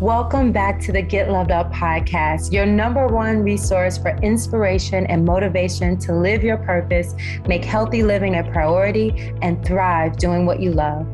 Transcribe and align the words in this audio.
Welcome 0.00 0.50
back 0.50 0.80
to 0.84 0.92
the 0.92 1.02
Get 1.02 1.30
Loved 1.30 1.50
Up 1.50 1.70
podcast, 1.70 2.52
your 2.52 2.64
number 2.64 3.06
one 3.06 3.42
resource 3.42 3.98
for 3.98 4.16
inspiration 4.22 5.04
and 5.08 5.26
motivation 5.26 5.98
to 5.98 6.14
live 6.14 6.42
your 6.42 6.56
purpose, 6.56 7.14
make 7.46 7.66
healthy 7.66 8.02
living 8.02 8.36
a 8.36 8.44
priority, 8.50 9.34
and 9.42 9.62
thrive 9.62 10.16
doing 10.16 10.46
what 10.46 10.58
you 10.58 10.70
love. 10.72 11.06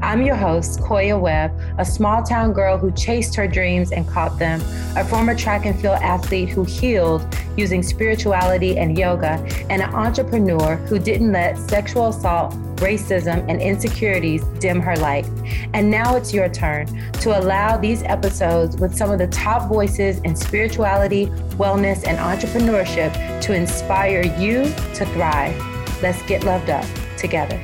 I'm 0.00 0.22
your 0.22 0.34
host, 0.34 0.80
Koya 0.80 1.20
Webb, 1.20 1.52
a 1.78 1.84
small 1.84 2.22
town 2.22 2.52
girl 2.52 2.76
who 2.76 2.90
chased 2.92 3.34
her 3.36 3.46
dreams 3.46 3.92
and 3.92 4.06
caught 4.08 4.38
them, 4.38 4.60
a 4.96 5.04
former 5.04 5.34
track 5.34 5.66
and 5.66 5.78
field 5.80 5.98
athlete 6.02 6.48
who 6.48 6.64
healed 6.64 7.26
using 7.56 7.82
spirituality 7.82 8.78
and 8.78 8.98
yoga, 8.98 9.44
and 9.70 9.82
an 9.82 9.94
entrepreneur 9.94 10.76
who 10.88 10.98
didn't 10.98 11.32
let 11.32 11.56
sexual 11.58 12.08
assault, 12.08 12.54
racism, 12.76 13.44
and 13.48 13.62
insecurities 13.62 14.42
dim 14.58 14.80
her 14.80 14.96
light. 14.96 15.26
And 15.72 15.90
now 15.90 16.16
it's 16.16 16.34
your 16.34 16.48
turn 16.48 16.86
to 17.20 17.38
allow 17.38 17.76
these 17.76 18.02
episodes 18.02 18.76
with 18.76 18.94
some 18.94 19.10
of 19.10 19.18
the 19.18 19.28
top 19.28 19.68
voices 19.68 20.18
in 20.20 20.34
spirituality, 20.34 21.26
wellness, 21.56 22.06
and 22.06 22.18
entrepreneurship 22.18 23.40
to 23.42 23.54
inspire 23.54 24.22
you 24.38 24.64
to 24.94 25.06
thrive. 25.06 25.56
Let's 26.02 26.22
get 26.22 26.44
loved 26.44 26.70
up 26.70 26.84
together. 27.16 27.62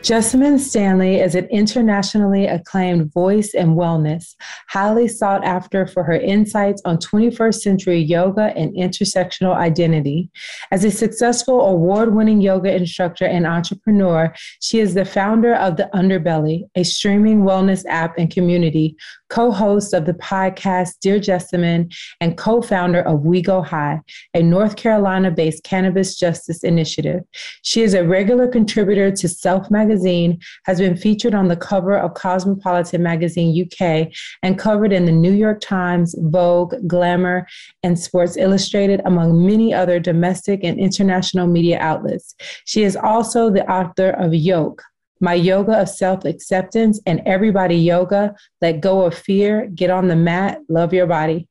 Jessamyn 0.00 0.60
Stanley 0.60 1.16
is 1.16 1.34
an 1.34 1.46
internationally 1.46 2.46
acclaimed 2.46 3.12
voice 3.12 3.52
and 3.52 3.76
wellness, 3.76 4.36
highly 4.68 5.08
sought 5.08 5.44
after 5.44 5.88
for 5.88 6.04
her 6.04 6.14
insights 6.14 6.80
on 6.84 6.98
21st 6.98 7.54
century 7.56 7.98
yoga 7.98 8.52
and 8.56 8.74
intersectional 8.76 9.56
identity. 9.56 10.30
As 10.70 10.84
a 10.84 10.92
successful 10.92 11.62
award 11.62 12.14
winning 12.14 12.40
yoga 12.40 12.72
instructor 12.72 13.26
and 13.26 13.44
entrepreneur, 13.44 14.32
she 14.60 14.78
is 14.78 14.94
the 14.94 15.04
founder 15.04 15.54
of 15.56 15.76
The 15.76 15.90
Underbelly, 15.92 16.62
a 16.76 16.84
streaming 16.84 17.42
wellness 17.42 17.84
app 17.88 18.16
and 18.18 18.30
community, 18.30 18.96
co 19.28 19.50
host 19.50 19.94
of 19.94 20.06
the 20.06 20.14
podcast 20.14 21.00
Dear 21.00 21.18
Jessamyn, 21.18 21.94
and 22.20 22.36
co 22.36 22.62
founder 22.62 23.00
of 23.02 23.24
We 23.24 23.42
Go 23.42 23.62
High, 23.62 24.00
a 24.34 24.42
North 24.42 24.76
Carolina 24.76 25.30
based 25.30 25.64
cannabis 25.64 26.18
justice 26.18 26.62
initiative. 26.64 27.22
She 27.62 27.82
is 27.82 27.94
a 27.94 28.06
regular 28.06 28.48
contributor 28.48 29.10
to 29.10 29.28
Self 29.28 29.70
Magazine 29.70 29.88
magazine 29.88 30.38
has 30.64 30.78
been 30.78 30.96
featured 30.96 31.34
on 31.34 31.48
the 31.48 31.56
cover 31.56 31.96
of 31.96 32.14
Cosmopolitan 32.14 33.02
magazine 33.02 33.50
UK 33.64 34.08
and 34.42 34.58
covered 34.58 34.92
in 34.92 35.06
the 35.06 35.12
New 35.12 35.32
York 35.32 35.60
Times, 35.60 36.14
Vogue, 36.18 36.74
Glamour, 36.86 37.46
and 37.82 37.98
Sports 37.98 38.36
Illustrated, 38.36 39.00
among 39.04 39.46
many 39.46 39.72
other 39.72 39.98
domestic 39.98 40.60
and 40.62 40.78
international 40.78 41.46
media 41.46 41.78
outlets. 41.80 42.34
She 42.64 42.82
is 42.84 42.96
also 42.96 43.50
the 43.50 43.68
author 43.70 44.10
of 44.10 44.34
Yoke, 44.34 44.82
my 45.20 45.34
yoga 45.34 45.80
of 45.80 45.88
self 45.88 46.24
acceptance 46.24 47.00
and 47.06 47.22
everybody 47.26 47.76
yoga. 47.76 48.34
Let 48.60 48.80
go 48.80 49.04
of 49.04 49.14
fear, 49.14 49.66
get 49.66 49.90
on 49.90 50.08
the 50.08 50.16
mat, 50.16 50.60
love 50.68 50.92
your 50.92 51.06
body. 51.06 51.48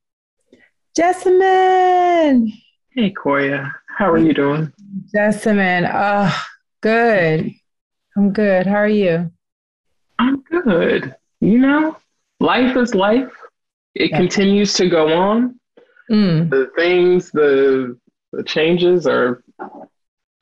Jessamyn. 0.97 2.51
Hey, 2.89 3.13
Koya. 3.13 3.71
How 3.97 4.09
are 4.11 4.17
you 4.17 4.33
doing? 4.33 4.71
Jessamyn. 5.13 5.89
Oh, 5.93 6.45
good. 6.81 7.51
I'm 8.15 8.33
good. 8.33 8.65
How 8.65 8.77
are 8.77 8.87
you? 8.87 9.31
I'm 10.19 10.41
good. 10.41 11.15
You 11.39 11.59
know, 11.59 11.97
life 12.39 12.75
is 12.75 12.95
life. 12.95 13.31
It 13.93 14.11
yeah. 14.11 14.17
continues 14.17 14.73
to 14.75 14.89
go 14.89 15.13
on. 15.13 15.59
Mm. 16.11 16.49
The 16.49 16.71
things, 16.75 17.31
the 17.31 17.97
the 18.33 18.43
changes 18.43 19.07
are 19.07 19.43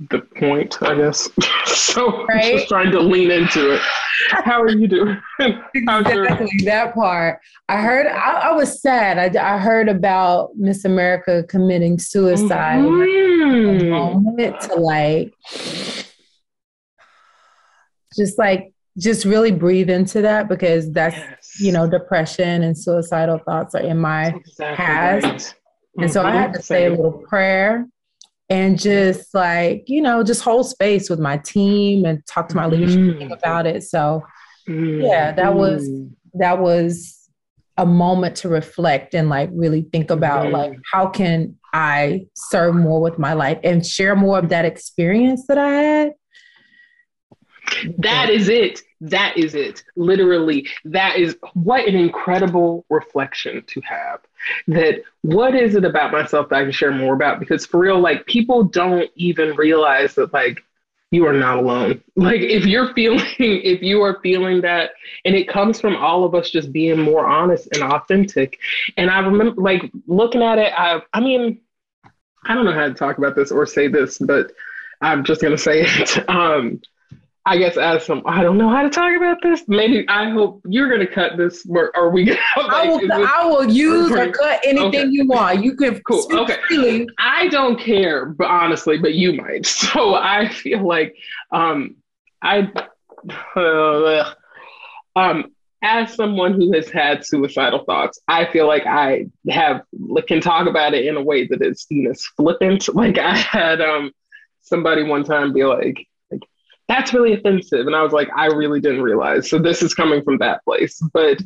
the 0.09 0.19
point, 0.37 0.77
I 0.81 0.95
guess. 0.95 1.29
so 1.65 2.25
right? 2.25 2.45
I'm 2.45 2.57
just 2.57 2.67
trying 2.67 2.91
to 2.91 2.99
lean 2.99 3.31
into 3.31 3.73
it. 3.73 3.81
How 4.29 4.61
are 4.61 4.69
you 4.69 4.87
doing? 4.87 5.17
exactly 5.73 6.59
that 6.65 6.93
part. 6.93 7.39
I 7.69 7.81
heard. 7.81 8.07
I, 8.07 8.49
I 8.49 8.51
was 8.53 8.81
sad. 8.81 9.35
I, 9.35 9.55
I, 9.55 9.57
heard 9.57 9.89
about 9.89 10.55
Miss 10.55 10.85
America 10.85 11.43
committing 11.47 11.99
suicide. 11.99 12.79
Mm-hmm. 12.79 13.89
moment 13.89 14.61
to 14.61 14.75
like 14.75 15.33
just 18.15 18.37
like 18.37 18.73
just 18.97 19.25
really 19.25 19.51
breathe 19.51 19.89
into 19.89 20.21
that 20.21 20.47
because 20.47 20.91
that's 20.91 21.17
yes. 21.17 21.59
you 21.59 21.71
know 21.71 21.89
depression 21.89 22.63
and 22.63 22.77
suicidal 22.77 23.37
thoughts 23.39 23.75
are 23.75 23.81
in 23.81 23.99
my 23.99 24.27
exactly 24.27 24.75
past 24.77 25.23
right. 25.23 25.33
and 25.33 25.41
mm-hmm. 26.05 26.07
so 26.07 26.23
i 26.23 26.31
had 26.31 26.53
to 26.53 26.61
say 26.61 26.85
a 26.85 26.89
little 26.89 27.23
prayer 27.27 27.85
and 28.49 28.79
just 28.79 29.33
like 29.33 29.83
you 29.87 30.01
know 30.01 30.23
just 30.23 30.41
hold 30.41 30.67
space 30.67 31.09
with 31.09 31.19
my 31.19 31.37
team 31.37 32.05
and 32.05 32.25
talk 32.27 32.47
to 32.47 32.55
my 32.55 32.65
leadership 32.65 32.99
mm. 32.99 33.19
team 33.19 33.31
about 33.31 33.65
it 33.65 33.83
so 33.83 34.23
mm. 34.67 35.01
yeah 35.01 35.31
that 35.31 35.53
was 35.53 35.89
that 36.33 36.59
was 36.59 37.29
a 37.77 37.85
moment 37.85 38.35
to 38.37 38.47
reflect 38.47 39.13
and 39.15 39.29
like 39.29 39.49
really 39.53 39.81
think 39.91 40.11
about 40.11 40.45
mm. 40.45 40.51
like 40.51 40.73
how 40.91 41.07
can 41.07 41.55
i 41.73 42.25
serve 42.35 42.75
more 42.75 43.01
with 43.01 43.17
my 43.17 43.33
life 43.33 43.59
and 43.63 43.85
share 43.85 44.15
more 44.15 44.37
of 44.37 44.49
that 44.49 44.63
experience 44.63 45.45
that 45.47 45.57
i 45.57 45.69
had 45.69 46.11
that 47.99 48.29
is 48.29 48.49
it. 48.49 48.81
That 49.01 49.37
is 49.37 49.55
it. 49.55 49.83
Literally, 49.95 50.67
that 50.85 51.17
is 51.17 51.37
what 51.53 51.87
an 51.87 51.95
incredible 51.95 52.85
reflection 52.89 53.63
to 53.67 53.81
have. 53.81 54.21
That 54.67 55.03
what 55.21 55.55
is 55.55 55.75
it 55.75 55.85
about 55.85 56.11
myself 56.11 56.49
that 56.49 56.55
I 56.55 56.63
can 56.63 56.71
share 56.71 56.91
more 56.91 57.13
about? 57.13 57.39
Because 57.39 57.65
for 57.65 57.79
real, 57.79 57.99
like 57.99 58.25
people 58.25 58.63
don't 58.63 59.09
even 59.15 59.55
realize 59.55 60.15
that 60.15 60.33
like 60.33 60.63
you 61.11 61.25
are 61.25 61.33
not 61.33 61.57
alone. 61.57 62.01
Like 62.17 62.41
if 62.41 62.65
you're 62.65 62.93
feeling, 62.93 63.25
if 63.39 63.81
you 63.81 64.01
are 64.01 64.19
feeling 64.23 64.61
that, 64.61 64.91
and 65.25 65.35
it 65.35 65.47
comes 65.49 65.81
from 65.81 65.95
all 65.95 66.23
of 66.23 66.33
us 66.33 66.49
just 66.49 66.71
being 66.71 66.99
more 66.99 67.25
honest 67.27 67.67
and 67.73 67.83
authentic. 67.83 68.59
And 68.97 69.09
I 69.09 69.19
remember 69.19 69.61
like 69.61 69.91
looking 70.07 70.41
at 70.41 70.57
it, 70.59 70.73
I 70.75 71.01
I 71.13 71.19
mean, 71.19 71.59
I 72.45 72.53
don't 72.55 72.65
know 72.65 72.73
how 72.73 72.87
to 72.87 72.93
talk 72.93 73.17
about 73.17 73.35
this 73.35 73.51
or 73.51 73.65
say 73.65 73.87
this, 73.87 74.17
but 74.17 74.51
I'm 75.01 75.23
just 75.23 75.41
gonna 75.41 75.57
say 75.57 75.81
it. 75.81 76.29
Um, 76.29 76.81
I 77.47 77.57
guess 77.57 77.77
as 77.77 78.03
some 78.05 78.23
I 78.25 78.41
don't 78.41 78.57
know 78.57 78.69
how 78.69 78.81
to 78.81 78.89
talk 78.89 79.15
about 79.15 79.37
this. 79.43 79.63
Maybe 79.67 80.03
I 80.09 80.31
hope 80.31 80.61
you're 80.67 80.89
gonna 80.89 81.05
cut 81.05 81.37
this. 81.37 81.63
Or 81.69 81.95
are 81.95 82.09
we? 82.09 82.25
Gonna, 82.25 82.39
like, 82.57 82.71
I 82.71 82.87
will. 82.87 83.27
I 83.27 83.45
will 83.45 83.71
use 83.71 84.11
or 84.11 84.31
cut 84.31 84.61
anything 84.65 84.87
okay. 84.87 85.07
you 85.09 85.27
want. 85.27 85.63
You 85.63 85.75
can 85.75 85.99
cool. 86.07 86.25
Okay. 86.31 86.57
Freely. 86.67 87.07
I 87.19 87.47
don't 87.49 87.79
care, 87.79 88.25
but 88.25 88.47
honestly, 88.47 88.97
but 88.97 89.13
you 89.13 89.33
might. 89.33 89.65
So 89.85 90.15
I 90.15 90.49
feel 90.49 90.85
like 90.85 91.15
um 91.51 91.95
I 92.41 92.71
uh, 93.55 94.33
um 95.15 95.51
as 95.83 96.15
someone 96.15 96.53
who 96.53 96.73
has 96.73 96.89
had 96.89 97.23
suicidal 97.23 97.83
thoughts, 97.85 98.19
I 98.27 98.51
feel 98.51 98.67
like 98.67 98.87
I 98.87 99.27
have 99.49 99.81
can 100.27 100.41
talk 100.41 100.67
about 100.67 100.95
it 100.95 101.05
in 101.05 101.15
a 101.15 101.21
way 101.21 101.45
that 101.47 101.61
is 101.61 101.83
seen 101.83 102.07
as 102.07 102.25
flippant. 102.35 102.93
Like 102.95 103.19
I 103.19 103.37
had 103.37 103.81
um 103.81 104.11
somebody 104.63 105.03
one 105.03 105.23
time 105.23 105.53
be 105.53 105.63
like 105.63 106.07
that's 106.87 107.13
really 107.13 107.33
offensive. 107.33 107.87
And 107.87 107.95
i 107.95 108.03
was 108.03 108.13
like 108.13 108.29
i 108.35 108.45
really 108.47 108.79
didn't 108.79 109.01
realize. 109.01 109.49
So 109.49 109.59
this 109.59 109.81
is 109.81 109.93
coming 109.93 110.23
from 110.23 110.37
that 110.39 110.63
place. 110.63 111.01
But 111.13 111.39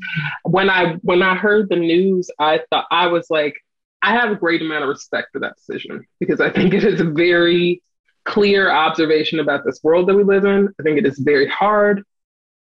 when 0.43 0.69
i 0.69 0.93
when 1.01 1.21
i 1.21 1.35
heard 1.35 1.69
the 1.69 1.75
news 1.75 2.29
i 2.39 2.61
thought 2.69 2.85
i 2.91 3.07
was 3.07 3.27
like 3.29 3.55
i 4.01 4.13
have 4.13 4.31
a 4.31 4.35
great 4.35 4.61
amount 4.61 4.83
of 4.83 4.89
respect 4.89 5.29
for 5.31 5.39
that 5.39 5.55
decision 5.55 6.05
because 6.19 6.39
i 6.41 6.49
think 6.49 6.73
it 6.73 6.83
is 6.83 7.01
a 7.01 7.05
very 7.05 7.81
clear 8.25 8.71
observation 8.71 9.39
about 9.39 9.65
this 9.65 9.79
world 9.83 10.07
that 10.07 10.15
we 10.15 10.23
live 10.23 10.45
in. 10.45 10.69
I 10.79 10.83
think 10.83 10.97
it 10.97 11.05
is 11.05 11.17
very 11.17 11.47
hard 11.47 12.03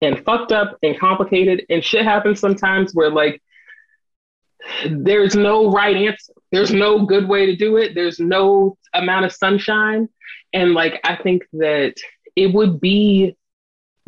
and 0.01 0.23
fucked 0.25 0.51
up 0.51 0.77
and 0.81 0.97
complicated. 0.99 1.65
And 1.69 1.83
shit 1.83 2.05
happens 2.05 2.39
sometimes 2.39 2.93
where 2.93 3.11
like 3.11 3.41
there's 4.89 5.35
no 5.35 5.71
right 5.71 5.95
answer. 5.95 6.33
There's 6.51 6.73
no 6.73 7.05
good 7.05 7.27
way 7.29 7.45
to 7.45 7.55
do 7.55 7.77
it. 7.77 7.93
There's 7.93 8.19
no 8.19 8.77
amount 8.93 9.25
of 9.25 9.31
sunshine. 9.31 10.09
And 10.53 10.73
like 10.73 10.99
i 11.03 11.15
think 11.15 11.43
that 11.53 11.93
it 12.39 12.53
would 12.53 12.79
be 12.79 13.35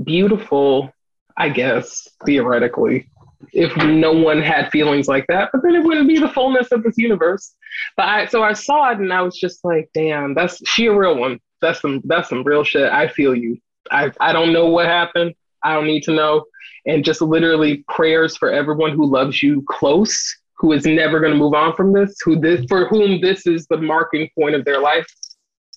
beautiful, 0.01 0.93
I 1.35 1.49
guess, 1.49 2.07
theoretically, 2.25 3.09
if 3.51 3.75
no 3.75 4.13
one 4.13 4.41
had 4.41 4.71
feelings 4.71 5.09
like 5.09 5.25
that, 5.27 5.49
but 5.51 5.61
then 5.63 5.75
it 5.75 5.83
wouldn't 5.83 6.07
be 6.07 6.17
the 6.17 6.29
fullness 6.29 6.71
of 6.71 6.83
this 6.83 6.97
universe. 6.97 7.53
But 7.97 8.07
I 8.07 8.25
so 8.27 8.41
I 8.41 8.53
saw 8.53 8.91
it 8.91 8.99
and 8.99 9.11
I 9.11 9.21
was 9.21 9.37
just 9.37 9.65
like, 9.65 9.89
damn, 9.93 10.33
that's 10.33 10.65
she 10.65 10.85
a 10.85 10.93
real 10.93 11.17
one. 11.17 11.39
That's 11.61 11.81
some 11.81 12.01
that's 12.05 12.29
some 12.29 12.43
real 12.43 12.63
shit. 12.63 12.89
I 12.89 13.09
feel 13.09 13.35
you. 13.35 13.57
I, 13.91 14.11
I 14.21 14.31
don't 14.31 14.53
know 14.53 14.67
what 14.67 14.85
happened. 14.85 15.33
I 15.63 15.73
don't 15.73 15.87
need 15.87 16.03
to 16.03 16.13
know. 16.13 16.45
And 16.85 17.03
just 17.03 17.21
literally 17.21 17.83
prayers 17.89 18.37
for 18.37 18.49
everyone 18.49 18.91
who 18.91 19.05
loves 19.05 19.43
you 19.43 19.63
close, 19.67 20.37
who 20.57 20.71
is 20.71 20.85
never 20.85 21.19
gonna 21.19 21.35
move 21.35 21.53
on 21.53 21.75
from 21.75 21.91
this, 21.91 22.15
who 22.23 22.39
this 22.39 22.63
for 22.69 22.87
whom 22.87 23.19
this 23.19 23.45
is 23.45 23.67
the 23.67 23.77
marking 23.77 24.29
point 24.37 24.55
of 24.55 24.63
their 24.63 24.79
life. 24.79 25.07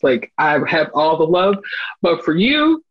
Like 0.02 0.32
I 0.38 0.58
have 0.69 0.91
all 0.94 1.17
the 1.19 1.25
love, 1.25 1.56
but 2.02 2.25
for 2.25 2.35
you, 2.35 2.85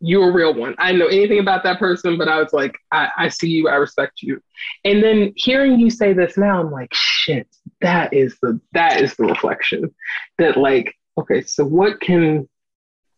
you're 0.00 0.30
a 0.30 0.32
real 0.32 0.54
one. 0.54 0.74
I 0.78 0.92
know 0.92 1.06
anything 1.06 1.40
about 1.40 1.62
that 1.64 1.78
person, 1.78 2.16
but 2.16 2.28
I 2.28 2.40
was 2.40 2.52
like, 2.52 2.74
I, 2.90 3.10
I 3.18 3.28
see 3.28 3.50
you, 3.50 3.68
I 3.68 3.74
respect 3.74 4.22
you. 4.22 4.40
And 4.84 5.02
then 5.02 5.34
hearing 5.36 5.78
you 5.78 5.90
say 5.90 6.14
this 6.14 6.38
now, 6.38 6.60
I'm 6.60 6.70
like, 6.70 6.92
shit, 6.94 7.46
that 7.82 8.14
is 8.14 8.36
the 8.42 8.60
that 8.72 9.00
is 9.00 9.14
the 9.16 9.24
reflection. 9.24 9.94
That 10.38 10.56
like, 10.56 10.94
okay, 11.18 11.42
so 11.42 11.64
what 11.64 12.00
can 12.00 12.48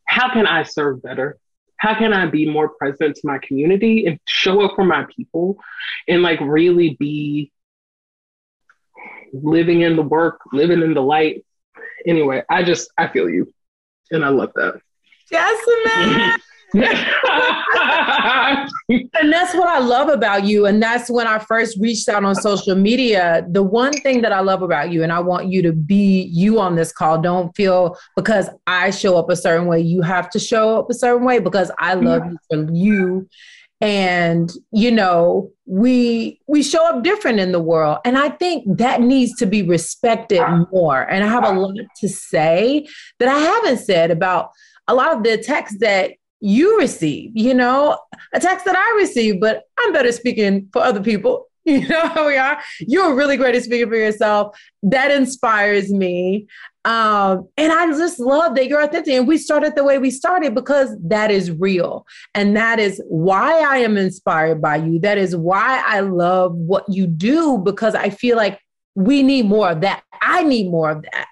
how 0.05 0.33
can 0.33 0.47
I 0.47 0.65
serve 0.65 1.03
better? 1.03 1.39
how 1.83 1.99
can 1.99 2.13
I 2.13 2.27
be 2.27 2.49
more 2.49 2.69
present 2.69 3.17
to 3.17 3.23
my 3.25 3.39
community 3.39 4.07
and 4.07 4.21
show 4.25 4.63
up 4.63 4.77
for 4.77 4.85
my 4.85 5.05
people 5.17 5.57
and 6.07 6.23
like 6.23 6.39
really 6.41 6.97
be 7.01 7.51
living 9.33 9.81
in 9.81 9.97
the 9.97 10.03
work, 10.03 10.39
living 10.53 10.81
in 10.81 10.95
the 10.95 11.03
light. 11.03 11.45
Anyway, 12.07 12.43
I 12.51 12.63
just, 12.63 12.91
I 12.99 13.09
feel 13.09 13.29
you. 13.29 13.53
And 14.11 14.25
I 14.25 14.29
love 14.29 14.51
that. 14.57 14.81
Yes, 15.31 15.59
and 16.75 16.85
that's 19.31 19.55
what 19.55 19.69
I 19.69 19.79
love 19.79 20.09
about 20.09 20.45
you. 20.45 20.65
And 20.65 20.83
that's 20.83 21.11
when 21.11 21.27
I 21.27 21.39
first 21.39 21.77
reached 21.79 22.09
out 22.09 22.25
on 22.25 22.35
social 22.35 22.75
media. 22.75 23.47
The 23.51 23.63
one 23.63 23.93
thing 23.93 24.23
that 24.23 24.33
I 24.33 24.41
love 24.41 24.63
about 24.63 24.91
you, 24.91 25.03
and 25.03 25.13
I 25.13 25.21
want 25.21 25.49
you 25.49 25.61
to 25.63 25.73
be 25.73 26.23
you 26.33 26.61
on 26.61 26.75
this 26.75 26.91
call, 26.91 27.21
don't 27.21 27.55
feel 27.55 27.99
because 28.17 28.49
I 28.67 28.91
show 28.91 29.19
up 29.19 29.29
a 29.29 29.37
certain 29.37 29.67
way, 29.67 29.81
you 29.81 30.01
have 30.01 30.31
to 30.31 30.39
show 30.39 30.79
up 30.79 30.89
a 30.91 30.95
certain 30.95 31.27
way 31.27 31.41
because 31.41 31.71
I 31.79 31.93
love 31.95 32.25
you 32.25 32.39
for 32.51 32.73
you. 32.73 33.29
And 33.83 34.51
you 34.71 34.93
know, 34.93 35.51
we 35.67 36.41
we 36.47 36.63
show 36.63 36.87
up 36.87 37.03
different 37.03 37.41
in 37.41 37.51
the 37.51 37.61
world. 37.61 37.99
And 38.05 38.17
I 38.17 38.31
think 38.31 38.65
that 38.79 39.01
needs 39.01 39.35
to 39.41 39.47
be 39.47 39.63
respected 39.63 40.43
more. 40.73 41.03
And 41.03 41.25
I 41.25 41.27
have 41.27 41.45
a 41.45 41.51
lot 41.51 41.75
to 42.01 42.09
say 42.09 42.87
that 43.19 43.29
I 43.29 43.39
haven't 43.39 43.79
said 43.79 44.13
about 44.13 44.51
a 44.87 44.95
lot 44.95 45.17
of 45.17 45.25
the 45.25 45.37
texts 45.37 45.79
that 45.81 46.13
you 46.41 46.79
receive, 46.79 47.31
you 47.35 47.55
know, 47.55 47.99
a 48.33 48.41
text 48.41 48.65
that 48.67 48.77
I 48.77 48.97
receive, 48.97 49.41
but 49.41 49.63
I'm 49.79 49.93
better 49.93 50.13
speaking 50.13 50.69
for 50.73 50.83
other 50.83 51.03
people. 51.03 51.47
You 51.65 51.87
know 51.87 52.09
how 52.09 52.27
we 52.27 52.37
are. 52.37 52.61
You're 52.81 53.15
really 53.15 53.37
great 53.37 53.55
at 53.55 53.63
speaking 53.63 53.89
for 53.89 53.95
yourself. 53.95 54.59
That 54.83 55.13
inspires 55.13 55.93
me. 55.93 56.49
Um, 56.85 57.49
and 57.57 57.73
I 57.73 57.87
just 57.87 58.19
love 58.19 58.57
that 58.57 58.67
you're 58.67 58.83
authentic. 58.83 59.15
And 59.15 59.29
we 59.29 59.39
started 59.39 59.77
the 59.77 59.85
way 59.85 59.99
we 59.99 60.11
started 60.11 60.55
because 60.55 60.97
that 61.05 61.31
is 61.31 61.51
real. 61.51 62.07
And 62.35 62.57
that 62.57 62.81
is 62.81 63.01
why 63.09 63.61
I 63.61 63.79
am 63.79 63.97
inspired 63.97 64.61
by 64.61 64.77
you. 64.77 64.99
That 64.99 65.19
is 65.19 65.37
why 65.37 65.83
I 65.87 66.01
love 66.01 66.55
what 66.55 66.85
you 66.89 67.07
do 67.07 67.59
because 67.59 67.95
I 67.95 68.11
feel 68.11 68.37
like 68.37 68.59
we 68.95 69.23
need 69.23 69.47
more 69.47 69.71
of 69.71 69.83
that. 69.83 70.03
I 70.21 70.43
need 70.43 70.71
more 70.71 70.91
of 70.91 71.03
that. 71.03 71.27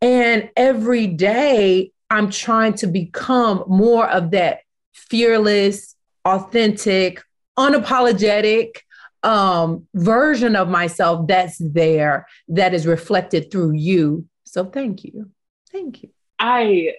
And 0.00 0.50
every 0.56 1.06
day 1.06 1.90
I'm 2.10 2.30
trying 2.30 2.74
to 2.74 2.86
become 2.86 3.64
more 3.66 4.08
of 4.08 4.30
that 4.30 4.60
fearless, 4.92 5.96
authentic, 6.24 7.22
unapologetic 7.58 8.78
um, 9.22 9.86
version 9.94 10.54
of 10.54 10.68
myself 10.68 11.26
that's 11.26 11.58
there, 11.58 12.26
that 12.48 12.74
is 12.74 12.86
reflected 12.86 13.50
through 13.50 13.72
you. 13.72 14.26
So 14.56 14.64
thank 14.64 15.04
you. 15.04 15.28
Thank 15.70 16.02
you. 16.02 16.08
I 16.38 16.94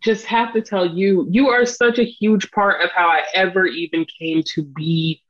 just 0.00 0.26
have 0.26 0.52
to 0.52 0.60
tell 0.60 0.84
you, 0.84 1.26
you 1.30 1.48
are 1.48 1.64
such 1.64 1.98
a 1.98 2.04
huge 2.04 2.50
part 2.50 2.82
of 2.82 2.90
how 2.90 3.08
I 3.08 3.22
ever 3.32 3.64
even 3.64 4.04
came 4.20 4.42
to 4.54 4.62
be 4.62 5.22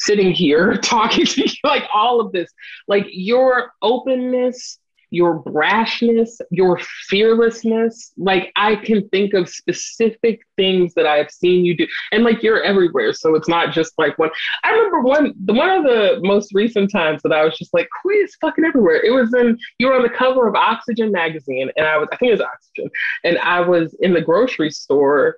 sitting 0.00 0.32
here 0.32 0.76
talking 0.82 1.24
to 1.24 1.42
you, 1.42 1.54
like 1.62 1.84
all 1.94 2.20
of 2.20 2.32
this. 2.32 2.50
Like 2.88 3.06
your 3.10 3.70
openness 3.80 4.80
your 5.10 5.42
brashness, 5.42 6.40
your 6.50 6.78
fearlessness. 7.08 8.12
Like 8.16 8.52
I 8.56 8.76
can 8.76 9.08
think 9.08 9.34
of 9.34 9.48
specific 9.48 10.40
things 10.56 10.94
that 10.94 11.06
I've 11.06 11.30
seen 11.30 11.64
you 11.64 11.76
do. 11.76 11.86
And 12.12 12.24
like 12.24 12.42
you're 12.42 12.62
everywhere. 12.62 13.12
So 13.12 13.34
it's 13.34 13.48
not 13.48 13.72
just 13.72 13.92
like 13.98 14.18
one. 14.18 14.30
I 14.62 14.70
remember 14.70 15.00
one 15.00 15.34
the 15.44 15.52
one 15.52 15.70
of 15.70 15.84
the 15.84 16.20
most 16.22 16.54
recent 16.54 16.90
times 16.90 17.22
that 17.22 17.32
I 17.32 17.44
was 17.44 17.58
just 17.58 17.74
like, 17.74 17.88
who 18.02 18.10
is 18.10 18.36
fucking 18.40 18.64
everywhere? 18.64 19.04
It 19.04 19.10
was 19.10 19.34
in 19.34 19.58
you 19.78 19.88
were 19.88 19.96
on 19.96 20.02
the 20.02 20.10
cover 20.10 20.48
of 20.48 20.54
Oxygen 20.54 21.10
magazine 21.10 21.70
and 21.76 21.86
I 21.86 21.98
was 21.98 22.08
I 22.12 22.16
think 22.16 22.30
it 22.30 22.34
was 22.34 22.40
Oxygen. 22.40 22.90
And 23.24 23.38
I 23.38 23.60
was 23.60 23.94
in 24.00 24.14
the 24.14 24.20
grocery 24.20 24.70
store 24.70 25.36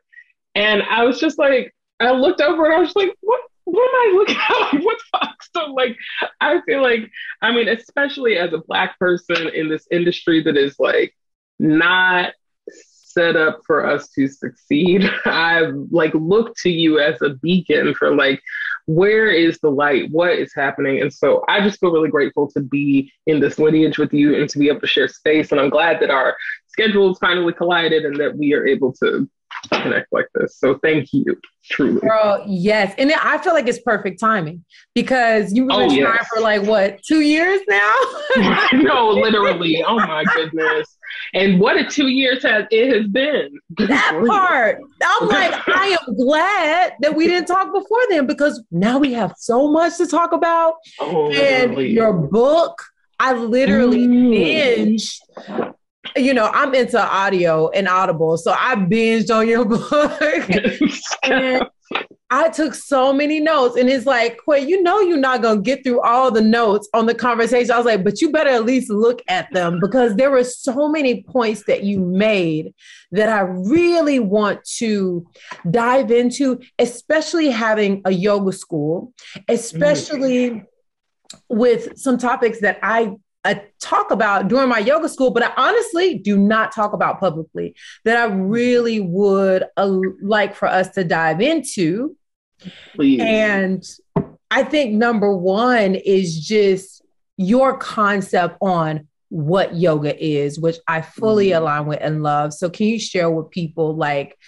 and 0.55 0.83
I 0.83 1.05
was 1.05 1.19
just 1.19 1.39
like 1.39 1.75
I 2.01 2.11
looked 2.11 2.41
over 2.41 2.65
and 2.65 2.75
I 2.75 2.79
was 2.79 2.95
like, 2.97 3.15
what 3.21 3.41
what 3.65 3.89
am 3.89 3.95
I 3.95 4.17
looking 4.17 4.37
at? 4.37 4.83
what 4.85 4.99
the 4.99 5.19
fuck? 5.19 5.37
So 5.55 5.73
like 5.73 5.97
I 6.41 6.61
feel 6.63 6.83
like 6.83 7.11
I 7.41 7.53
mean, 7.53 7.69
especially 7.69 8.37
as 8.37 8.53
a 8.53 8.59
black 8.59 8.99
person 8.99 9.49
in 9.55 9.69
this 9.69 9.87
industry 9.91 10.43
that 10.43 10.57
is 10.57 10.77
like 10.79 11.15
not 11.59 12.33
set 12.69 13.37
up 13.37 13.61
for 13.67 13.87
us 13.87 14.09
to 14.11 14.27
succeed. 14.27 15.09
I've 15.27 15.75
like 15.91 16.13
look 16.15 16.55
to 16.63 16.71
you 16.71 16.99
as 16.99 17.21
a 17.23 17.31
beacon 17.31 17.95
for 17.95 18.15
like 18.15 18.41
where 18.87 19.29
is 19.31 19.59
the 19.61 19.71
light? 19.71 20.11
What 20.11 20.33
is 20.33 20.53
happening? 20.55 21.01
And 21.01 21.13
so 21.13 21.45
I 21.49 21.61
just 21.61 21.79
feel 21.79 21.93
really 21.93 22.09
grateful 22.09 22.51
to 22.51 22.61
be 22.61 23.13
in 23.27 23.39
this 23.39 23.59
lineage 23.59 23.97
with 23.97 24.13
you 24.13 24.35
and 24.35 24.49
to 24.51 24.59
be 24.59 24.69
able 24.69 24.81
to 24.81 24.87
share 24.89 25.07
space. 25.07 25.53
And 25.53 25.61
I'm 25.61 25.71
glad 25.71 26.01
that 26.01 26.11
our 26.11 26.37
schedules 26.67 27.19
finally 27.21 27.53
collided 27.53 28.05
and 28.05 28.17
that 28.17 28.37
we 28.37 28.55
are 28.55 28.67
able 28.67 28.93
to 28.95 29.29
connect 29.71 30.13
like 30.13 30.27
this. 30.35 30.57
So 30.57 30.79
thank 30.83 31.13
you, 31.13 31.39
truly. 31.65 32.01
Girl, 32.01 32.45
yes. 32.47 32.95
And 32.99 33.13
I 33.13 33.39
feel 33.39 33.53
like 33.53 33.69
it's 33.69 33.81
perfect 33.81 34.21
timing 34.21 34.65
because 34.95 35.53
you've 35.53 35.69
been 35.69 35.77
oh, 35.77 35.89
trying 35.89 35.99
yes. 35.99 36.29
for 36.35 36.41
like 36.41 36.63
what, 36.63 37.03
two 37.03 37.21
years 37.21 37.61
now? 37.69 37.93
no, 38.73 39.11
literally. 39.13 39.85
Oh 39.87 39.97
my 39.97 40.25
goodness. 40.35 40.97
And 41.35 41.61
what 41.61 41.77
a 41.77 41.85
two 41.85 42.09
years 42.09 42.43
has 42.43 42.65
it 42.71 42.95
has 42.95 43.07
been. 43.07 43.59
that 43.79 44.25
part. 44.27 44.81
I'm 45.05 45.29
like, 45.29 45.69
I 45.69 45.97
am 46.01 46.17
glad 46.17 46.95
that 47.01 47.15
we 47.15 47.27
didn't 47.27 47.47
talk 47.47 47.73
before 47.73 48.01
then 48.09 48.27
because 48.27 48.63
now 48.71 48.99
we 48.99 49.13
have 49.13 49.35
so 49.37 49.71
much 49.71 49.99
to 49.99 50.07
talk 50.07 50.33
about. 50.33 50.75
Oh, 51.01 51.31
and 51.31 51.71
literally. 51.71 51.91
your 51.91 52.13
book, 52.13 52.83
I 53.21 53.35
literally 53.35 54.09
mm. 54.09 54.31
binged 54.31 55.17
you 56.17 56.35
know, 56.35 56.51
I'm 56.53 56.75
into 56.75 57.01
audio 57.01 57.69
and 57.71 57.89
audible. 57.89 58.37
So 58.37 58.53
I 58.53 58.75
binged 58.75 59.35
on 59.35 59.49
your 59.49 59.65
book. 59.67 60.21
and 61.23 61.67
I 62.31 62.49
took 62.49 62.75
so 62.75 63.13
many 63.13 63.41
notes. 63.41 63.77
And 63.77 63.91
it's 63.91 64.07
like, 64.07 64.41
wait, 64.47 64.67
you 64.67 64.83
know 64.83 65.01
you're 65.01 65.19
not 65.19 65.43
gonna 65.43 65.61
get 65.61 65.85
through 65.85 66.01
all 66.01 66.31
the 66.31 66.41
notes 66.41 66.89
on 66.95 67.05
the 67.05 67.15
conversation. 67.15 67.71
I 67.71 67.77
was 67.77 67.85
like, 67.85 68.05
but 68.05 68.23
you 68.23 68.33
better 68.33 68.49
at 68.49 68.65
least 68.65 68.91
look 68.91 69.21
at 69.29 69.53
them 69.53 69.79
because 69.81 70.17
there 70.17 70.31
were 70.31 70.45
so 70.45 70.89
many 70.89 71.23
points 71.25 71.65
that 71.67 71.85
you 71.85 72.01
made 72.01 72.73
that 73.11 73.29
I 73.29 73.41
really 73.41 74.19
want 74.19 74.65
to 74.79 75.27
dive 75.71 76.11
into, 76.11 76.61
especially 76.79 77.51
having 77.51 78.01
a 78.07 78.13
yoga 78.13 78.53
school, 78.53 79.13
especially 79.49 80.51
mm. 80.51 80.65
with 81.51 81.99
some 81.99 82.17
topics 82.17 82.61
that 82.61 82.79
I 82.83 83.13
I 83.45 83.65
talk 83.81 84.11
about 84.11 84.49
during 84.49 84.69
my 84.69 84.79
yoga 84.79 85.09
school, 85.09 85.31
but 85.31 85.43
I 85.43 85.53
honestly 85.57 86.19
do 86.19 86.39
not 86.39 86.73
talk 86.73 86.93
about 86.93 87.19
publicly 87.19 87.75
that 88.05 88.17
I 88.17 88.33
really 88.33 89.01
would 89.01 89.65
uh, 89.77 89.99
like 90.23 90.55
for 90.55 90.67
us 90.67 90.91
to 90.91 91.05
dive 91.05 91.41
into. 91.41 92.17
Please. 92.95 93.21
And 93.21 93.85
I 94.51 94.63
think 94.63 94.95
number 94.95 95.37
one 95.37 95.97
is 95.97 96.39
just 96.39 97.03
your 97.37 97.77
concept 97.79 98.59
on 98.61 99.09
what 99.31 99.75
yoga 99.75 100.15
is, 100.23 100.61
which 100.61 100.77
I 100.87 101.01
fully 101.01 101.49
mm. 101.49 101.57
align 101.57 101.87
with 101.87 101.99
and 102.01 102.23
love. 102.23 102.53
So, 102.53 102.71
can 102.71 102.87
you 102.87 103.01
share 103.01 103.31
with 103.31 103.51
people 103.51 103.97
like 103.97 104.39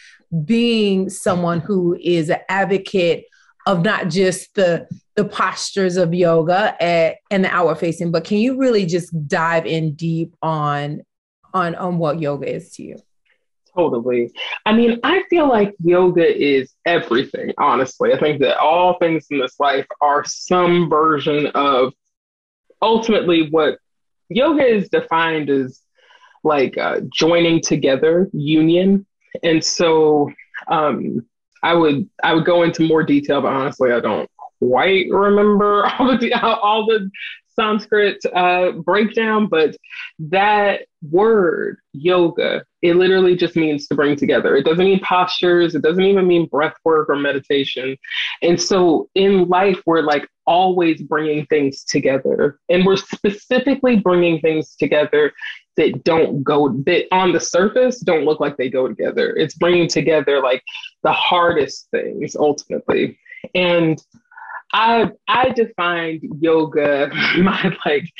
being 0.45 1.09
someone 1.09 1.61
who 1.61 1.97
is 2.01 2.29
an 2.29 2.41
advocate 2.49 3.25
of 3.67 3.85
not 3.85 4.09
just 4.09 4.55
the 4.55 4.87
the 5.17 5.25
postures 5.25 5.97
of 5.97 6.13
yoga 6.13 6.77
at, 6.83 7.17
and 7.31 7.45
the 7.45 7.49
outward 7.49 7.77
facing, 7.77 8.11
but 8.11 8.25
can 8.25 8.39
you 8.39 8.59
really 8.59 8.85
just 8.85 9.29
dive 9.29 9.65
in 9.65 9.95
deep 9.95 10.35
on 10.43 11.03
on 11.53 11.75
on 11.77 11.99
what 11.99 12.21
yoga 12.21 12.53
is 12.53 12.73
to 12.73 12.83
you? 12.83 12.97
Totally. 13.75 14.31
I 14.67 14.73
mean, 14.73 15.01
I 15.03 15.25
feel 15.29 15.49
like 15.49 15.75
yoga 15.83 16.25
is 16.25 16.73
everything, 16.87 17.53
honestly. 17.59 18.13
I 18.13 18.19
think 18.19 18.41
that 18.41 18.59
all 18.59 18.99
things 18.99 19.27
in 19.31 19.41
this 19.41 19.59
life 19.59 19.87
are 20.01 20.25
some 20.25 20.89
version 20.89 21.47
of 21.55 21.93
ultimately 22.81 23.51
what 23.51 23.79
yoga 24.29 24.65
is 24.65 24.89
defined 24.89 25.51
as 25.51 25.81
like 26.45 26.79
uh, 26.79 27.01
joining 27.13 27.61
together, 27.61 28.29
union. 28.33 29.07
And 29.43 29.65
so 29.65 30.31
um, 30.69 31.27
I 31.65 31.73
would 31.75 32.09
I 32.23 32.35
would 32.35 32.45
go 32.45 32.63
into 32.63 32.87
more 32.87 33.03
detail, 33.03 33.41
but 33.41 33.53
honestly, 33.53 33.91
I 33.91 33.99
don't 33.99 34.31
quite 34.61 35.07
remember 35.11 35.87
all 35.99 36.17
the 36.19 36.33
all 36.43 36.87
the 36.87 37.11
Sanskrit 37.57 38.19
uh, 38.35 38.73
breakdown, 38.73 39.47
but 39.47 39.77
that 40.19 40.83
word 41.11 41.79
yoga, 41.93 42.65
it 42.83 42.97
literally 42.97 43.37
just 43.37 43.57
means 43.57 43.87
to 43.87 43.95
bring 43.95 44.17
together. 44.17 44.57
It 44.57 44.65
doesn't 44.65 44.85
mean 44.85 45.01
postures. 45.05 45.75
It 45.75 45.83
doesn't 45.83 46.03
even 46.03 46.27
mean 46.27 46.47
breath 46.47 46.75
work 46.85 47.09
or 47.09 47.17
meditation. 47.17 47.97
And 48.43 48.61
so 48.61 49.09
in 49.15 49.49
life, 49.49 49.81
we're 49.87 50.03
like 50.03 50.29
always 50.47 51.01
bringing 51.03 51.47
things 51.47 51.85
together, 51.85 52.59
and 52.69 52.85
we're 52.85 52.97
specifically 52.97 53.97
bringing 53.97 54.41
things 54.41 54.75
together 54.77 55.33
that 55.77 56.05
don't 56.05 56.43
go 56.43 56.69
that 56.87 57.07
on 57.13 57.33
the 57.33 57.41
surface 57.41 58.01
don't 58.01 58.25
look 58.25 58.41
like 58.41 58.57
they 58.57 58.71
go 58.71 58.89
together. 58.89 59.35
It's 59.37 59.55
bringing 59.55 59.89
together 59.89 60.41
like 60.41 60.63
the 61.03 61.13
hardest 61.13 61.89
things 61.91 62.37
ultimately. 62.37 63.19
And 63.55 64.03
I 64.73 65.11
I 65.29 65.51
defined 65.51 66.23
yoga 66.41 67.11
my 67.39 67.77
like 67.85 68.11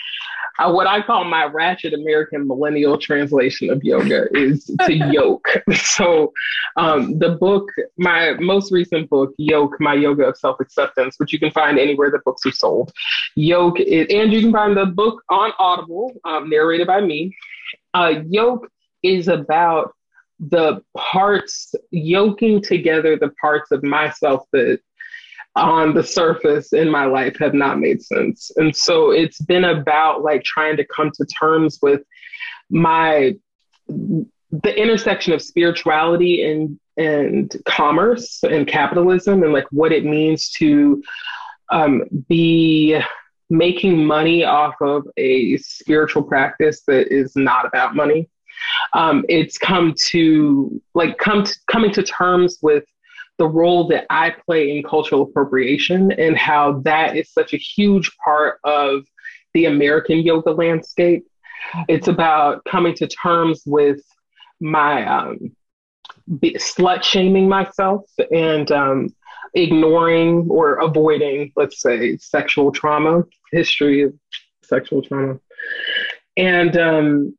uh, 0.59 0.71
what 0.71 0.87
I 0.87 1.03
call 1.03 1.25
my 1.25 1.47
ratchet 1.47 1.95
American 1.95 2.47
millennial 2.47 2.97
translation 2.97 3.71
of 3.71 3.83
yoga 3.83 4.27
is 4.37 4.71
to 4.87 4.95
yoke. 5.13 5.49
So, 5.75 6.33
um, 6.77 7.19
the 7.19 7.31
book, 7.31 7.69
my 7.99 8.35
most 8.35 8.71
recent 8.71 9.11
book, 9.11 9.35
Yoke, 9.37 9.75
My 9.81 9.95
Yoga 9.95 10.27
of 10.27 10.37
Self 10.37 10.61
Acceptance, 10.61 11.17
which 11.19 11.33
you 11.33 11.41
can 11.41 11.51
find 11.51 11.79
anywhere 11.79 12.11
the 12.11 12.21
books 12.25 12.47
are 12.47 12.53
sold. 12.53 12.93
Yoke, 13.35 13.81
is, 13.81 14.07
and 14.11 14.33
you 14.33 14.43
can 14.43 14.53
find 14.53 14.77
the 14.77 14.87
book 14.87 15.23
on 15.29 15.51
Audible, 15.59 16.13
um, 16.25 16.49
narrated 16.49 16.87
by 16.87 17.01
me. 17.01 17.37
Uh, 17.93 18.23
yoke 18.29 18.69
is 19.03 19.29
about 19.29 19.93
the 20.39 20.83
parts, 20.97 21.75
yoking 21.91 22.63
together 22.63 23.17
the 23.17 23.31
parts 23.41 23.71
of 23.73 23.83
myself 23.83 24.45
that 24.53 24.81
on 25.57 25.95
the 25.95 26.03
surface 26.03 26.73
in 26.73 26.91
my 26.91 27.05
life 27.05 27.37
have 27.39 27.55
not 27.55 27.79
made 27.79 28.03
sense. 28.03 28.51
And 28.57 28.75
so 28.75 29.11
it's 29.11 29.41
been 29.41 29.65
about 29.65 30.23
like 30.23 30.43
trying 30.43 30.77
to 30.77 30.85
come 30.85 31.11
to 31.15 31.25
terms 31.27 31.79
with 31.83 32.03
my 32.71 33.35
the 33.89 34.81
intersection 34.81 35.33
of 35.33 35.43
spirituality 35.43 36.45
and 36.45 36.79
and 36.97 37.57
commerce 37.67 38.43
and 38.45 38.67
capitalism 38.67 39.43
and 39.43 39.53
like 39.53 39.67
what 39.71 39.93
it 39.93 40.05
means 40.05 40.51
to 40.51 41.03
um, 41.71 42.05
be 42.29 43.01
making 43.51 44.05
money 44.05 44.45
off 44.45 44.75
of 44.81 45.07
a 45.17 45.57
spiritual 45.59 46.23
practice 46.23 46.83
that 46.87 47.13
is 47.13 47.35
not 47.35 47.67
about 47.67 47.97
money. 47.97 48.29
Um, 48.93 49.25
it's 49.29 49.59
come 49.59 49.95
to 50.11 50.81
like 50.95 51.19
come 51.19 51.45
to, 51.45 51.57
coming 51.71 51.93
to 51.93 52.03
terms 52.03 52.59
with 52.63 52.85
the 53.39 53.47
role 53.47 53.89
that 53.89 54.07
I 54.11 54.31
play 54.31 54.77
in 54.77 54.83
cultural 54.83 55.23
appropriation 55.23 56.13
and 56.13 56.37
how 56.37 56.81
that 56.81 57.17
is 57.17 57.31
such 57.33 57.53
a 57.53 57.59
huge 57.59 58.11
part 58.25 58.61
of 58.65 59.05
the 59.55 59.67
American 59.67 60.19
yoga 60.19 60.51
landscape. 60.51 61.25
It's 61.89 62.09
about 62.09 62.65
coming 62.65 62.95
to 62.97 63.07
terms 63.07 63.63
with 63.67 64.01
my 64.61 65.07
um, 65.07 65.57
slut 66.31 67.03
shaming 67.03 67.49
myself 67.49 68.03
and 68.31 68.71
um, 68.71 69.09
ignoring 69.55 70.47
or 70.49 70.77
avoiding, 70.77 71.53
let's 71.57 71.81
say, 71.81 72.17
sexual 72.19 72.73
trauma, 72.73 73.25
history 73.53 74.03
of 74.03 74.15
sexual 74.63 75.03
trauma. 75.03 75.39
And 76.37 76.77
um, 76.77 77.39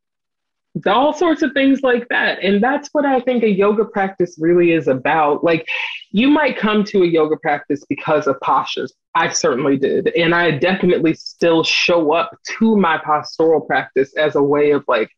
all 0.85 1.13
sorts 1.13 1.41
of 1.41 1.53
things 1.53 1.81
like 1.83 2.07
that. 2.09 2.43
And 2.43 2.61
that's 2.61 2.89
what 2.91 3.05
I 3.05 3.19
think 3.21 3.43
a 3.43 3.49
yoga 3.49 3.85
practice 3.85 4.35
really 4.39 4.71
is 4.71 4.87
about. 4.87 5.43
Like, 5.43 5.67
you 6.11 6.27
might 6.27 6.57
come 6.57 6.83
to 6.85 7.03
a 7.03 7.07
yoga 7.07 7.37
practice 7.37 7.83
because 7.87 8.27
of 8.27 8.39
postures. 8.41 8.93
I 9.15 9.29
certainly 9.29 9.77
did. 9.77 10.09
And 10.09 10.35
I 10.35 10.51
definitely 10.51 11.13
still 11.13 11.63
show 11.63 12.13
up 12.13 12.37
to 12.57 12.75
my 12.75 12.97
postural 12.97 13.65
practice 13.65 14.15
as 14.17 14.35
a 14.35 14.43
way 14.43 14.71
of 14.71 14.83
like 14.87 15.09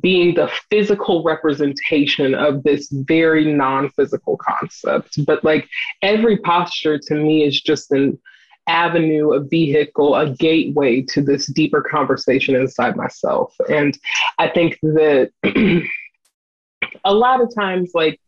being 0.00 0.34
the 0.34 0.50
physical 0.70 1.24
representation 1.24 2.34
of 2.34 2.62
this 2.62 2.88
very 2.90 3.52
non 3.52 3.90
physical 3.90 4.36
concept. 4.36 5.24
But 5.24 5.42
like, 5.42 5.68
every 6.02 6.36
posture 6.38 6.98
to 6.98 7.14
me 7.14 7.44
is 7.44 7.60
just 7.60 7.90
an 7.90 8.18
avenue, 8.66 9.32
a 9.32 9.40
vehicle, 9.40 10.14
a 10.14 10.30
gateway 10.30 11.02
to 11.02 11.22
this 11.22 11.46
deeper 11.46 11.80
conversation 11.80 12.54
inside 12.54 12.96
myself. 12.96 13.54
And 13.70 13.98
I 14.38 14.48
think 14.48 14.78
that 14.82 15.30
a 17.04 17.14
lot 17.14 17.40
of 17.40 17.54
times, 17.54 17.92
like, 17.94 18.20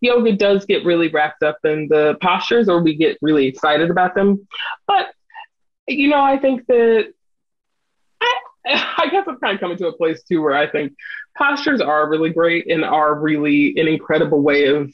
yoga 0.00 0.32
does 0.32 0.66
get 0.66 0.84
really 0.84 1.08
wrapped 1.08 1.42
up 1.42 1.58
in 1.64 1.88
the 1.88 2.16
postures 2.20 2.68
or 2.68 2.82
we 2.82 2.94
get 2.94 3.16
really 3.22 3.46
excited 3.46 3.90
about 3.90 4.14
them. 4.14 4.46
But, 4.86 5.12
you 5.86 6.08
know, 6.08 6.20
I 6.20 6.38
think 6.38 6.66
that 6.66 7.12
I, 8.66 9.08
guess 9.10 9.24
I'm 9.26 9.38
kind 9.38 9.54
of 9.54 9.60
coming 9.60 9.78
to 9.78 9.86
a 9.88 9.96
place 9.96 10.22
too 10.24 10.42
where 10.42 10.56
I 10.56 10.66
think 10.66 10.92
postures 11.36 11.80
are 11.80 12.08
really 12.08 12.30
great 12.30 12.70
and 12.70 12.84
are 12.84 13.14
really 13.14 13.78
an 13.78 13.88
incredible 13.88 14.42
way 14.42 14.66
of 14.66 14.92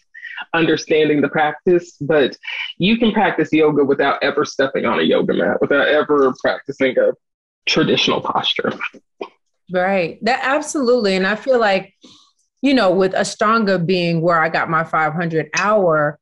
understanding 0.55 1.21
the 1.21 1.29
practice, 1.29 1.97
but 2.01 2.37
you 2.79 2.97
can 2.97 3.13
practice 3.13 3.53
yoga 3.53 3.85
without 3.85 4.23
ever 4.23 4.45
stepping 4.45 4.85
on 4.87 4.99
a 4.99 5.03
yoga 5.03 5.35
mat, 5.35 5.61
without 5.61 5.89
ever 5.89 6.33
practicing 6.41 6.97
a 6.99 7.13
traditional 7.67 8.21
posture. 8.21 8.73
Right. 9.71 10.19
That 10.25 10.41
absolutely. 10.43 11.15
And 11.17 11.27
I 11.27 11.35
feel 11.35 11.59
like, 11.59 11.95
you 12.63 12.73
know, 12.73 12.91
with 12.91 13.13
Ashtanga 13.13 13.85
being 13.85 14.23
where 14.23 14.41
I 14.41 14.49
got 14.49 14.71
my 14.71 14.85
500 14.85 15.51
hour, 15.59 16.19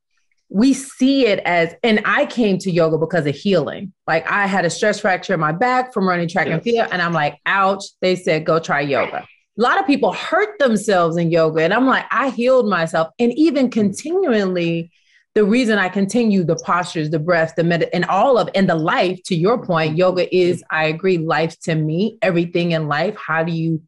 we 0.49 0.73
see 0.73 1.27
it 1.27 1.41
as, 1.41 1.75
and 1.83 2.01
I 2.05 2.27
came 2.27 2.59
to 2.59 2.71
yoga 2.71 2.99
because 2.99 3.27
of 3.27 3.35
healing. 3.35 3.93
Like 4.07 4.29
I 4.31 4.47
had 4.47 4.65
a 4.65 4.71
stress 4.71 5.01
fracture 5.01 5.35
in 5.35 5.41
my 5.41 5.53
back 5.53 5.93
from 5.93 6.09
running 6.09 6.29
track 6.29 6.47
yes. 6.47 6.55
and 6.55 6.63
field, 6.63 6.89
and 6.91 7.03
I'm 7.03 7.13
like, 7.13 7.39
ouch. 7.47 7.85
They 8.01 8.17
said, 8.17 8.45
go 8.45 8.59
try 8.59 8.81
yoga 8.81 9.27
a 9.59 9.63
lot 9.63 9.81
of 9.81 9.87
people 9.87 10.13
hurt 10.13 10.59
themselves 10.59 11.17
in 11.17 11.31
yoga. 11.31 11.63
And 11.63 11.73
I'm 11.73 11.87
like, 11.87 12.05
I 12.11 12.31
healed 12.31 12.69
myself. 12.69 13.09
And 13.19 13.33
even 13.39 13.67
mm-hmm. 13.67 13.81
continually, 13.81 14.91
the 15.37 15.45
reason 15.45 15.77
I 15.79 15.91
continue 15.91 16.45
the 16.45 16.57
postures, 16.57 17.11
the 17.11 17.19
breath, 17.19 17.57
the 17.57 17.63
med, 17.63 17.91
and 17.93 18.07
all 18.07 18.39
of, 18.39 18.49
and 18.55 18.67
the 18.67 18.75
life, 18.75 19.23
to 19.25 19.37
your 19.37 19.63
point, 19.63 19.95
yoga 19.95 20.35
is, 20.35 20.65
I 20.71 20.87
agree, 20.87 21.19
life 21.19 21.61
to 21.65 21.75
me, 21.75 22.17
everything 22.23 22.73
in 22.73 22.89
life. 22.89 23.15
How 23.19 23.45
do 23.45 23.53
you 23.53 23.83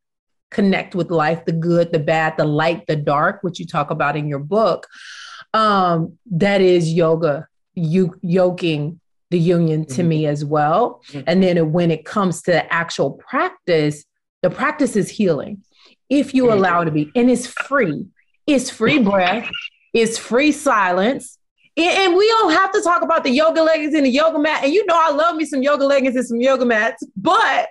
connect 0.51 0.95
with 0.95 1.11
life, 1.11 1.47
the 1.47 1.53
good, 1.53 1.91
the 1.91 2.01
bad, 2.01 2.37
the 2.37 2.45
light, 2.45 2.87
the 2.87 2.97
dark, 2.97 3.39
which 3.41 3.59
you 3.59 3.65
talk 3.65 3.91
about 3.91 4.15
in 4.15 4.29
your 4.29 4.41
book? 4.41 4.87
Um, 5.55 6.19
that 6.33 6.61
is 6.61 6.93
yoga, 6.93 7.49
you 7.75 8.15
yoking 8.21 9.01
the 9.31 9.39
union 9.39 9.87
to 9.87 10.03
mm-hmm. 10.03 10.09
me 10.09 10.27
as 10.27 10.45
well. 10.45 11.01
Mm-hmm. 11.09 11.21
And 11.29 11.43
then 11.43 11.73
when 11.73 11.91
it 11.91 12.05
comes 12.05 12.43
to 12.43 12.51
the 12.51 12.71
actual 12.71 13.13
practice, 13.13 14.05
the 14.43 14.51
practice 14.51 14.97
is 14.97 15.09
healing 15.09 15.65
if 16.11 16.35
you 16.35 16.45
mm-hmm. 16.45 16.59
allow 16.59 16.83
it 16.83 16.85
to 16.85 16.91
be, 16.91 17.11
and 17.17 17.31
it's 17.31 17.47
free. 17.47 18.05
It's 18.47 18.69
free 18.69 18.99
breath, 18.99 19.49
it's 19.95 20.19
free 20.19 20.53
silence. 20.53 21.37
And 21.79 22.17
we 22.17 22.27
don't 22.27 22.53
have 22.53 22.73
to 22.73 22.83
talk 22.83 23.03
about 23.03 23.23
the 23.23 23.31
yoga 23.31 23.63
leggings 23.63 23.95
and 23.95 24.05
the 24.05 24.11
yoga 24.11 24.39
mat. 24.39 24.65
And 24.65 24.73
you 24.73 24.85
know, 24.87 24.97
I 24.97 25.11
love 25.11 25.37
me 25.37 25.45
some 25.45 25.63
yoga 25.63 25.87
leggings 25.87 26.17
and 26.17 26.27
some 26.27 26.41
yoga 26.41 26.65
mats, 26.65 27.05
but 27.17 27.69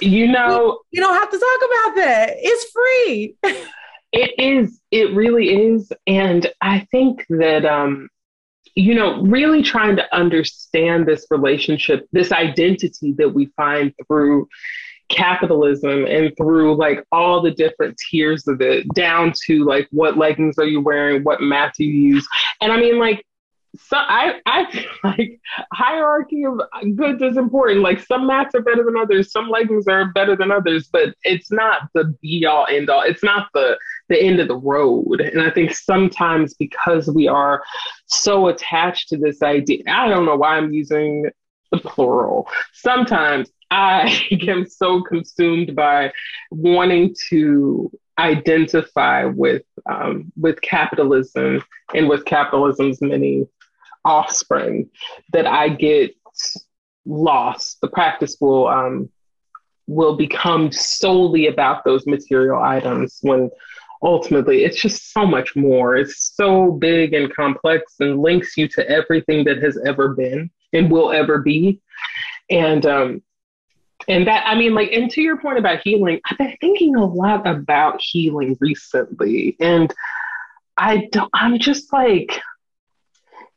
you 0.00 0.28
know, 0.28 0.80
you 0.90 1.00
don't 1.00 1.14
have 1.14 1.30
to 1.30 1.38
talk 1.38 1.58
about 1.58 1.96
that. 1.96 2.34
It's 2.38 2.70
free. 2.72 3.36
it 4.12 4.32
is. 4.38 4.80
It 4.90 5.14
really 5.14 5.50
is. 5.50 5.92
And 6.06 6.50
I 6.62 6.86
think 6.90 7.26
that, 7.28 7.66
um, 7.66 8.08
you 8.74 8.94
know, 8.94 9.20
really 9.22 9.62
trying 9.62 9.96
to 9.96 10.16
understand 10.16 11.06
this 11.06 11.26
relationship, 11.30 12.06
this 12.12 12.32
identity 12.32 13.12
that 13.18 13.34
we 13.34 13.46
find 13.56 13.92
through 14.06 14.48
capitalism 15.08 16.04
and 16.06 16.32
through 16.36 16.76
like 16.76 17.04
all 17.12 17.40
the 17.40 17.50
different 17.50 17.96
tiers 18.10 18.46
of 18.46 18.60
it 18.60 18.86
down 18.94 19.32
to 19.46 19.64
like 19.64 19.88
what 19.90 20.18
leggings 20.18 20.58
are 20.58 20.66
you 20.66 20.80
wearing 20.80 21.22
what 21.24 21.40
mat 21.40 21.72
do 21.76 21.84
you 21.84 22.14
use 22.14 22.28
and 22.60 22.72
i 22.72 22.76
mean 22.78 22.98
like 22.98 23.24
so 23.76 23.96
I 23.96 24.40
I 24.46 24.86
like 25.04 25.40
hierarchy 25.72 26.44
of 26.44 26.60
goods 26.96 27.22
is 27.22 27.36
important. 27.36 27.80
Like 27.80 28.00
some 28.00 28.26
mats 28.26 28.54
are 28.54 28.62
better 28.62 28.84
than 28.84 28.96
others, 28.96 29.30
some 29.30 29.48
leggings 29.48 29.86
are 29.86 30.12
better 30.12 30.36
than 30.36 30.50
others, 30.50 30.88
but 30.92 31.14
it's 31.24 31.50
not 31.50 31.88
the 31.94 32.14
be 32.22 32.46
all 32.46 32.66
end 32.68 32.90
all. 32.90 33.02
It's 33.02 33.22
not 33.22 33.48
the 33.54 33.78
the 34.08 34.20
end 34.20 34.40
of 34.40 34.48
the 34.48 34.56
road. 34.56 35.20
And 35.20 35.42
I 35.42 35.50
think 35.50 35.74
sometimes 35.74 36.54
because 36.54 37.08
we 37.08 37.28
are 37.28 37.62
so 38.06 38.48
attached 38.48 39.08
to 39.10 39.18
this 39.18 39.42
idea, 39.42 39.82
I 39.86 40.08
don't 40.08 40.24
know 40.24 40.36
why 40.36 40.56
I'm 40.56 40.72
using 40.72 41.26
the 41.70 41.78
plural. 41.78 42.48
Sometimes 42.72 43.50
I 43.70 44.26
am 44.48 44.66
so 44.66 45.02
consumed 45.02 45.74
by 45.74 46.12
wanting 46.50 47.14
to 47.30 47.90
identify 48.18 49.24
with 49.24 49.62
um, 49.88 50.32
with 50.36 50.60
capitalism 50.60 51.62
and 51.94 52.08
with 52.08 52.24
capitalism's 52.24 53.00
many 53.00 53.46
offspring 54.04 54.90
that 55.32 55.46
I 55.46 55.68
get 55.68 56.14
lost. 57.04 57.80
The 57.80 57.88
practice 57.88 58.36
will 58.40 58.68
um, 58.68 59.10
will 59.86 60.16
become 60.16 60.70
solely 60.72 61.46
about 61.46 61.84
those 61.84 62.06
material 62.06 62.60
items 62.62 63.18
when 63.22 63.50
ultimately 64.02 64.64
it's 64.64 64.80
just 64.80 65.12
so 65.12 65.26
much 65.26 65.56
more. 65.56 65.96
It's 65.96 66.34
so 66.34 66.72
big 66.72 67.14
and 67.14 67.34
complex 67.34 67.94
and 68.00 68.20
links 68.20 68.56
you 68.56 68.68
to 68.68 68.88
everything 68.88 69.44
that 69.44 69.62
has 69.62 69.78
ever 69.84 70.14
been 70.14 70.50
and 70.72 70.90
will 70.90 71.10
ever 71.10 71.38
be. 71.38 71.80
And 72.50 72.86
um, 72.86 73.22
and 74.08 74.26
that 74.26 74.46
I 74.46 74.54
mean, 74.54 74.74
like, 74.74 74.90
and 74.92 75.10
to 75.10 75.20
your 75.20 75.38
point 75.38 75.58
about 75.58 75.80
healing, 75.84 76.20
I've 76.24 76.38
been 76.38 76.56
thinking 76.60 76.96
a 76.96 77.04
lot 77.04 77.46
about 77.46 78.00
healing 78.00 78.56
recently, 78.58 79.56
and 79.60 79.94
I 80.76 81.08
don't. 81.12 81.30
I'm 81.34 81.58
just 81.58 81.92
like, 81.92 82.40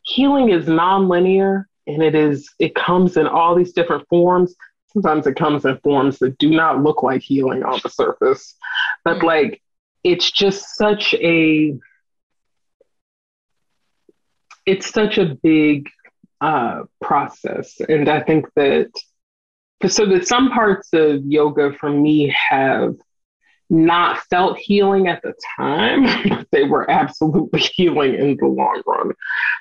healing 0.04 0.50
is 0.50 0.66
nonlinear, 0.66 1.66
and 1.88 2.04
it 2.04 2.16
is. 2.16 2.50
It 2.60 2.76
comes 2.76 3.16
in 3.16 3.28
all 3.28 3.56
these 3.56 3.72
different 3.72 4.08
forms. 4.10 4.54
Sometimes 4.92 5.26
it 5.26 5.38
comes 5.38 5.64
in 5.64 5.78
forms 5.78 6.20
that 6.20 6.38
do 6.38 6.50
not 6.50 6.84
look 6.84 7.02
like 7.02 7.22
healing 7.22 7.64
on 7.64 7.80
the 7.82 7.90
surface, 7.90 8.56
but 9.06 9.18
mm-hmm. 9.18 9.28
like, 9.28 9.62
it's 10.04 10.30
just 10.30 10.76
such 10.76 11.14
a. 11.14 11.76
It's 14.66 14.92
such 14.92 15.18
a 15.18 15.34
big 15.42 15.90
uh, 16.42 16.84
process. 17.02 17.80
And 17.88 18.10
I 18.10 18.22
think 18.22 18.46
that 18.56 18.92
so 19.90 20.06
that 20.08 20.28
some 20.28 20.50
parts 20.52 20.90
of 20.94 21.26
yoga 21.26 21.74
for 21.74 21.90
me 21.90 22.34
have 22.50 22.96
not 23.70 24.20
felt 24.30 24.58
healing 24.58 25.08
at 25.08 25.22
the 25.24 25.34
time, 25.58 26.04
but 26.30 26.48
they 26.52 26.66
were 26.66 26.90
absolutely 26.92 27.60
healing 27.76 28.16
in 28.16 28.38
the 28.38 28.48
long 28.48 28.82
run. 28.86 29.12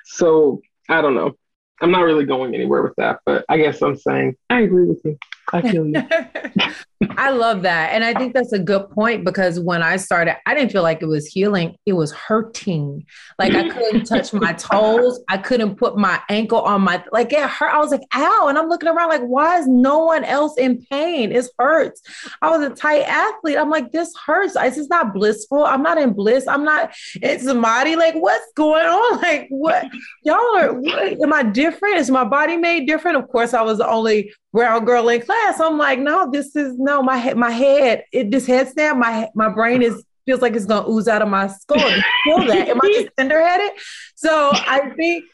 So 0.05 0.61
I 0.89 1.01
don't 1.01 1.15
know. 1.15 1.37
I'm 1.81 1.93
not 1.93 2.03
really 2.03 2.27
going 2.27 2.55
anywhere 2.55 2.83
with 2.83 2.97
that, 2.97 3.21
but 3.25 3.45
I 3.49 3.57
guess 3.57 3.81
I'm 3.81 3.97
saying 3.97 4.37
I 4.51 4.61
agree 4.61 4.85
with 4.87 5.01
you. 5.05 5.17
I 5.53 5.63
feel 5.63 5.87
you. 5.87 6.03
I 7.17 7.31
love 7.31 7.63
that. 7.63 7.93
And 7.93 8.05
I 8.05 8.13
think 8.13 8.35
that's 8.35 8.53
a 8.53 8.59
good 8.59 8.91
point 8.91 9.25
because 9.25 9.59
when 9.59 9.83
I 9.83 9.97
started, 9.97 10.37
I 10.47 10.55
didn't 10.55 10.71
feel 10.71 10.83
like 10.83 11.01
it 11.01 11.07
was 11.07 11.27
healing, 11.27 11.77
it 11.87 11.95
was 11.95 12.13
hurting. 12.13 13.07
Like 13.39 13.55
I 13.55 13.69
couldn't 13.69 14.05
touch 14.07 14.33
my 14.33 14.53
toes, 14.53 15.21
I 15.29 15.39
couldn't 15.39 15.77
put 15.77 15.97
my 15.97 16.21
ankle 16.29 16.61
on 16.61 16.83
my 16.83 17.03
like 17.11 17.33
it 17.33 17.49
hurt. 17.49 17.73
I 17.73 17.79
was 17.79 17.91
like, 17.91 18.03
ow. 18.15 18.47
And 18.49 18.59
I'm 18.59 18.69
looking 18.69 18.89
around 18.89 19.09
like, 19.09 19.23
why 19.23 19.59
is 19.59 19.67
no 19.67 20.01
one 20.01 20.25
else 20.25 20.59
in 20.59 20.85
pain? 20.91 21.33
It 21.33 21.47
hurts. 21.59 22.03
I 22.43 22.51
was 22.51 22.63
a 22.63 22.75
tight 22.75 23.03
athlete. 23.03 23.57
I'm 23.57 23.71
like, 23.71 23.93
this 23.93 24.15
hurts. 24.27 24.55
This 24.55 24.77
is 24.77 24.89
not 24.89 25.15
blissful. 25.15 25.65
I'm 25.65 25.83
not 25.83 25.99
in 25.99 26.13
bliss. 26.13 26.47
I'm 26.47 26.65
not 26.65 26.95
it's 27.15 27.45
Samadhi. 27.45 27.97
Like, 27.97 28.15
what's 28.15 28.53
going 28.55 28.87
on? 28.87 29.21
Like, 29.31 29.49
what 29.51 29.87
y'all 30.25 30.57
are 30.57 30.73
what, 30.73 31.21
am 31.21 31.33
I 31.33 31.43
different? 31.43 31.97
Is 31.97 32.11
my 32.11 32.25
body 32.25 32.57
made 32.57 32.87
different? 32.87 33.17
Of 33.19 33.29
course, 33.29 33.53
I 33.53 33.63
was 33.63 33.79
the 33.79 33.89
only 33.89 34.33
brown 34.53 34.85
girl 34.85 35.09
in 35.09 35.21
class. 35.21 35.61
I'm 35.61 35.79
like, 35.79 35.99
no, 35.99 36.31
this 36.31 36.57
is 36.57 36.79
no, 36.79 37.03
my 37.03 37.17
head, 37.17 37.37
my 37.37 37.51
head, 37.51 38.05
it 38.13 38.31
this 38.31 38.47
head 38.47 38.69
snap, 38.69 38.97
my 38.97 39.29
my 39.35 39.49
brain 39.49 39.83
is 39.83 40.05
feels 40.27 40.43
like 40.43 40.55
it's 40.55 40.67
gonna 40.67 40.89
ooze 40.89 41.09
out 41.09 41.23
of 41.23 41.29
my 41.29 41.47
skull. 41.49 41.79
feel 42.25 42.47
that? 42.47 42.69
Am 42.69 42.81
I 42.81 42.93
just 42.93 43.09
tender-headed? 43.19 43.73
So 44.15 44.51
I 44.53 44.91
think 44.97 45.25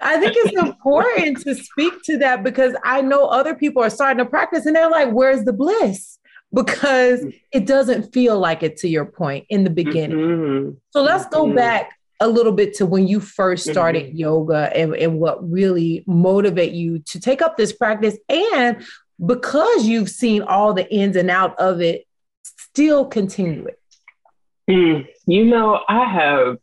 I 0.00 0.18
think 0.18 0.34
it's 0.36 0.58
important 0.58 1.40
to 1.42 1.54
speak 1.54 2.02
to 2.04 2.18
that 2.18 2.42
because 2.42 2.74
I 2.84 3.00
know 3.00 3.26
other 3.26 3.54
people 3.54 3.82
are 3.82 3.90
starting 3.90 4.24
to 4.24 4.28
practice 4.28 4.66
and 4.66 4.74
they're 4.74 4.90
like, 4.90 5.10
where's 5.10 5.44
the 5.44 5.52
bliss? 5.52 6.18
Because 6.52 7.24
it 7.52 7.66
doesn't 7.66 8.12
feel 8.12 8.38
like 8.38 8.62
it 8.62 8.78
to 8.78 8.88
your 8.88 9.04
point 9.04 9.44
in 9.50 9.64
the 9.64 9.70
beginning. 9.70 10.18
Mm-hmm. 10.18 10.70
So 10.90 11.02
let's 11.02 11.26
go 11.26 11.44
mm-hmm. 11.44 11.56
back 11.56 11.97
a 12.20 12.28
little 12.28 12.52
bit 12.52 12.74
to 12.74 12.86
when 12.86 13.06
you 13.06 13.20
first 13.20 13.64
mm-hmm. 13.64 13.72
started 13.72 14.06
mm-hmm. 14.06 14.16
yoga 14.16 14.76
and, 14.76 14.94
and 14.94 15.18
what 15.18 15.48
really 15.48 16.04
motivate 16.06 16.72
you 16.72 16.98
to 17.00 17.20
take 17.20 17.42
up 17.42 17.56
this 17.56 17.72
practice 17.72 18.16
and 18.28 18.84
because 19.24 19.86
you've 19.86 20.08
seen 20.08 20.42
all 20.42 20.72
the 20.72 20.92
ins 20.92 21.16
and 21.16 21.30
out 21.30 21.58
of 21.58 21.80
it 21.80 22.06
still 22.44 23.04
continue 23.04 23.66
it 23.66 23.80
mm, 24.70 25.06
you 25.26 25.44
know 25.44 25.80
i 25.88 26.04
have 26.04 26.58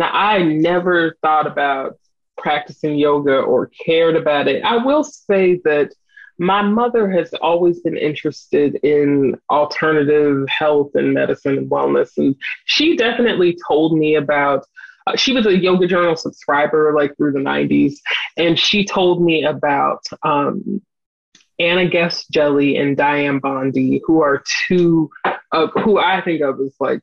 i 0.00 0.42
never 0.42 1.16
thought 1.22 1.46
about 1.46 1.98
practicing 2.36 2.96
yoga 2.96 3.36
or 3.36 3.70
cared 3.84 4.16
about 4.16 4.48
it 4.48 4.62
i 4.64 4.76
will 4.76 5.04
say 5.04 5.60
that 5.64 5.92
my 6.38 6.62
mother 6.62 7.10
has 7.10 7.32
always 7.34 7.80
been 7.80 7.96
interested 7.96 8.76
in 8.82 9.38
alternative 9.50 10.48
health 10.48 10.90
and 10.94 11.14
medicine 11.14 11.58
and 11.58 11.70
wellness. 11.70 12.10
And 12.16 12.34
she 12.64 12.96
definitely 12.96 13.56
told 13.68 13.96
me 13.96 14.16
about, 14.16 14.66
uh, 15.06 15.16
she 15.16 15.32
was 15.32 15.46
a 15.46 15.56
Yoga 15.56 15.86
Journal 15.86 16.16
subscriber 16.16 16.92
like 16.94 17.16
through 17.16 17.32
the 17.32 17.38
90s. 17.38 17.94
And 18.36 18.58
she 18.58 18.84
told 18.84 19.22
me 19.22 19.44
about 19.44 20.04
um, 20.22 20.82
Anna 21.58 21.88
Guest 21.88 22.30
Jelley 22.32 22.80
and 22.80 22.96
Dianne 22.96 23.40
Bondy, 23.40 24.02
who 24.04 24.22
are 24.22 24.42
two, 24.66 25.10
uh, 25.24 25.68
who 25.68 25.98
I 25.98 26.20
think 26.20 26.42
of 26.42 26.60
as 26.60 26.74
like 26.80 27.00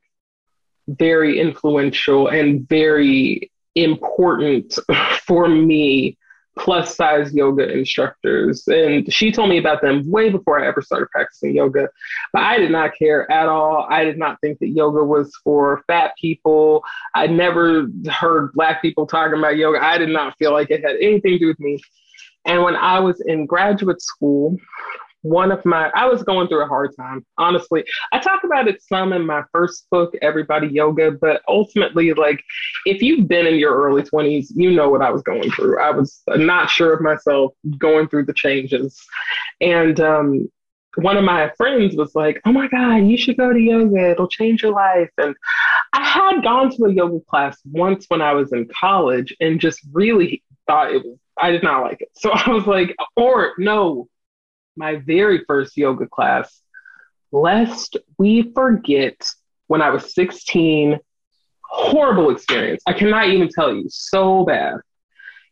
very 0.88 1.40
influential 1.40 2.28
and 2.28 2.68
very 2.68 3.50
important 3.76 4.78
for 5.26 5.48
me 5.48 6.18
plus 6.58 6.96
size 6.96 7.34
yoga 7.34 7.72
instructors. 7.72 8.68
And 8.68 9.12
she 9.12 9.32
told 9.32 9.50
me 9.50 9.58
about 9.58 9.82
them 9.82 10.10
way 10.10 10.30
before 10.30 10.62
I 10.62 10.68
ever 10.68 10.82
started 10.82 11.10
practicing 11.10 11.56
yoga. 11.56 11.90
But 12.34 12.44
I 12.44 12.58
did 12.58 12.72
not 12.72 12.92
care 12.98 13.30
at 13.32 13.48
all. 13.48 13.88
I 13.90 14.04
did 14.04 14.18
not 14.18 14.40
think 14.42 14.60
that 14.60 14.70
yoga 14.70 15.04
was 15.04 15.34
for 15.44 15.84
fat 15.88 16.14
people. 16.20 16.84
I 17.16 17.28
never 17.28 17.88
heard 18.10 18.52
Black 18.54 18.82
people 18.82 19.08
talking 19.08 19.40
about 19.40 19.58
yoga. 19.58 19.84
I 19.84 19.98
did 19.98 20.10
not 20.10 20.38
feel 20.38 20.52
like 20.52 20.70
it 20.70 20.84
had 20.84 20.98
anything 20.98 21.34
to 21.34 21.40
do 21.40 21.48
with 21.48 21.60
me. 21.60 21.80
And 22.46 22.64
when 22.64 22.76
I 22.76 23.00
was 23.00 23.22
in 23.22 23.46
graduate 23.46 24.02
school, 24.02 24.58
one 25.22 25.52
of 25.52 25.64
my 25.66 25.92
i 25.96 26.06
was 26.06 26.24
going 26.24 26.48
through 26.48 26.64
a 26.64 26.68
hard 26.68 26.96
time 26.96 27.26
honestly. 27.38 27.84
I 28.12 28.20
talk 28.20 28.44
about 28.44 28.68
it 28.68 28.82
some 28.82 29.14
in 29.14 29.26
my 29.26 29.44
first 29.52 29.88
book 29.92 30.14
everybody 30.22 30.68
yoga 30.68 31.12
but 31.12 31.42
ultimately 31.48 32.14
like 32.14 32.44
if 32.86 33.02
you've 33.02 33.28
been 33.28 33.46
in 33.46 33.56
your 33.56 33.76
early 33.76 34.02
20s 34.02 34.48
you 34.56 34.72
know 34.72 34.90
what 34.90 35.02
i 35.02 35.12
was 35.12 35.22
going 35.22 35.52
through. 35.52 35.80
I 35.80 35.92
was 35.92 36.22
not 36.28 36.70
sure 36.70 36.94
of 36.94 37.02
myself 37.02 37.54
going 37.78 38.08
through 38.08 38.26
the 38.26 38.34
changes. 38.34 39.00
And 39.60 40.00
um, 40.00 40.50
one 40.96 41.18
of 41.18 41.24
my 41.24 41.52
friends 41.58 41.96
was 41.96 42.16
like 42.16 42.42
oh 42.46 42.52
my 42.52 42.68
god 42.68 43.08
you 43.08 43.18
should 43.18 43.38
go 43.38 43.54
to 43.54 43.60
yoga. 43.60 44.12
It'll 44.12 44.28
change 44.28 44.64
your 44.64 44.74
life. 44.74 45.10
And 45.18 45.36
i 45.94 46.04
had 46.04 46.44
gone 46.44 46.76
to 46.76 46.86
a 46.86 46.94
yoga 46.94 47.20
class 47.30 47.58
once 47.66 48.06
when 48.08 48.22
i 48.22 48.34
was 48.34 48.52
in 48.52 48.68
college 48.68 49.36
and 49.40 49.60
just 49.60 49.80
really 49.92 50.44
thought 50.68 50.92
it 50.92 51.04
was 51.06 51.18
i 51.38 51.52
did 51.52 51.64
not 51.64 51.82
like 51.82 52.02
it. 52.02 52.10
So 52.14 52.32
i 52.34 52.50
was 52.50 52.66
like 52.66 52.96
or 53.16 53.54
no 53.58 54.08
my 54.76 54.98
very 54.98 55.44
first 55.46 55.76
yoga 55.78 56.08
class, 56.08 56.62
lest 57.32 57.98
we 58.18 58.52
forget 58.54 59.16
when 59.68 59.82
I 59.82 59.90
was 59.90 60.14
16, 60.14 61.00
horrible 61.64 62.30
experience. 62.30 62.84
I 62.86 62.94
cannot 62.94 63.30
even 63.30 63.50
tell 63.50 63.74
you, 63.74 63.86
so 63.90 64.44
bad. 64.44 64.76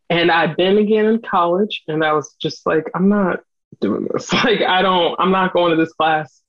And 0.09 0.31
I'd 0.31 0.57
been 0.57 0.77
again 0.77 1.05
in 1.05 1.21
college, 1.21 1.83
and 1.87 2.03
I 2.03 2.13
was 2.13 2.35
just 2.41 2.65
like, 2.65 2.89
I'm 2.95 3.09
not 3.09 3.41
doing 3.79 4.07
this. 4.11 4.31
Like, 4.43 4.61
I 4.61 4.81
don't, 4.81 5.15
I'm 5.19 5.31
not 5.31 5.53
going 5.53 5.71
to 5.71 5.77
this 5.77 5.93
class. 5.93 6.41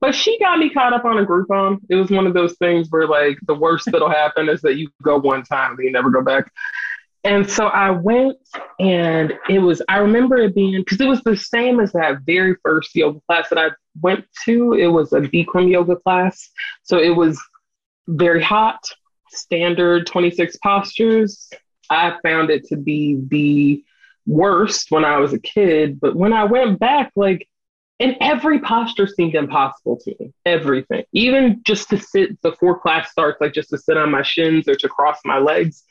But 0.00 0.14
she 0.14 0.38
got 0.38 0.58
me 0.58 0.70
caught 0.70 0.92
up 0.92 1.04
on 1.04 1.18
a 1.18 1.24
Groupon. 1.24 1.78
It 1.88 1.94
was 1.94 2.10
one 2.10 2.26
of 2.26 2.34
those 2.34 2.54
things 2.54 2.88
where, 2.90 3.06
like, 3.06 3.38
the 3.46 3.54
worst 3.54 3.86
that'll 3.90 4.10
happen 4.10 4.48
is 4.48 4.60
that 4.62 4.76
you 4.76 4.88
go 5.02 5.18
one 5.18 5.44
time 5.44 5.72
and 5.72 5.84
you 5.84 5.92
never 5.92 6.10
go 6.10 6.22
back. 6.22 6.50
And 7.24 7.48
so 7.48 7.68
I 7.68 7.90
went 7.90 8.36
and 8.78 9.32
it 9.48 9.58
was, 9.58 9.80
I 9.88 9.96
remember 9.98 10.36
it 10.36 10.54
being, 10.54 10.78
because 10.80 11.00
it 11.00 11.08
was 11.08 11.22
the 11.22 11.36
same 11.36 11.80
as 11.80 11.92
that 11.92 12.18
very 12.26 12.54
first 12.62 12.94
yoga 12.94 13.20
class 13.26 13.48
that 13.48 13.58
I 13.58 13.70
went 14.00 14.26
to. 14.44 14.74
It 14.74 14.88
was 14.88 15.12
a 15.14 15.20
Bikram 15.20 15.70
yoga 15.70 15.96
class. 15.96 16.50
So 16.82 16.98
it 16.98 17.16
was 17.16 17.42
very 18.06 18.42
hot, 18.42 18.84
standard 19.30 20.06
26 20.06 20.58
postures. 20.58 21.48
I 21.88 22.16
found 22.22 22.50
it 22.50 22.66
to 22.68 22.76
be 22.76 23.18
the 23.28 23.82
worst 24.26 24.90
when 24.90 25.04
I 25.06 25.18
was 25.18 25.32
a 25.32 25.38
kid. 25.38 26.00
But 26.00 26.16
when 26.16 26.34
I 26.34 26.44
went 26.44 26.78
back, 26.78 27.12
like, 27.16 27.48
and 28.00 28.16
every 28.20 28.58
posture 28.58 29.06
seemed 29.06 29.34
impossible 29.34 29.98
to 30.04 30.14
me. 30.18 30.32
Everything, 30.44 31.04
even 31.12 31.60
just 31.64 31.88
to 31.90 31.98
sit 31.98 32.40
before 32.42 32.78
class 32.78 33.10
starts, 33.10 33.40
like 33.40 33.54
just 33.54 33.70
to 33.70 33.78
sit 33.78 33.96
on 33.96 34.10
my 34.10 34.22
shins 34.22 34.68
or 34.68 34.74
to 34.74 34.88
cross 34.88 35.18
my 35.24 35.38
legs, 35.38 35.84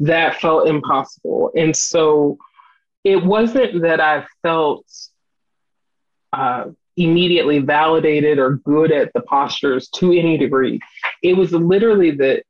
that 0.00 0.40
felt 0.40 0.68
impossible. 0.68 1.50
And 1.54 1.76
so 1.76 2.38
it 3.04 3.22
wasn't 3.22 3.82
that 3.82 4.00
I 4.00 4.26
felt 4.42 4.86
uh, 6.32 6.66
immediately 6.96 7.58
validated 7.58 8.38
or 8.38 8.56
good 8.56 8.90
at 8.90 9.12
the 9.12 9.20
postures 9.20 9.88
to 9.90 10.12
any 10.12 10.38
degree. 10.38 10.80
It 11.22 11.36
was 11.36 11.52
literally 11.52 12.12
that 12.12 12.44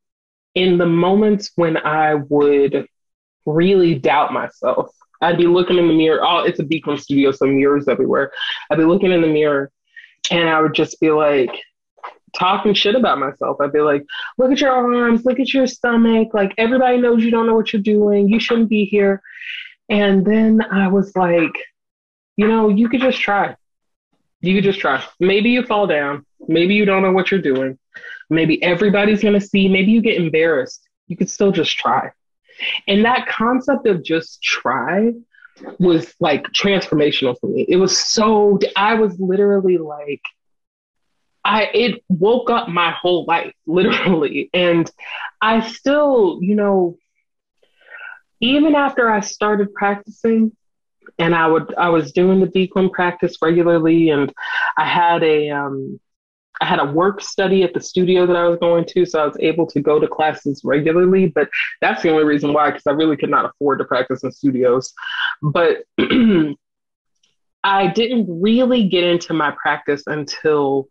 in 0.54 0.78
the 0.78 0.86
moments 0.86 1.50
when 1.56 1.76
I 1.76 2.14
would 2.14 2.86
really 3.46 3.94
doubt 3.94 4.32
myself, 4.32 4.94
I'd 5.22 5.38
be 5.38 5.46
looking 5.46 5.78
in 5.78 5.88
the 5.88 5.94
mirror. 5.94 6.20
Oh, 6.22 6.40
it's 6.40 6.58
a 6.58 6.64
Bikram 6.64 7.00
studio, 7.00 7.30
so 7.30 7.46
mirrors 7.46 7.88
everywhere. 7.88 8.32
I'd 8.70 8.78
be 8.78 8.84
looking 8.84 9.12
in 9.12 9.22
the 9.22 9.28
mirror 9.28 9.70
and 10.30 10.48
I 10.48 10.60
would 10.60 10.74
just 10.74 11.00
be 11.00 11.10
like 11.10 11.50
talking 12.34 12.74
shit 12.74 12.94
about 12.94 13.18
myself. 13.18 13.58
I'd 13.60 13.72
be 13.72 13.80
like, 13.80 14.04
look 14.38 14.50
at 14.52 14.60
your 14.60 14.72
arms, 14.72 15.24
look 15.24 15.40
at 15.40 15.52
your 15.52 15.66
stomach. 15.66 16.34
Like 16.34 16.54
everybody 16.58 16.98
knows 16.98 17.22
you 17.24 17.30
don't 17.30 17.46
know 17.46 17.54
what 17.54 17.72
you're 17.72 17.82
doing. 17.82 18.28
You 18.28 18.40
shouldn't 18.40 18.68
be 18.68 18.84
here. 18.84 19.22
And 19.88 20.24
then 20.24 20.62
I 20.70 20.88
was 20.88 21.14
like, 21.16 21.52
you 22.36 22.48
know, 22.48 22.68
you 22.68 22.88
could 22.88 23.00
just 23.00 23.20
try. 23.20 23.56
You 24.40 24.54
could 24.54 24.64
just 24.64 24.80
try. 24.80 25.04
Maybe 25.20 25.50
you 25.50 25.64
fall 25.64 25.86
down. 25.86 26.26
Maybe 26.48 26.74
you 26.74 26.84
don't 26.84 27.02
know 27.02 27.12
what 27.12 27.30
you're 27.30 27.40
doing. 27.40 27.78
Maybe 28.30 28.62
everybody's 28.62 29.22
going 29.22 29.38
to 29.38 29.46
see. 29.46 29.68
Maybe 29.68 29.92
you 29.92 30.00
get 30.00 30.16
embarrassed. 30.16 30.88
You 31.06 31.16
could 31.16 31.30
still 31.30 31.52
just 31.52 31.76
try. 31.76 32.10
And 32.86 33.04
that 33.04 33.28
concept 33.28 33.86
of 33.86 34.04
just 34.04 34.42
try 34.42 35.12
was 35.78 36.14
like 36.20 36.44
transformational 36.48 37.38
for 37.38 37.48
me. 37.48 37.66
It 37.68 37.76
was 37.76 37.98
so, 37.98 38.58
I 38.76 38.94
was 38.94 39.18
literally 39.18 39.78
like, 39.78 40.22
I, 41.44 41.64
it 41.74 42.04
woke 42.08 42.50
up 42.50 42.68
my 42.68 42.92
whole 42.92 43.24
life, 43.26 43.52
literally. 43.66 44.50
And 44.54 44.90
I 45.40 45.68
still, 45.68 46.38
you 46.40 46.54
know, 46.54 46.96
even 48.40 48.74
after 48.74 49.08
I 49.10 49.20
started 49.20 49.72
practicing, 49.72 50.52
and 51.18 51.34
I 51.34 51.46
would 51.46 51.74
I 51.74 51.88
was 51.90 52.12
doing 52.12 52.40
the 52.40 52.46
Bikram 52.46 52.90
practice 52.90 53.36
regularly, 53.40 54.10
and 54.10 54.32
I 54.76 54.84
had 54.84 55.22
a 55.22 55.50
um, 55.50 56.00
I 56.60 56.66
had 56.66 56.78
a 56.78 56.84
work 56.84 57.20
study 57.20 57.62
at 57.62 57.74
the 57.74 57.80
studio 57.80 58.26
that 58.26 58.36
I 58.36 58.46
was 58.46 58.58
going 58.58 58.84
to, 58.90 59.04
so 59.06 59.22
I 59.22 59.26
was 59.26 59.36
able 59.40 59.66
to 59.68 59.80
go 59.80 59.98
to 59.98 60.06
classes 60.06 60.62
regularly. 60.64 61.26
But 61.26 61.48
that's 61.80 62.02
the 62.02 62.10
only 62.10 62.24
reason 62.24 62.52
why, 62.52 62.70
because 62.70 62.86
I 62.86 62.92
really 62.92 63.16
could 63.16 63.30
not 63.30 63.46
afford 63.46 63.78
to 63.78 63.84
practice 63.84 64.22
in 64.22 64.30
studios. 64.32 64.92
But 65.42 65.84
I 67.64 67.86
didn't 67.88 68.26
really 68.28 68.88
get 68.88 69.04
into 69.04 69.34
my 69.34 69.52
practice 69.52 70.02
until 70.06 70.88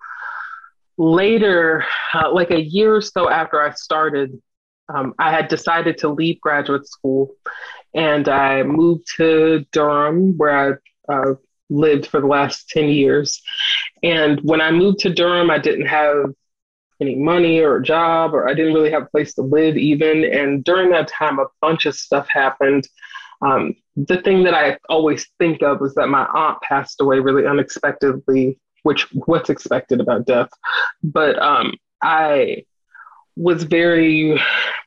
later, 0.98 1.86
uh, 2.14 2.32
like 2.34 2.52
a 2.52 2.62
year 2.62 2.96
or 2.96 3.02
so 3.02 3.30
after 3.30 3.62
I 3.62 3.72
started. 3.74 4.42
Um, 4.94 5.14
I 5.20 5.32
had 5.32 5.48
decided 5.48 5.98
to 6.00 6.10
leave 6.10 6.42
graduate 6.42 6.86
school 6.88 7.34
and 7.94 8.28
I 8.28 8.64
moved 8.64 9.06
to 9.18 9.66
Durham, 9.72 10.38
where 10.38 10.80
I 11.10 11.14
uh, 11.14 11.36
lived 11.70 12.08
for 12.08 12.22
the 12.22 12.28
last 12.28 12.70
10 12.70 12.90
years. 12.90 13.42
And 14.04 14.40
when 14.42 14.62
I 14.62 14.72
moved 14.72 15.00
to 15.00 15.14
Durham, 15.14 15.50
I 15.50 15.60
didn't 15.60 15.86
have 15.88 16.26
any 17.00 17.16
money 17.16 17.60
or 17.60 17.78
a 17.78 17.84
job, 17.84 18.34
or 18.34 18.48
I 18.48 18.54
didn't 18.54 18.74
really 18.74 18.92
have 18.92 19.04
a 19.04 19.10
place 19.10 19.34
to 19.36 19.42
live 19.42 19.76
even. 19.78 20.24
And 20.24 20.64
during 20.64 20.92
that 20.92 21.08
time, 21.08 21.40
a 21.40 21.48
bunch 21.62 21.86
of 21.86 21.96
stuff 21.96 22.28
happened. 22.30 22.88
Um, 23.42 23.76
the 23.96 24.22
thing 24.22 24.44
that 24.44 24.54
I 24.54 24.78
always 24.88 25.28
think 25.40 25.64
of 25.64 25.82
was 25.82 25.96
that 25.96 26.08
my 26.08 26.26
aunt 26.26 26.62
passed 26.62 27.02
away 27.02 27.20
really 27.20 27.48
unexpectedly, 27.48 28.60
which 28.84 29.08
what's 29.26 29.50
expected 29.50 30.00
about 30.00 30.26
death. 30.26 30.50
But 31.04 31.42
um, 31.42 31.74
I 32.04 32.66
was 33.36 33.64
very 33.64 34.40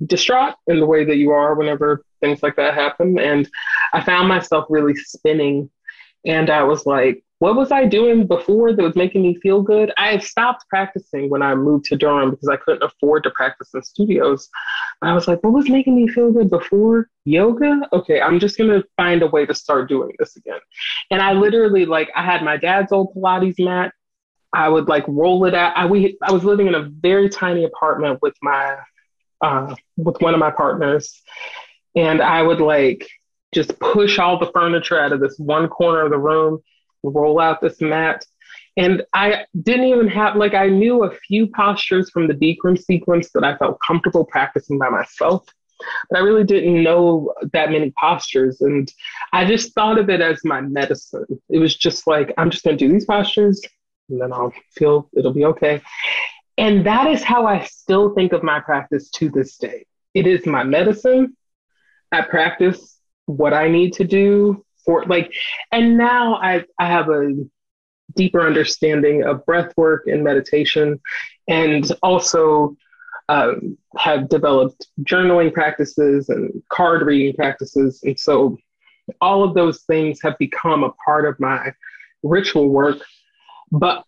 distraught 0.07 0.55
in 0.67 0.79
the 0.79 0.87
way 0.87 1.05
that 1.05 1.17
you 1.17 1.31
are 1.31 1.55
whenever 1.55 2.05
things 2.21 2.43
like 2.43 2.57
that 2.57 2.75
happen. 2.75 3.19
And 3.19 3.49
I 3.93 4.03
found 4.03 4.29
myself 4.29 4.67
really 4.69 4.95
spinning. 4.95 5.71
And 6.25 6.51
I 6.51 6.63
was 6.63 6.87
like, 6.87 7.25
what 7.45 7.57
was 7.57 7.71
I 7.71 7.85
doing 7.85 8.27
before 8.27 8.73
that 8.73 8.83
was 8.83 8.97
making 8.97 9.21
me 9.21 9.35
feel 9.35 9.61
good? 9.61 9.93
I 9.99 10.17
stopped 10.17 10.67
practicing 10.71 11.29
when 11.29 11.43
I 11.43 11.55
moved 11.55 11.85
to 11.87 11.95
Durham 11.95 12.31
because 12.31 12.49
I 12.49 12.57
couldn't 12.57 12.83
afford 12.83 13.23
to 13.25 13.31
practice 13.33 13.69
in 13.75 13.83
studios. 13.83 14.49
But 14.99 15.11
I 15.11 15.13
was 15.13 15.29
like, 15.29 15.45
what 15.45 15.53
was 15.53 15.69
making 15.69 15.95
me 15.95 16.09
feel 16.09 16.33
good 16.33 16.49
before? 16.49 17.11
Yoga? 17.27 17.83
Okay, 17.93 18.19
I'm 18.19 18.41
just 18.41 18.57
to 18.57 18.83
find 18.97 19.23
a 19.23 19.27
way 19.27 19.45
to 19.45 19.53
start 19.53 19.91
doing 19.91 20.13
this 20.19 20.37
again. 20.37 20.59
And 21.11 21.21
I 21.21 21.33
literally, 21.33 21.85
like, 21.85 22.09
I 22.17 22.23
had 22.25 22.43
my 22.43 22.57
dad's 22.57 22.93
old 22.93 23.15
Pilates 23.15 23.63
mat. 23.63 23.93
I 24.55 24.71
would 24.71 24.89
like 24.89 25.05
roll 25.07 25.45
it 25.45 25.53
out. 25.53 25.77
I, 25.77 25.85
we, 25.85 26.17
I 26.23 26.33
was 26.33 26.45
living 26.45 26.67
in 26.67 26.75
a 26.75 26.89
very 26.89 27.29
tiny 27.29 27.65
apartment 27.65 28.21
with 28.23 28.37
my, 28.41 28.79
uh, 29.43 29.75
with 29.99 30.19
one 30.23 30.33
of 30.33 30.41
my 30.41 30.51
partners. 30.51 31.21
And 31.95 32.23
I 32.23 32.41
would 32.41 32.63
like 32.63 33.07
just 33.53 33.79
push 33.81 34.19
all 34.19 34.39
the 34.39 34.51
furniture 34.51 34.99
out 34.99 35.13
of 35.13 35.21
this 35.21 35.39
one 35.39 35.69
corner 35.69 36.07
of 36.07 36.11
the 36.11 36.19
room, 36.19 36.61
roll 37.11 37.41
out 37.41 37.61
this 37.61 37.81
mat. 37.81 38.25
And 38.77 39.05
I 39.13 39.45
didn't 39.63 39.87
even 39.87 40.09
have, 40.09 40.37
like, 40.37 40.55
I 40.55 40.69
knew 40.69 41.05
a 41.05 41.15
few 41.15 41.47
postures 41.47 42.11
from 42.11 42.27
the 42.27 42.35
Bikram 42.35 42.77
sequence 42.77 43.31
that 43.31 43.45
I 43.45 43.57
felt 43.57 43.79
comfortable 43.87 44.25
practicing 44.25 44.79
by 44.79 44.89
myself, 44.89 45.47
but 46.11 46.19
I 46.19 46.23
really 46.23 46.43
didn't 46.43 46.83
know 46.83 47.33
that 47.53 47.71
many 47.71 47.93
postures. 48.01 48.61
And 48.61 48.93
I 49.33 49.45
just 49.45 49.75
thought 49.75 49.99
of 49.99 50.11
it 50.11 50.21
as 50.21 50.41
my 50.45 50.61
medicine. 50.61 51.27
It 51.49 51.59
was 51.59 51.77
just 51.77 52.09
like, 52.09 52.35
I'm 52.37 52.51
just 52.51 52.65
going 52.65 52.77
to 52.77 52.85
do 52.87 52.93
these 52.93 53.05
postures 53.05 53.61
and 54.09 54.21
then 54.21 54.33
I'll 54.33 54.53
feel 54.73 55.09
it'll 55.17 55.33
be 55.33 55.45
okay. 55.47 55.83
And 56.59 56.87
that 56.87 57.07
is 57.09 57.23
how 57.23 57.47
I 57.47 57.65
still 57.65 58.15
think 58.15 58.33
of 58.33 58.43
my 58.43 58.61
practice 58.61 59.11
to 59.11 59.29
this 59.29 59.57
day. 59.57 59.87
It 60.15 60.27
is 60.27 60.47
my 60.47 60.63
medicine. 60.63 61.37
I 62.13 62.23
practice 62.23 62.99
what 63.27 63.53
I 63.53 63.69
need 63.69 63.95
to 63.95 64.05
do 64.05 64.65
for 64.85 65.05
like, 65.07 65.33
and 65.73 65.97
now 65.97 66.37
I, 66.37 66.65
I 66.79 66.87
have 66.87 67.09
a 67.09 67.35
deeper 68.17 68.47
understanding 68.47 69.25
of 69.25 69.45
breath 69.47 69.73
work 69.77 70.07
and 70.07 70.23
meditation, 70.23 71.01
and 71.49 71.91
also 72.03 72.77
um, 73.29 73.79
have 73.97 74.29
developed 74.29 74.87
journaling 75.01 75.53
practices 75.53 76.29
and 76.29 76.63
card 76.69 77.03
reading 77.03 77.35
practices. 77.35 78.01
And 78.05 78.19
so 78.19 78.59
all 79.21 79.43
of 79.43 79.55
those 79.55 79.83
things 79.83 80.21
have 80.23 80.37
become 80.39 80.85
a 80.85 80.93
part 81.05 81.27
of 81.27 81.39
my 81.41 81.73
ritual 82.23 82.69
work. 82.69 82.99
But 83.71 84.05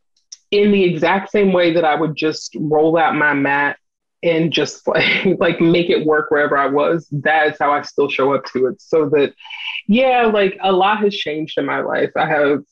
in 0.50 0.70
the 0.70 0.84
exact 0.84 1.30
same 1.30 1.52
way 1.52 1.72
that 1.74 1.84
I 1.84 1.94
would 1.94 2.16
just 2.16 2.56
roll 2.58 2.96
out 2.98 3.14
my 3.14 3.34
mat 3.34 3.78
and 4.22 4.52
just 4.52 4.86
like 4.88 5.26
like 5.38 5.60
make 5.60 5.90
it 5.90 6.06
work 6.06 6.30
wherever 6.30 6.56
I 6.56 6.66
was. 6.66 7.08
That 7.10 7.48
is 7.48 7.58
how 7.58 7.72
I 7.72 7.82
still 7.82 8.08
show 8.08 8.34
up 8.34 8.44
to 8.52 8.66
it. 8.66 8.80
So 8.80 9.08
that 9.10 9.34
yeah, 9.86 10.26
like 10.26 10.58
a 10.62 10.72
lot 10.72 10.98
has 11.00 11.14
changed 11.14 11.58
in 11.58 11.66
my 11.66 11.80
life. 11.80 12.10
I 12.16 12.26
have 12.26 12.62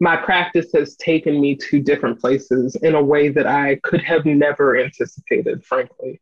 my 0.00 0.16
practice 0.16 0.70
has 0.74 0.96
taken 0.96 1.40
me 1.40 1.54
to 1.56 1.80
different 1.80 2.20
places 2.20 2.76
in 2.76 2.94
a 2.94 3.02
way 3.02 3.28
that 3.28 3.46
I 3.46 3.76
could 3.84 4.02
have 4.02 4.26
never 4.26 4.76
anticipated, 4.76 5.64
frankly. 5.64 6.20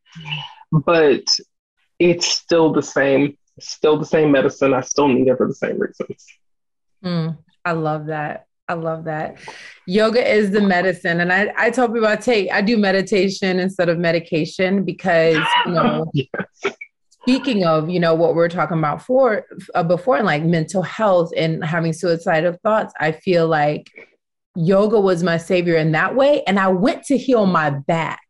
But 0.70 1.25
it's 1.98 2.27
still 2.27 2.72
the 2.72 2.83
same, 2.83 3.37
still 3.59 3.98
the 3.98 4.07
same 4.07 4.31
medicine. 4.31 4.75
I 4.75 4.83
still 4.83 5.09
need 5.09 5.29
it 5.29 5.37
for 5.37 5.48
the 5.48 5.55
same 5.55 5.79
reasons. 5.79 6.27
Mm, 7.05 7.38
I 7.64 7.72
love 7.72 8.07
that. 8.07 8.46
I 8.68 8.75
love 8.75 9.05
that. 9.05 9.38
Yoga 9.87 10.27
is 10.27 10.51
the 10.51 10.61
medicine. 10.61 11.20
And 11.20 11.33
I, 11.33 11.53
I 11.59 11.70
tell 11.70 11.88
people 11.88 12.07
I 12.07 12.16
take, 12.16 12.51
I 12.51 12.62
do 12.62 12.79
meditation 12.79 13.59
instead 13.59 13.88
of 13.88 13.98
medication 13.98 14.85
because, 14.85 15.44
you 15.66 15.72
know, 15.72 16.11
yes. 16.14 16.75
speaking 17.11 17.64
of, 17.64 17.90
you 17.90 17.98
know, 18.01 18.14
what 18.14 18.35
we 18.35 18.42
are 18.42 18.48
talking 18.48 18.79
about 18.79 19.03
for 19.03 19.44
uh, 19.75 19.83
before, 19.83 20.22
like 20.22 20.44
mental 20.44 20.83
health 20.83 21.33
and 21.37 21.64
having 21.64 21.92
suicidal 21.92 22.57
thoughts, 22.62 22.94
I 23.01 23.12
feel 23.12 23.48
like 23.48 23.90
yoga 24.55 25.01
was 25.01 25.22
my 25.22 25.37
savior 25.38 25.77
in 25.77 25.92
that 25.92 26.14
way. 26.14 26.42
And 26.44 26.59
I 26.59 26.68
went 26.68 27.05
to 27.05 27.18
heal 27.18 27.46
my 27.46 27.70
back. 27.70 28.20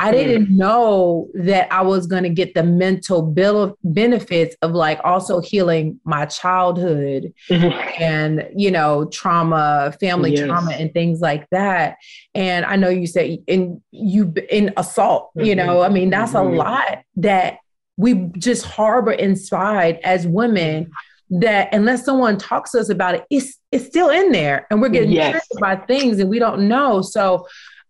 I 0.00 0.12
didn't 0.12 0.56
know 0.56 1.28
that 1.34 1.72
I 1.72 1.82
was 1.82 2.06
going 2.06 2.22
to 2.22 2.28
get 2.28 2.54
the 2.54 2.62
mental 2.62 3.20
bill 3.20 3.76
benefits 3.82 4.54
of 4.62 4.72
like 4.72 5.00
also 5.02 5.40
healing 5.40 5.98
my 6.04 6.26
childhood 6.26 7.32
mm-hmm. 7.50 8.02
and, 8.02 8.48
you 8.54 8.70
know, 8.70 9.06
trauma, 9.06 9.92
family 10.00 10.34
yes. 10.34 10.46
trauma, 10.46 10.72
and 10.72 10.92
things 10.92 11.20
like 11.20 11.48
that. 11.50 11.96
And 12.34 12.64
I 12.64 12.76
know 12.76 12.88
you 12.88 13.08
said 13.08 13.38
in 13.48 13.82
you 13.90 14.32
in 14.50 14.72
assault, 14.76 15.30
mm-hmm. 15.36 15.46
you 15.46 15.56
know, 15.56 15.82
I 15.82 15.88
mean, 15.88 16.10
that's 16.10 16.32
mm-hmm. 16.32 16.54
a 16.54 16.56
lot 16.56 16.98
that 17.16 17.58
we 17.96 18.14
just 18.38 18.64
harbor 18.64 19.12
inside 19.12 19.98
as 20.04 20.26
women 20.26 20.92
that 21.30 21.74
unless 21.74 22.04
someone 22.04 22.38
talks 22.38 22.70
to 22.70 22.78
us 22.78 22.88
about 22.88 23.16
it, 23.16 23.24
it's 23.30 23.58
it's 23.72 23.86
still 23.86 24.08
in 24.08 24.32
there 24.32 24.66
and 24.70 24.80
we're 24.80 24.88
getting 24.88 25.10
yes. 25.10 25.32
triggered 25.32 25.60
by 25.60 25.86
things 25.86 26.18
and 26.20 26.30
we 26.30 26.38
don't 26.38 26.68
know. 26.68 27.02
So 27.02 27.46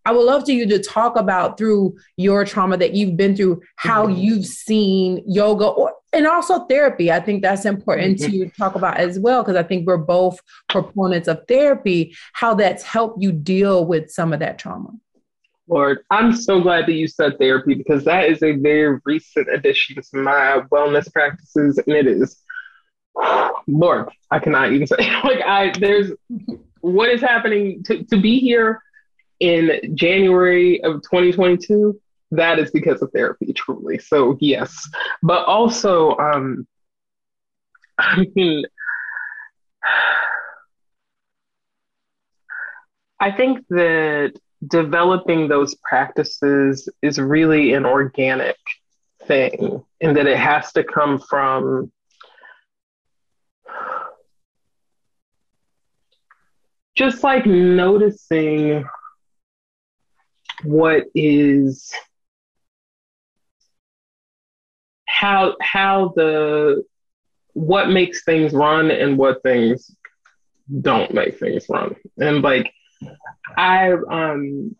I 0.09 0.11
would 0.11 0.25
love 0.25 0.45
to 0.45 0.55
you 0.55 0.67
to 0.69 0.79
talk 0.79 1.17
about 1.17 1.59
through 1.59 1.95
your 2.17 2.43
trauma 2.47 2.79
that 2.79 2.95
you've 2.95 3.19
been 3.19 3.37
through, 3.37 3.61
how 3.77 4.07
mm-hmm. 4.07 4.19
you've 4.19 4.47
seen 4.47 5.23
yoga 5.27 5.67
or 5.67 5.93
and 6.15 6.27
also 6.27 6.65
therapy. 6.65 7.13
I 7.13 7.21
think 7.21 7.43
that's 7.43 7.67
important 7.67 8.17
mm-hmm. 8.17 8.45
to 8.45 8.51
talk 8.57 8.75
about 8.75 8.97
as 8.97 9.19
well 9.19 9.43
because 9.43 9.57
I 9.57 9.63
think 9.63 9.87
we're 9.87 9.99
both 9.99 10.41
proponents 10.71 11.29
of 11.29 11.47
therapy, 11.47 12.17
how 12.33 12.55
that's 12.55 12.83
helped 12.83 13.23
you 13.23 13.33
deal 13.33 13.85
with 13.85 14.11
some 14.11 14.33
of 14.33 14.41
that 14.41 14.59
trauma. 14.59 14.93
Lord, 15.67 15.99
I'm 16.11 16.33
so 16.33 16.59
glad 16.59 16.87
that 16.87 16.95
you 16.95 17.07
said 17.07 17.39
therapy 17.39 17.75
because 17.75 18.05
that 18.05 18.31
is 18.31 18.43
a 18.43 18.53
very 18.53 19.01
recent 19.05 19.53
addition 19.53 19.97
to 19.97 20.17
my 20.17 20.63
wellness 20.73 21.13
practices, 21.13 21.77
and 21.77 21.95
it 21.95 22.07
is, 22.07 22.43
Lord, 23.67 24.09
I 24.31 24.39
cannot 24.39 24.73
even 24.73 24.87
say 24.87 24.97
like 25.23 25.43
I 25.43 25.75
there's 25.79 26.13
what 26.81 27.11
is 27.11 27.21
happening 27.21 27.83
to 27.83 28.05
to 28.05 28.19
be 28.19 28.39
here 28.39 28.81
in 29.41 29.95
January 29.95 30.83
of 30.83 31.03
2022, 31.03 32.01
that 32.33 32.59
is 32.59 32.71
because 32.71 33.01
of 33.03 33.11
therapy, 33.13 33.53
truly. 33.53 33.99
So, 33.99 34.37
yes. 34.41 34.89
But 35.23 35.47
also, 35.47 36.17
um, 36.17 36.67
I 37.99 38.27
mean, 38.35 38.65
I 43.21 43.33
think 43.33 43.67
that 43.71 44.35
developing 44.67 45.49
those 45.49 45.75
practices 45.77 46.89
is 47.03 47.19
really 47.19 47.73
an 47.73 47.87
organic 47.87 48.57
thing, 49.25 49.85
and 50.01 50.17
that 50.17 50.27
it 50.27 50.39
has 50.39 50.73
to 50.73 50.85
come 50.85 51.19
from 51.19 51.91
just 56.97 57.23
like 57.23 57.47
noticing 57.47 58.85
what 60.65 61.05
is 61.15 61.93
how 65.07 65.57
how 65.61 66.13
the 66.17 66.85
what 67.53 67.89
makes 67.89 68.25
things 68.25 68.53
run 68.53 68.91
and 68.91 69.19
what 69.19 69.43
things 69.43 69.91
don't 70.81 71.13
make 71.15 71.39
things 71.39 71.67
run. 71.69 71.97
And 72.19 72.43
like 72.43 72.73
i 73.57 73.93
um 73.93 74.77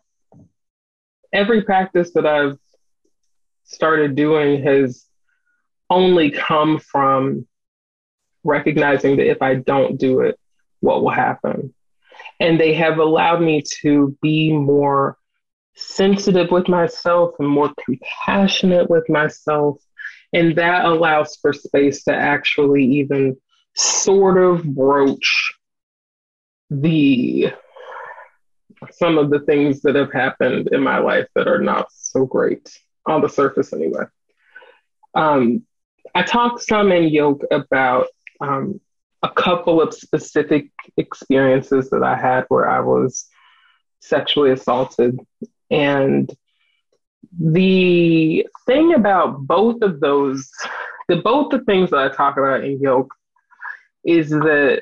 every 1.31 1.63
practice 1.63 2.11
that 2.13 2.25
i've 2.25 2.57
started 3.63 4.15
doing 4.15 4.61
has 4.63 5.05
only 5.89 6.29
come 6.31 6.79
from 6.79 7.47
recognizing 8.43 9.17
that 9.17 9.29
if 9.29 9.41
i 9.41 9.55
don't 9.55 9.97
do 9.97 10.21
it 10.21 10.39
what 10.81 11.01
will 11.01 11.09
happen. 11.09 11.73
And 12.39 12.59
they 12.59 12.73
have 12.75 12.99
allowed 12.99 13.41
me 13.41 13.63
to 13.81 14.17
be 14.21 14.53
more 14.53 15.17
sensitive 15.79 16.51
with 16.51 16.67
myself 16.67 17.35
and 17.39 17.47
more 17.47 17.71
compassionate 17.85 18.89
with 18.89 19.07
myself. 19.09 19.81
And 20.33 20.55
that 20.57 20.85
allows 20.85 21.37
for 21.37 21.53
space 21.53 22.03
to 22.03 22.13
actually 22.13 22.85
even 22.85 23.37
sort 23.75 24.37
of 24.37 24.63
broach 24.63 25.53
the 26.69 27.51
some 28.91 29.17
of 29.17 29.29
the 29.29 29.39
things 29.41 29.81
that 29.81 29.95
have 29.95 30.11
happened 30.13 30.69
in 30.71 30.81
my 30.81 30.99
life 30.99 31.27
that 31.35 31.47
are 31.47 31.59
not 31.59 31.87
so 31.91 32.25
great 32.25 32.69
on 33.05 33.21
the 33.21 33.27
surface 33.27 33.73
anyway. 33.73 34.03
Um, 35.15 35.65
I 36.15 36.23
talked 36.23 36.61
some 36.61 36.91
in 36.91 37.09
Yoke 37.09 37.43
about 37.51 38.07
um, 38.39 38.79
a 39.21 39.29
couple 39.29 39.81
of 39.81 39.93
specific 39.93 40.71
experiences 40.97 41.89
that 41.89 42.03
I 42.03 42.15
had 42.15 42.45
where 42.47 42.69
I 42.69 42.79
was 42.79 43.27
sexually 43.99 44.51
assaulted. 44.51 45.19
And 45.69 46.31
the 47.39 48.45
thing 48.65 48.93
about 48.93 49.39
both 49.41 49.81
of 49.81 49.99
those, 49.99 50.49
the 51.07 51.17
both 51.17 51.51
the 51.51 51.59
things 51.59 51.91
that 51.91 51.99
I 51.99 52.15
talk 52.15 52.37
about 52.37 52.63
in 52.63 52.79
Yoke 52.79 53.13
is 54.03 54.29
that 54.29 54.81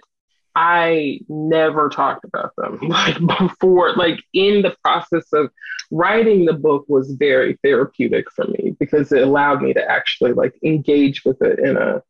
I 0.56 1.20
never 1.30 1.88
talked 1.90 2.26
about 2.26 2.54
them 2.58 2.80
like 2.88 3.20
before, 3.40 3.94
like 3.96 4.24
in 4.34 4.62
the 4.64 4.76
process 4.84 5.26
of 5.34 5.52
writing 5.92 6.46
the 6.46 6.54
book 6.54 6.86
was 6.88 7.12
very 7.12 7.58
therapeutic 7.64 8.32
for 8.32 8.46
me 8.46 8.76
because 8.80 9.12
it 9.12 9.22
allowed 9.22 9.62
me 9.62 9.74
to 9.74 9.90
actually 9.90 10.34
like 10.34 10.56
engage 10.64 11.24
with 11.24 11.42
it 11.42 11.60
in 11.60 11.78
a 11.78 12.02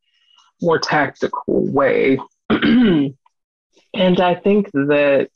more 0.61 0.79
tactical 0.79 1.67
way. 1.71 2.17
and 2.49 3.15
I 3.93 4.35
think 4.35 4.71
that 4.71 5.29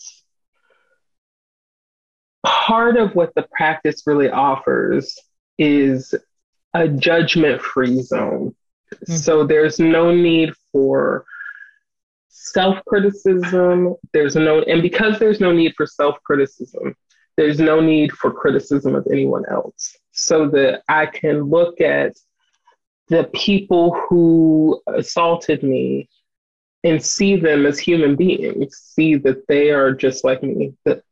part 2.45 2.97
of 2.97 3.15
what 3.15 3.33
the 3.35 3.47
practice 3.51 4.03
really 4.05 4.29
offers 4.29 5.17
is 5.57 6.13
a 6.73 6.87
judgment 6.87 7.61
free 7.61 8.01
zone. 8.01 8.55
Mm-hmm. 8.93 9.13
So 9.13 9.45
there's 9.45 9.79
no 9.79 10.13
need 10.13 10.53
for 10.71 11.25
self 12.29 12.83
criticism. 12.85 13.95
There's 14.13 14.35
no, 14.35 14.61
and 14.63 14.81
because 14.81 15.19
there's 15.19 15.39
no 15.39 15.51
need 15.51 15.73
for 15.75 15.85
self 15.85 16.17
criticism, 16.23 16.95
there's 17.37 17.59
no 17.59 17.79
need 17.79 18.11
for 18.11 18.31
criticism 18.31 18.95
of 18.95 19.07
anyone 19.11 19.43
else. 19.49 19.95
So 20.11 20.47
that 20.49 20.83
I 20.89 21.05
can 21.05 21.43
look 21.43 21.79
at 21.81 22.13
the 23.07 23.29
people 23.33 23.93
who 23.93 24.81
assaulted 24.87 25.63
me 25.63 26.09
and 26.83 27.03
see 27.03 27.35
them 27.35 27.65
as 27.65 27.77
human 27.77 28.15
beings, 28.15 28.75
see 28.77 29.15
that 29.15 29.47
they 29.47 29.69
are 29.71 29.93
just 29.93 30.23
like 30.23 30.41
me, 30.41 30.73
that 30.85 31.03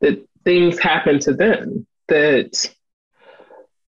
that 0.00 0.26
things 0.46 0.78
happen 0.78 1.18
to 1.18 1.34
them 1.34 1.86
that 2.06 2.72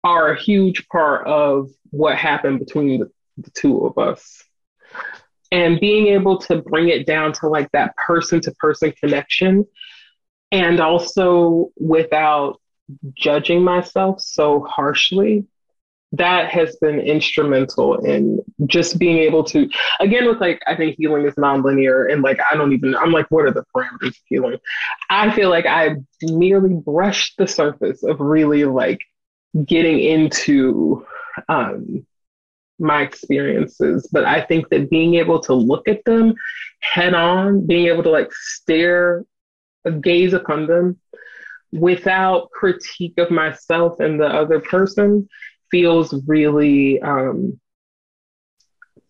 are 0.04 0.32
a 0.32 0.42
huge 0.42 0.88
part 0.88 1.28
of 1.28 1.70
what 1.92 2.18
happened 2.18 2.58
between 2.58 3.00
the, 3.00 3.12
the 3.38 3.52
two 3.52 3.86
of 3.86 4.00
us. 4.00 4.44
And 5.52 5.80
being 5.80 6.08
able 6.08 6.40
to 6.40 6.58
bring 6.64 6.90
it 6.90 7.06
down 7.06 7.32
to 7.34 7.48
like 7.48 7.72
that 7.74 7.96
person 7.96 8.42
to 8.42 8.52
person 8.54 8.92
connection 8.92 9.66
and 10.52 10.80
also 10.80 11.70
without 11.78 12.60
judging 13.14 13.64
myself 13.64 14.20
so 14.20 14.62
harshly 14.62 15.46
that 16.14 16.50
has 16.50 16.78
been 16.78 17.00
instrumental 17.00 17.96
in 18.06 18.40
just 18.66 18.98
being 18.98 19.18
able 19.18 19.44
to 19.44 19.70
again 20.00 20.26
with 20.26 20.40
like 20.40 20.62
i 20.66 20.76
think 20.76 20.96
healing 20.98 21.26
is 21.26 21.36
nonlinear 21.36 22.12
and 22.12 22.22
like 22.22 22.40
i 22.50 22.56
don't 22.56 22.72
even 22.72 22.96
i'm 22.96 23.12
like 23.12 23.30
what 23.30 23.46
are 23.46 23.52
the 23.52 23.66
parameters 23.76 24.08
of 24.08 24.16
healing? 24.26 24.58
I 25.10 25.32
feel 25.32 25.50
like 25.50 25.66
i 25.66 25.96
merely 26.22 26.74
brushed 26.74 27.38
the 27.38 27.48
surface 27.48 28.04
of 28.04 28.22
really 28.22 28.64
like 28.64 29.02
getting 29.66 30.00
into 30.00 31.06
um 31.50 32.06
my 32.80 33.02
experiences 33.02 34.08
but 34.12 34.24
i 34.24 34.40
think 34.40 34.70
that 34.70 34.90
being 34.90 35.16
able 35.16 35.40
to 35.40 35.54
look 35.54 35.88
at 35.88 36.04
them 36.06 36.34
head 36.80 37.14
on 37.14 37.66
being 37.66 37.88
able 37.88 38.04
to 38.04 38.12
like 38.12 38.32
stare 38.32 39.26
gaze 40.02 40.34
upon 40.34 40.68
them 40.68 40.98
without 41.74 42.50
critique 42.52 43.16
of 43.18 43.30
myself 43.30 44.00
and 44.00 44.20
the 44.20 44.26
other 44.26 44.60
person 44.60 45.28
feels 45.72 46.14
really 46.28 47.02
um, 47.02 47.60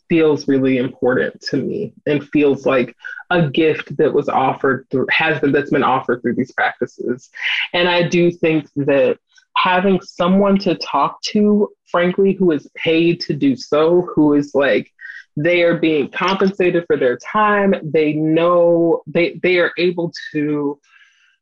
feels 0.09 0.47
really 0.47 0.77
important 0.77 1.41
to 1.41 1.57
me 1.57 1.93
and 2.05 2.27
feels 2.29 2.65
like 2.65 2.95
a 3.29 3.49
gift 3.49 3.95
that 3.97 4.13
was 4.13 4.29
offered 4.29 4.85
through 4.89 5.07
has 5.09 5.39
been 5.39 5.51
that's 5.51 5.71
been 5.71 5.83
offered 5.83 6.21
through 6.21 6.35
these 6.35 6.51
practices. 6.53 7.29
And 7.73 7.89
i 7.89 8.07
do 8.07 8.31
think 8.31 8.67
that 8.75 9.17
having 9.57 9.99
someone 10.01 10.57
to 10.59 10.75
talk 10.75 11.21
to 11.23 11.69
frankly 11.85 12.33
who 12.33 12.51
is 12.51 12.69
paid 12.75 13.19
to 13.19 13.33
do 13.33 13.55
so 13.55 14.07
who 14.13 14.33
is 14.33 14.53
like 14.53 14.91
they 15.35 15.61
are 15.61 15.77
being 15.77 16.09
compensated 16.09 16.83
for 16.87 16.97
their 16.97 17.17
time 17.17 17.73
they 17.83 18.13
know 18.13 19.01
they 19.07 19.39
they 19.43 19.57
are 19.57 19.71
able 19.77 20.11
to 20.31 20.79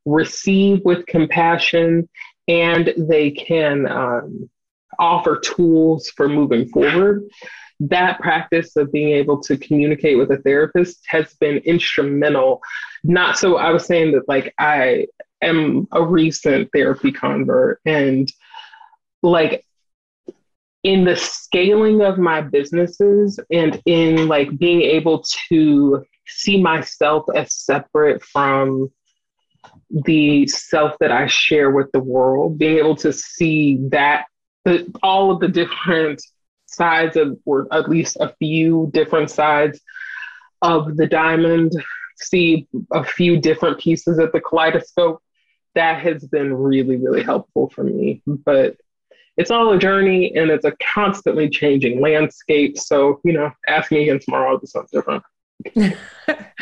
receive 0.05 0.81
with 0.85 1.05
compassion 1.07 2.07
and 2.47 2.93
they 2.97 3.31
can 3.31 3.87
um, 3.87 4.49
offer 4.99 5.39
tools 5.39 6.09
for 6.09 6.27
moving 6.27 6.67
forward. 6.69 7.23
That 7.79 8.19
practice 8.19 8.75
of 8.77 8.91
being 8.91 9.09
able 9.09 9.41
to 9.43 9.57
communicate 9.57 10.17
with 10.17 10.31
a 10.31 10.37
therapist 10.37 11.03
has 11.07 11.33
been 11.35 11.57
instrumental. 11.57 12.61
Not 13.03 13.37
so 13.37 13.57
I 13.57 13.71
was 13.71 13.85
saying 13.85 14.13
that 14.13 14.27
like 14.27 14.53
I 14.57 15.07
am 15.41 15.87
a 15.91 16.01
recent 16.01 16.69
therapy 16.73 17.11
convert 17.11 17.81
and 17.85 18.31
like 19.21 19.65
in 20.83 21.03
the 21.03 21.15
scaling 21.15 22.01
of 22.01 22.17
my 22.17 22.41
businesses 22.41 23.39
and 23.51 23.81
in 23.85 24.27
like 24.27 24.55
being 24.57 24.81
able 24.81 25.25
to 25.49 26.05
see 26.27 26.61
myself 26.61 27.25
as 27.35 27.53
separate 27.53 28.23
from 28.23 28.91
the 29.89 30.47
self 30.47 30.95
that 30.99 31.11
I 31.11 31.27
share 31.27 31.71
with 31.71 31.91
the 31.91 31.99
world, 31.99 32.57
being 32.57 32.77
able 32.77 32.95
to 32.97 33.11
see 33.11 33.79
that 33.89 34.25
the, 34.65 34.91
all 35.01 35.31
of 35.31 35.39
the 35.39 35.47
different 35.47 36.21
sides 36.65 37.15
of, 37.15 37.37
or 37.45 37.67
at 37.71 37.89
least 37.89 38.17
a 38.19 38.33
few 38.39 38.89
different 38.93 39.29
sides 39.29 39.79
of 40.61 40.97
the 40.97 41.07
diamond, 41.07 41.71
see 42.17 42.67
a 42.91 43.03
few 43.03 43.37
different 43.39 43.79
pieces 43.79 44.17
of 44.17 44.31
the 44.31 44.41
kaleidoscope. 44.41 45.21
That 45.75 46.01
has 46.01 46.25
been 46.25 46.53
really, 46.53 46.97
really 46.97 47.23
helpful 47.23 47.69
for 47.69 47.83
me. 47.83 48.21
But 48.25 48.77
it's 49.37 49.51
all 49.51 49.73
a 49.73 49.77
journey 49.77 50.33
and 50.35 50.49
it's 50.49 50.65
a 50.65 50.73
constantly 50.93 51.49
changing 51.49 52.01
landscape. 52.01 52.77
So, 52.77 53.19
you 53.23 53.33
know, 53.33 53.51
ask 53.67 53.91
me 53.91 54.03
again 54.03 54.19
tomorrow, 54.19 54.51
I'll 54.51 54.57
do 54.57 54.67
something 54.67 54.97
different. 54.97 55.23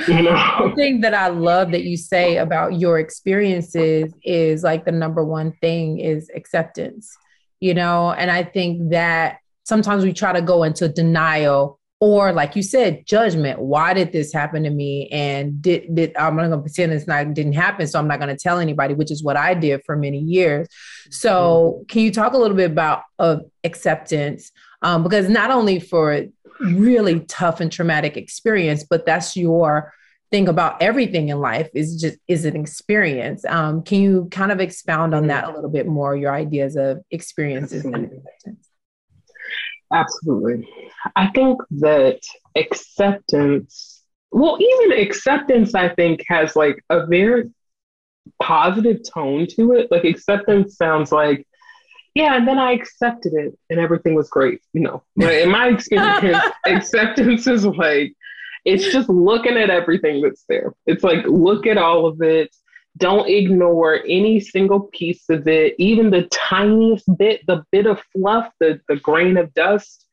you 0.07 0.21
know? 0.23 0.55
One 0.59 0.75
thing 0.75 1.01
that 1.01 1.13
I 1.13 1.27
love 1.27 1.71
that 1.71 1.83
you 1.83 1.97
say 1.97 2.37
about 2.37 2.79
your 2.79 2.99
experiences 2.99 4.13
is 4.23 4.63
like 4.63 4.85
the 4.85 4.91
number 4.91 5.23
one 5.23 5.51
thing 5.61 5.99
is 5.99 6.29
acceptance 6.35 7.15
you 7.63 7.73
know, 7.73 8.11
and 8.11 8.29
I 8.29 8.43
think 8.43 8.89
that 8.89 9.37
sometimes 9.63 10.03
we 10.03 10.11
try 10.11 10.33
to 10.33 10.41
go 10.41 10.63
into 10.63 10.89
denial 10.89 11.79
or 12.01 12.33
like 12.33 12.57
you 12.57 12.61
said, 12.61 13.05
judgment. 13.05 13.61
Why 13.61 13.93
did 13.93 14.11
this 14.11 14.33
happen 14.33 14.63
to 14.63 14.69
me? 14.69 15.07
And 15.07 15.61
did, 15.61 15.95
did 15.95 16.17
I'm 16.17 16.35
not 16.35 16.49
gonna 16.49 16.61
pretend 16.61 16.91
it's 16.91 17.07
not 17.07 17.33
didn't 17.33 17.53
happen, 17.53 17.87
so 17.87 17.97
I'm 17.97 18.07
not 18.09 18.19
gonna 18.19 18.35
tell 18.35 18.59
anybody, 18.59 18.95
which 18.95 19.09
is 19.09 19.23
what 19.23 19.37
I 19.37 19.53
did 19.53 19.81
for 19.85 19.95
many 19.95 20.19
years. 20.19 20.67
So 21.09 21.77
mm-hmm. 21.77 21.85
can 21.85 22.01
you 22.01 22.11
talk 22.11 22.33
a 22.33 22.37
little 22.37 22.57
bit 22.57 22.69
about 22.69 23.03
of 23.17 23.43
acceptance? 23.63 24.51
Um, 24.81 25.01
because 25.01 25.29
not 25.29 25.49
only 25.49 25.79
for 25.79 26.13
a 26.13 26.29
really 26.59 27.21
tough 27.21 27.61
and 27.61 27.71
traumatic 27.71 28.17
experience, 28.17 28.83
but 28.83 29.05
that's 29.05 29.37
your 29.37 29.93
thing 30.33 30.47
about 30.47 30.81
everything 30.81 31.29
in 31.29 31.39
life 31.39 31.69
is 31.75 32.01
just 32.01 32.17
is 32.27 32.43
an 32.43 32.55
experience. 32.55 33.45
Um, 33.45 33.83
can 33.83 34.01
you 34.01 34.27
kind 34.31 34.51
of 34.51 34.59
expound 34.59 35.13
on 35.13 35.27
that 35.27 35.47
a 35.47 35.51
little 35.53 35.69
bit 35.69 35.85
more? 35.85 36.15
Your 36.15 36.33
ideas 36.33 36.75
of 36.75 37.03
experiences 37.11 37.85
Absolutely. 37.85 38.01
and 38.01 38.17
acceptance. 38.17 38.69
Absolutely, 39.93 40.67
I 41.15 41.27
think 41.27 41.61
that 41.69 42.19
acceptance. 42.55 44.01
Well, 44.31 44.57
even 44.59 44.99
acceptance, 44.99 45.75
I 45.75 45.89
think, 45.89 46.23
has 46.27 46.55
like 46.55 46.83
a 46.89 47.05
very 47.05 47.51
positive 48.41 49.01
tone 49.13 49.45
to 49.55 49.73
it. 49.73 49.91
Like 49.91 50.03
acceptance 50.03 50.77
sounds 50.77 51.11
like 51.11 51.45
yeah, 52.15 52.35
and 52.35 52.47
then 52.47 52.57
I 52.57 52.71
accepted 52.71 53.33
it 53.33 53.55
and 53.69 53.79
everything 53.79 54.15
was 54.15 54.29
great. 54.29 54.61
You 54.73 54.81
know, 54.81 55.03
But 55.15 55.35
in 55.35 55.51
my 55.51 55.67
experience, 55.67 56.43
acceptance 56.65 57.45
is 57.45 57.67
like 57.67 58.15
it's 58.65 58.91
just 58.91 59.09
looking 59.09 59.57
at 59.57 59.69
everything 59.69 60.21
that's 60.21 60.45
there. 60.47 60.73
It's 60.85 61.03
like, 61.03 61.25
look 61.25 61.67
at 61.67 61.77
all 61.77 62.05
of 62.05 62.21
it. 62.21 62.55
Don't 62.97 63.27
ignore 63.27 64.01
any 64.07 64.39
single 64.39 64.81
piece 64.81 65.29
of 65.29 65.47
it, 65.47 65.73
even 65.79 66.11
the 66.11 66.27
tiniest 66.31 67.05
bit, 67.17 67.41
the 67.47 67.63
bit 67.71 67.87
of 67.87 68.01
fluff, 68.13 68.51
the, 68.59 68.79
the 68.87 68.97
grain 68.97 69.37
of 69.37 69.53
dust. 69.53 70.05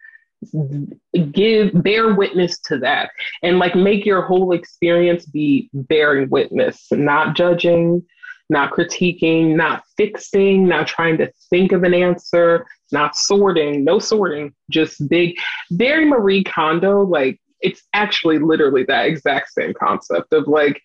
Give 1.32 1.70
bear 1.82 2.14
witness 2.14 2.58
to 2.60 2.78
that 2.78 3.10
and 3.42 3.58
like 3.58 3.74
make 3.76 4.06
your 4.06 4.22
whole 4.22 4.52
experience 4.52 5.26
be 5.26 5.68
bearing 5.74 6.30
witness, 6.30 6.86
not 6.90 7.36
judging, 7.36 8.02
not 8.48 8.72
critiquing, 8.72 9.54
not 9.54 9.82
fixing, 9.98 10.66
not 10.66 10.86
trying 10.86 11.18
to 11.18 11.30
think 11.50 11.72
of 11.72 11.84
an 11.84 11.92
answer, 11.92 12.66
not 12.90 13.16
sorting, 13.16 13.84
no 13.84 13.98
sorting, 13.98 14.54
just 14.70 15.06
big, 15.10 15.36
very 15.72 16.06
Marie 16.06 16.42
Kondo, 16.42 17.02
like 17.02 17.38
it's 17.60 17.82
actually 17.92 18.38
literally 18.38 18.84
that 18.84 19.06
exact 19.06 19.52
same 19.52 19.74
concept 19.74 20.32
of 20.32 20.46
like, 20.48 20.82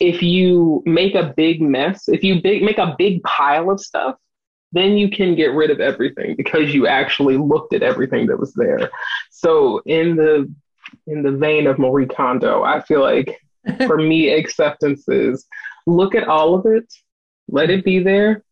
if 0.00 0.22
you 0.22 0.82
make 0.86 1.14
a 1.14 1.34
big 1.36 1.60
mess, 1.60 2.08
if 2.08 2.22
you 2.22 2.40
big, 2.40 2.62
make 2.62 2.78
a 2.78 2.94
big 2.98 3.22
pile 3.24 3.70
of 3.70 3.80
stuff, 3.80 4.16
then 4.72 4.96
you 4.96 5.10
can 5.10 5.34
get 5.34 5.52
rid 5.52 5.70
of 5.70 5.80
everything 5.80 6.36
because 6.36 6.74
you 6.74 6.86
actually 6.86 7.36
looked 7.36 7.74
at 7.74 7.82
everything 7.82 8.26
that 8.26 8.38
was 8.38 8.52
there. 8.54 8.90
So 9.30 9.80
in 9.86 10.16
the 10.16 10.52
in 11.06 11.22
the 11.22 11.32
vein 11.32 11.66
of 11.66 11.78
Marie 11.78 12.06
Kondo, 12.06 12.62
I 12.62 12.80
feel 12.80 13.00
like 13.00 13.40
for 13.86 13.98
me 13.98 14.30
acceptance 14.38 15.08
is 15.08 15.46
look 15.86 16.14
at 16.14 16.28
all 16.28 16.54
of 16.54 16.66
it, 16.66 16.92
let 17.48 17.70
it 17.70 17.84
be 17.84 17.98
there. 17.98 18.42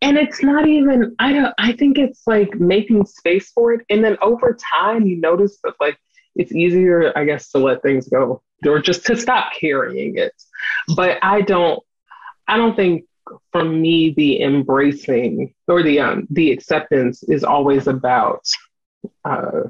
And 0.00 0.16
it's 0.16 0.42
not 0.42 0.66
even 0.66 1.14
I 1.18 1.32
don't 1.32 1.54
I 1.58 1.72
think 1.72 1.98
it's 1.98 2.22
like 2.26 2.54
making 2.54 3.04
space 3.06 3.50
for 3.50 3.72
it. 3.72 3.84
And 3.90 4.04
then 4.04 4.16
over 4.22 4.56
time 4.74 5.06
you 5.06 5.20
notice 5.20 5.58
that 5.64 5.74
like 5.80 5.98
it's 6.34 6.52
easier, 6.52 7.16
I 7.16 7.24
guess, 7.24 7.50
to 7.50 7.58
let 7.58 7.82
things 7.82 8.08
go 8.08 8.42
or 8.66 8.80
just 8.80 9.04
to 9.06 9.16
stop 9.16 9.52
carrying 9.58 10.16
it. 10.16 10.34
But 10.96 11.18
I 11.22 11.40
don't 11.42 11.82
I 12.46 12.56
don't 12.56 12.76
think 12.76 13.04
for 13.52 13.64
me 13.64 14.12
the 14.16 14.42
embracing 14.42 15.54
or 15.68 15.82
the 15.82 16.00
um 16.00 16.26
the 16.30 16.52
acceptance 16.52 17.22
is 17.24 17.44
always 17.44 17.86
about 17.86 18.46
uh 19.24 19.62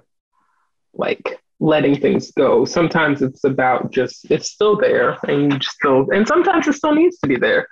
like 0.94 1.38
letting 1.61 1.98
things 1.98 2.33
go. 2.33 2.64
Sometimes 2.64 3.22
it's 3.22 3.44
about 3.44 3.92
just 3.92 4.31
it's 4.31 4.51
still 4.51 4.77
there 4.77 5.16
and 5.29 5.53
you 5.53 5.59
still 5.62 6.11
and 6.11 6.27
sometimes 6.27 6.66
it 6.66 6.72
still 6.72 6.94
needs 6.94 7.18
to 7.20 7.29
be 7.29 7.37
there. 7.37 7.68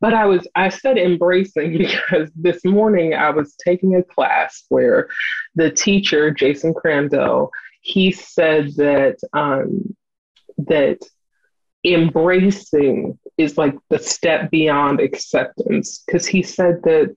But 0.00 0.14
I 0.14 0.24
was 0.24 0.48
I 0.54 0.70
said 0.70 0.96
embracing 0.96 1.76
because 1.78 2.30
this 2.34 2.64
morning 2.64 3.14
I 3.14 3.30
was 3.30 3.54
taking 3.62 3.96
a 3.96 4.02
class 4.02 4.64
where 4.70 5.08
the 5.54 5.70
teacher, 5.70 6.30
Jason 6.30 6.72
Crandell, 6.72 7.50
he 7.84 8.10
said 8.10 8.74
that 8.76 9.16
um 9.34 9.94
that 10.56 10.98
embracing 11.84 13.18
is 13.36 13.58
like 13.58 13.76
the 13.90 13.98
step 13.98 14.50
beyond 14.50 15.00
acceptance 15.00 16.02
because 16.06 16.26
he 16.26 16.42
said 16.42 16.80
that 16.84 17.14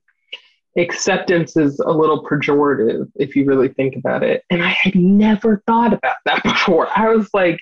acceptance 0.78 1.56
is 1.56 1.80
a 1.80 1.90
little 1.90 2.24
pejorative 2.24 3.10
if 3.16 3.36
you 3.36 3.46
really 3.46 3.70
think 3.70 3.96
about 3.96 4.24
it. 4.24 4.44
And 4.50 4.62
I 4.62 4.70
had 4.70 4.96
never 4.96 5.64
thought 5.66 5.94
about 5.94 6.18
that 6.26 6.44
before. 6.44 6.88
I 6.96 7.10
was 7.16 7.30
like, 7.34 7.60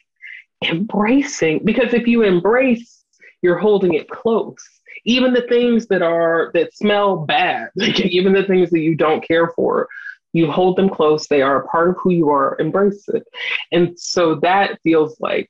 embracing, 0.64 1.62
because 1.64 1.94
if 1.94 2.08
you 2.08 2.24
embrace, 2.24 3.04
you're 3.44 3.60
holding 3.60 3.94
it 3.94 4.10
close. 4.10 4.58
Even 5.06 5.34
the 5.34 5.46
things 5.48 5.86
that 5.88 6.02
are 6.02 6.50
that 6.56 6.74
smell 6.74 7.18
bad, 7.18 7.70
like 7.76 8.00
even 8.00 8.34
the 8.34 8.46
things 8.46 8.72
that 8.72 8.80
you 8.80 8.96
don't 8.96 9.26
care 9.26 9.50
for, 9.56 9.88
you 10.36 10.52
hold 10.52 10.78
them 10.78 10.90
close. 10.90 11.28
They 11.28 11.42
are 11.42 11.64
a 11.64 11.68
part 11.68 11.90
of 11.90 11.96
who 12.02 12.12
you 12.12 12.30
are. 12.30 12.58
Embrace 12.60 13.08
it. 13.10 13.24
And 13.72 13.98
so 14.00 14.36
that 14.36 14.80
feels 14.84 15.20
like 15.20 15.50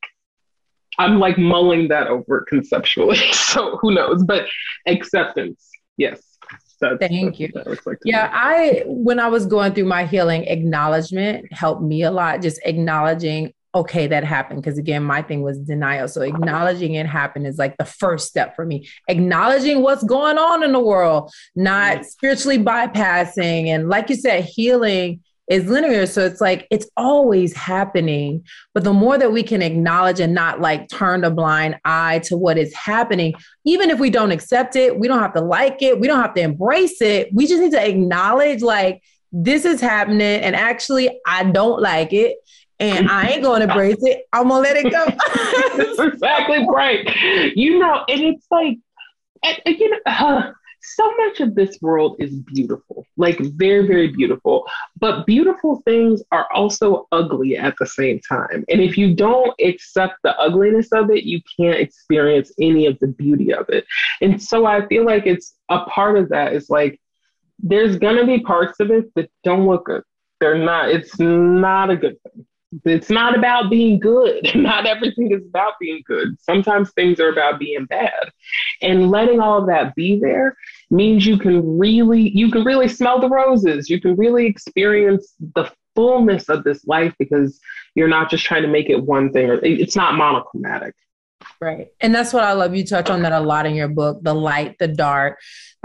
I'm 0.98 1.20
like 1.20 1.38
mulling 1.38 1.90
that 1.90 2.08
over 2.08 2.46
conceptually. 2.48 3.18
So 3.34 3.78
who 3.78 3.94
knows? 3.94 4.24
But 4.24 4.48
acceptance, 4.86 5.70
yes 5.98 6.36
that's, 6.80 6.98
Thank 7.00 7.38
that's 7.38 7.86
you. 7.86 7.98
yeah, 8.06 8.30
I 8.34 8.84
when 8.86 9.20
I 9.20 9.28
was 9.28 9.46
going 9.46 9.74
through 9.74 9.86
my 9.86 10.06
healing, 10.06 10.44
acknowledgement 10.46 11.52
helped 11.52 11.82
me 11.82 12.04
a 12.04 12.12
lot. 12.12 12.42
Just 12.42 12.60
acknowledging, 12.66 13.54
okay, 13.76 14.08
that 14.08 14.24
happened. 14.24 14.64
Because 14.64 14.78
again, 14.78 15.04
my 15.04 15.22
thing 15.22 15.42
was 15.42 15.60
denial. 15.60 16.08
So 16.08 16.22
acknowledging 16.22 16.96
it 16.96 17.06
happened 17.06 17.46
is 17.46 17.58
like 17.58 17.78
the 17.78 17.86
first 17.86 18.28
step 18.28 18.56
for 18.56 18.66
me. 18.66 18.88
Acknowledging 19.10 19.82
what's 19.82 20.04
going 20.04 20.38
on 20.38 20.64
in 20.64 20.72
the 20.72 20.80
world, 20.80 21.32
not 21.56 22.06
spiritually 22.06 22.58
bypassing, 22.58 23.68
and 23.68 23.90
like 23.90 24.10
you 24.10 24.16
said, 24.16 24.46
healing 24.46 25.22
is 25.50 25.68
linear. 25.68 26.08
So 26.08 26.26
it's 26.26 26.42
like 26.42 26.68
it's 26.72 26.90
always 26.98 27.54
happening. 27.54 28.46
But 28.74 28.84
the 28.84 28.94
more 28.94 29.18
that 29.18 29.32
we 29.32 29.44
can 29.44 29.62
acknowledge 29.62 30.20
and 30.20 30.34
not 30.34 30.62
like 30.62 30.88
turn 30.90 31.24
a 31.24 31.30
blind 31.30 31.76
eye 31.86 32.20
to 32.26 32.38
what 32.38 32.58
is 32.58 32.74
happening, 32.74 33.34
even 33.66 33.90
if 33.90 34.00
we 34.00 34.10
don't 34.10 34.32
accept 34.32 34.76
it, 34.76 34.98
we 34.98 35.08
don't 35.08 35.20
have 35.20 35.34
to 35.34 35.42
like 35.42 35.82
it, 35.82 36.00
we 36.00 36.08
don't 36.08 36.22
have 36.22 36.34
to 36.36 36.42
embrace 36.42 37.02
it. 37.02 37.30
We 37.34 37.46
just 37.46 37.62
need 37.62 37.74
to 37.74 37.88
acknowledge 37.88 38.62
like 38.62 39.04
this 39.32 39.66
is 39.66 39.82
happening. 39.82 40.22
And 40.22 40.56
actually, 40.56 41.10
I 41.28 41.44
don't 41.44 41.82
like 41.82 42.14
it. 42.14 42.38
And 42.80 43.10
I 43.10 43.30
ain't 43.30 43.44
going 43.44 43.62
to 43.62 43.68
embrace 43.68 44.02
it. 44.02 44.28
I'm 44.34 44.50
to 44.64 44.70
let 44.70 44.76
it 44.76 44.92
go. 44.92 45.06
That's 45.78 46.00
exactly 46.14 46.66
right. 46.70 47.08
You 47.56 47.80
know, 47.80 48.04
and 48.10 48.22
it's 48.22 48.46
like, 48.52 48.78
you 49.66 49.90
know, 49.90 50.00
uh, 50.06 50.52
so 50.82 51.12
much 51.18 51.40
of 51.40 51.56
this 51.56 51.78
world 51.82 52.16
is 52.20 52.36
beautiful, 52.36 53.06
like 53.18 53.40
very, 53.40 53.88
very 53.88 54.10
beautiful. 54.10 54.68
But 55.00 55.26
beautiful 55.26 55.82
things 55.86 56.22
are 56.32 56.48
also 56.54 57.08
ugly 57.12 57.58
at 57.58 57.76
the 57.80 57.88
same 57.88 58.20
time. 58.20 58.66
And 58.70 58.82
if 58.82 58.98
you 58.98 59.16
don't 59.16 59.54
accept 59.60 60.16
the 60.24 60.38
ugliness 60.38 60.92
of 60.92 61.10
it, 61.10 61.24
you 61.24 61.42
can't 61.60 61.80
experience 61.80 62.52
any 62.60 62.86
of 62.86 63.00
the 63.00 63.08
beauty 63.08 63.54
of 63.54 63.68
it. 63.70 63.86
And 64.22 64.42
so 64.42 64.66
I 64.66 64.86
feel 64.88 65.06
like 65.06 65.26
it's 65.26 65.56
a 65.70 65.86
part 65.86 66.18
of 66.18 66.30
that 66.30 66.54
is 66.54 66.70
like, 66.70 67.00
there's 67.60 67.98
to 67.98 68.26
be 68.26 68.42
parts 68.42 68.80
of 68.80 68.92
it 68.92 69.14
that 69.16 69.30
don't 69.44 69.66
look 69.66 69.86
good. 69.86 70.04
They're 70.40 70.58
not, 70.58 70.90
it's 70.90 71.18
not 71.18 71.90
a 71.90 71.96
good 71.96 72.18
thing. 72.24 72.45
It's 72.84 73.10
not 73.10 73.38
about 73.38 73.70
being 73.70 74.00
good. 74.00 74.52
Not 74.56 74.86
everything 74.86 75.32
is 75.32 75.46
about 75.48 75.74
being 75.80 76.02
good. 76.06 76.36
Sometimes 76.42 76.92
things 76.92 77.20
are 77.20 77.30
about 77.30 77.60
being 77.60 77.86
bad. 77.86 78.32
And 78.82 79.12
letting 79.12 79.40
all 79.40 79.60
of 79.60 79.68
that 79.68 79.96
be 79.96 80.20
there 80.20 80.58
means 80.90 81.26
you 81.26 81.38
can 81.38 81.78
really 81.78 82.30
you 82.30 82.52
can 82.52 82.64
really 82.64 82.88
smell 82.88 83.20
the 83.20 83.30
roses. 83.30 83.90
You 83.90 84.02
can 84.02 84.16
really 84.16 84.46
experience 84.46 85.34
the 85.56 85.72
fullness 85.96 86.50
of 86.50 86.64
this 86.64 86.86
life 86.86 87.14
because 87.18 87.60
you're 87.96 88.10
not 88.10 88.30
just 88.30 88.44
trying 88.44 88.64
to 88.64 88.68
make 88.68 88.90
it 88.90 89.04
one 89.04 89.32
thing 89.32 89.50
or 89.50 89.60
it's 89.64 89.96
not 89.96 90.16
monochromatic. 90.16 90.94
Right. 91.62 91.88
And 92.02 92.14
that's 92.14 92.34
what 92.34 92.44
I 92.44 92.54
love. 92.54 92.76
You 92.76 92.86
touch 92.86 93.10
on 93.10 93.22
that 93.22 93.32
a 93.32 93.40
lot 93.40 93.66
in 93.66 93.76
your 93.76 93.88
book, 93.88 94.20
the 94.22 94.34
light, 94.34 94.78
the 94.80 94.88
dark, 94.88 95.40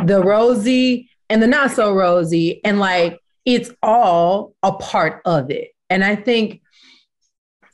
the 0.04 0.22
rosy 0.22 1.10
and 1.28 1.42
the 1.42 1.46
not 1.46 1.70
so 1.70 1.94
rosy 1.94 2.60
and 2.64 2.80
like 2.80 3.20
it's 3.44 3.70
all 3.82 4.54
a 4.62 4.72
part 4.72 5.22
of 5.24 5.50
it. 5.50 5.70
And 5.88 6.04
I 6.04 6.16
think 6.16 6.62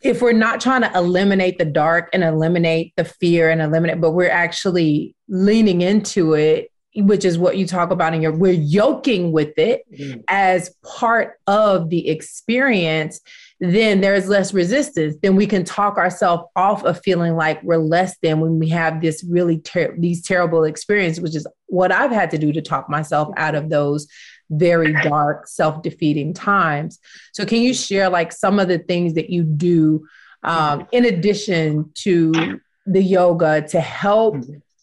if 0.07 0.23
we're 0.23 0.33
not 0.33 0.61
trying 0.61 0.83
to 0.83 0.93
eliminate 0.97 1.59
the 1.59 1.65
dark 1.65 2.09
and 2.13 2.23
eliminate 2.23 2.93
the 2.97 3.05
fear 3.05 3.51
and 3.51 3.61
eliminate, 3.61 4.01
but 4.01 4.13
we're 4.13 4.31
actually 4.31 5.15
leaning 5.29 5.81
into 5.81 6.35
it, 6.35 6.71
which 6.95 7.25
is 7.25 7.39
what 7.39 7.57
you 7.57 7.67
talk 7.67 7.91
about 7.91 8.15
in 8.15 8.23
your, 8.23 8.33
we're 8.33 8.53
yoking 8.53 9.33
with 9.33 9.53
it 9.59 9.83
mm-hmm. 9.93 10.21
as 10.29 10.75
part 10.85 11.39
of 11.47 11.91
the 11.91 12.09
experience, 12.09 13.21
then 13.59 14.01
there's 14.01 14.29
less 14.29 14.55
resistance. 14.55 15.17
Then 15.23 15.35
we 15.35 15.47
can 15.47 15.65
talk 15.65 15.97
ourselves 15.97 16.45
off 16.55 16.85
of 16.85 17.01
feeling 17.03 17.37
like 17.37 17.63
we're 17.63 17.77
less 17.79 18.17
than 18.23 18.41
when 18.41 18.59
we 18.59 18.69
have 18.69 19.01
this 19.01 19.25
really 19.29 19.59
ter- 19.59 19.97
these 19.99 20.23
terrible 20.23 20.65
experience, 20.65 21.21
which 21.21 21.35
is 21.35 21.47
what 21.67 21.91
I've 21.91 22.13
had 22.13 22.31
to 22.31 22.39
do 22.39 22.53
to 22.53 22.63
talk 22.63 22.89
myself 22.89 23.29
out 23.37 23.55
of 23.55 23.71
those 23.71 24.07
very 24.51 24.93
dark, 25.03 25.49
self 25.49 25.83
defeating 25.83 26.35
times. 26.35 26.99
So, 27.33 27.45
can 27.45 27.63
you 27.63 27.75
share 27.75 28.09
like 28.09 28.33
some 28.33 28.59
of 28.59 28.69
the 28.69 28.79
things 28.79 29.15
that 29.15 29.31
you 29.31 29.43
do 29.43 30.07
um, 30.43 30.87
in 30.93 31.05
addition 31.05 31.91
to 31.97 32.61
the 32.87 33.03
yoga 33.03 33.67
to 33.69 33.81
help? 33.81 34.37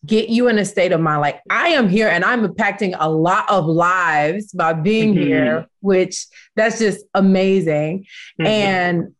Get 0.06 0.28
you 0.28 0.50
in 0.50 0.60
a 0.60 0.66
state 0.66 0.92
of 0.92 1.00
mind 1.00 1.22
like 1.22 1.40
I 1.50 1.70
am 1.70 1.88
here 1.88 2.10
and 2.10 2.26
I'm 2.26 2.46
impacting 2.46 2.94
a 3.00 3.10
lot 3.10 3.50
of 3.50 3.66
lives 3.66 4.52
by 4.52 4.74
being 4.74 5.14
mm-hmm. 5.14 5.24
here, 5.24 5.68
which 5.80 6.26
that's 6.58 6.80
just 6.80 7.06
amazing. 7.14 8.06
Mm-hmm. 8.38 8.46
And 8.46 9.16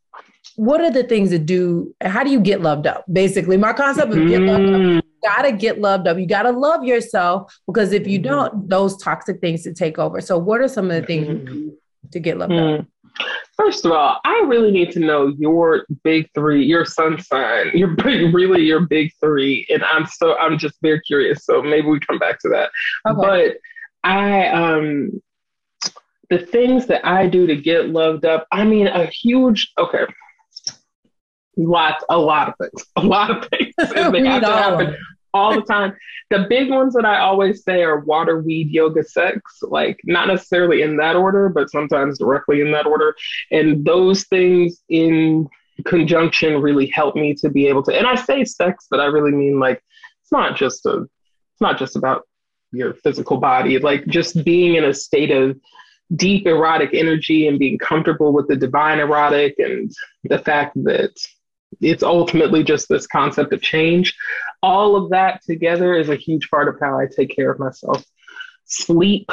what 0.56 0.82
are 0.82 0.92
the 0.92 1.04
things 1.04 1.30
that 1.32 1.46
do 1.46 1.94
how 2.02 2.24
do 2.24 2.30
you 2.30 2.40
get 2.40 2.62
loved 2.62 2.88
up 2.88 3.04
basically 3.12 3.58
my 3.58 3.74
concept 3.74 4.12
of 4.12 4.28
get 4.28 4.42
loved 4.42 4.66
up 4.66 4.82
mm. 4.82 4.96
you 4.96 5.02
gotta 5.24 5.52
get 5.52 5.80
loved 5.80 6.08
up 6.08 6.18
you 6.18 6.26
gotta 6.26 6.52
love 6.52 6.84
yourself 6.84 7.60
because 7.68 7.92
if 7.92 8.08
you 8.08 8.20
mm-hmm. 8.20 8.30
don't 8.30 8.70
those 8.70 8.98
toxic 8.98 9.40
things 9.42 9.64
to 9.64 9.74
take 9.74 9.98
over 9.98 10.22
so 10.22 10.38
what 10.38 10.62
are 10.62 10.68
some 10.68 10.92
of 10.92 11.02
the 11.02 11.08
things 11.08 11.28
mm-hmm. 11.28 11.70
to 12.12 12.20
get 12.20 12.38
loved 12.38 12.52
mm. 12.52 12.80
up 12.80 12.88
First 13.56 13.86
of 13.86 13.92
all, 13.92 14.20
I 14.26 14.44
really 14.48 14.72
need 14.72 14.92
to 14.94 15.00
know 15.00 15.28
your 15.38 15.86
big 16.04 16.28
three, 16.34 16.66
your 16.66 16.86
sun 16.86 17.22
sign, 17.22 17.70
your 17.74 17.90
big, 18.04 18.34
really 18.34 18.64
your 18.64 18.82
big 18.82 19.12
three, 19.20 19.68
and 19.70 19.84
I'm 19.84 20.08
so 20.08 20.36
I'm 20.38 20.58
just 20.58 20.76
very 20.82 21.00
curious. 21.02 21.46
So 21.46 21.62
maybe 21.62 21.88
we 21.88 22.00
come 22.00 22.18
back 22.18 22.40
to 22.40 22.50
that. 22.50 22.72
Okay. 23.08 23.22
But 23.22 23.58
I 24.04 24.48
um 24.48 25.22
the 26.30 26.40
things 26.40 26.88
that 26.88 27.06
I 27.06 27.28
do 27.28 27.46
to 27.46 27.56
get 27.56 27.90
loved 27.90 28.26
up. 28.26 28.48
I 28.52 28.64
mean, 28.64 28.88
a 28.88 29.06
huge 29.06 29.72
okay. 29.78 30.06
Lots, 31.56 32.04
a 32.10 32.18
lot 32.18 32.50
of 32.50 32.56
things, 32.58 32.86
a 32.96 33.02
lot 33.02 33.32
of 33.32 33.48
things. 33.50 33.74
they 33.94 34.26
have 34.26 34.42
to 34.42 34.48
happen 34.48 34.98
all 35.34 35.56
the 35.56 35.62
time. 35.70 35.96
The 36.30 36.46
big 36.50 36.70
ones 36.70 36.94
that 36.94 37.06
I 37.06 37.20
always 37.20 37.64
say 37.64 37.84
are 37.84 38.00
water, 38.00 38.42
weed, 38.42 38.70
yoga, 38.70 39.04
sex, 39.04 39.42
like 39.62 40.00
not 40.06 40.28
necessarily 40.28 40.82
in 40.82 40.98
that 40.98 41.16
order, 41.16 41.50
but 41.50 41.70
sometimes 41.70 42.20
directly 42.20 42.62
in 42.62 42.72
that 42.72 42.86
order. 42.86 43.16
And 43.52 43.86
those 43.86 44.24
things 44.26 44.82
in 44.90 45.48
conjunction 45.86 46.62
really 46.62 46.88
help 46.88 47.16
me 47.16 47.34
to 47.36 47.50
be 47.50 47.68
able 47.68 47.84
to, 47.84 47.96
and 47.96 48.08
I 48.08 48.16
say 48.16 48.46
sex, 48.46 48.88
but 48.90 49.00
I 49.00 49.06
really 49.06 49.32
mean 49.32 49.60
like, 49.60 49.84
it's 50.22 50.32
not 50.32 50.56
just 50.56 50.86
a 50.86 51.08
it's 51.54 51.62
not 51.62 51.78
just 51.78 51.96
about 51.96 52.24
your 52.72 52.96
physical 52.96 53.38
body, 53.38 53.78
like 53.78 54.08
just 54.08 54.44
being 54.44 54.76
in 54.76 54.86
a 54.86 54.94
state 54.94 55.30
of 55.30 55.60
deep 56.16 56.48
erotic 56.48 56.90
energy 56.94 57.48
and 57.48 57.60
being 57.60 57.78
comfortable 57.78 58.34
with 58.34 58.48
the 58.48 58.56
divine 58.56 59.00
erotic 59.00 59.56
and 59.60 59.92
the 60.24 60.40
fact 60.40 60.76
that 60.84 61.14
it's 61.82 62.04
ultimately 62.04 62.64
just 62.64 62.90
this 62.90 63.08
concept 63.08 63.54
of 63.54 63.62
change. 63.62 64.16
All 64.62 64.96
of 64.96 65.10
that 65.12 65.44
together 65.44 65.96
is 65.96 66.10
a 66.10 66.16
huge 66.16 66.50
part 66.50 66.68
of 66.68 66.80
how 66.80 67.00
I 67.00 67.08
take 67.08 67.36
care 67.36 67.52
of 67.52 67.60
myself. 67.60 68.04
Sleep 68.66 69.30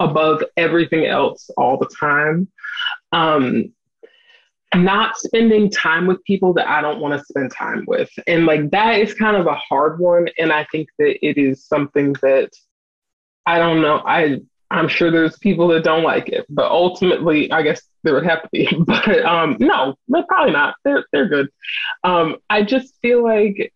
above 0.00 0.44
everything 0.56 1.06
else 1.06 1.50
all 1.56 1.78
the 1.78 1.90
time. 1.98 2.48
Um, 3.12 3.72
not 4.74 5.16
spending 5.16 5.70
time 5.70 6.06
with 6.06 6.22
people 6.24 6.52
that 6.54 6.68
I 6.68 6.80
don't 6.80 7.00
want 7.00 7.18
to 7.18 7.24
spend 7.24 7.52
time 7.52 7.84
with. 7.86 8.10
And 8.26 8.46
like 8.46 8.70
that 8.70 9.00
is 9.00 9.14
kind 9.14 9.36
of 9.36 9.46
a 9.46 9.54
hard 9.54 9.98
one. 9.98 10.28
And 10.38 10.52
I 10.52 10.66
think 10.70 10.88
that 10.98 11.24
it 11.26 11.38
is 11.38 11.64
something 11.64 12.14
that 12.22 12.50
I 13.46 13.58
don't 13.58 13.80
know. 13.80 14.02
I 14.04 14.40
I'm 14.70 14.88
sure 14.88 15.10
there's 15.10 15.38
people 15.38 15.68
that 15.68 15.84
don't 15.84 16.02
like 16.02 16.28
it, 16.28 16.44
but 16.48 16.70
ultimately, 16.70 17.50
I 17.52 17.62
guess 17.62 17.82
there 18.02 18.14
would 18.14 18.26
have 18.26 18.42
to 18.42 18.48
be. 18.52 18.68
But 18.86 19.24
um, 19.24 19.56
no, 19.60 19.94
they're 20.08 20.24
probably 20.26 20.52
not. 20.52 20.76
They're 20.84 21.04
they're 21.12 21.28
good. 21.28 21.48
Um, 22.02 22.36
I 22.50 22.62
just 22.62 22.94
feel 23.00 23.22
like 23.22 23.72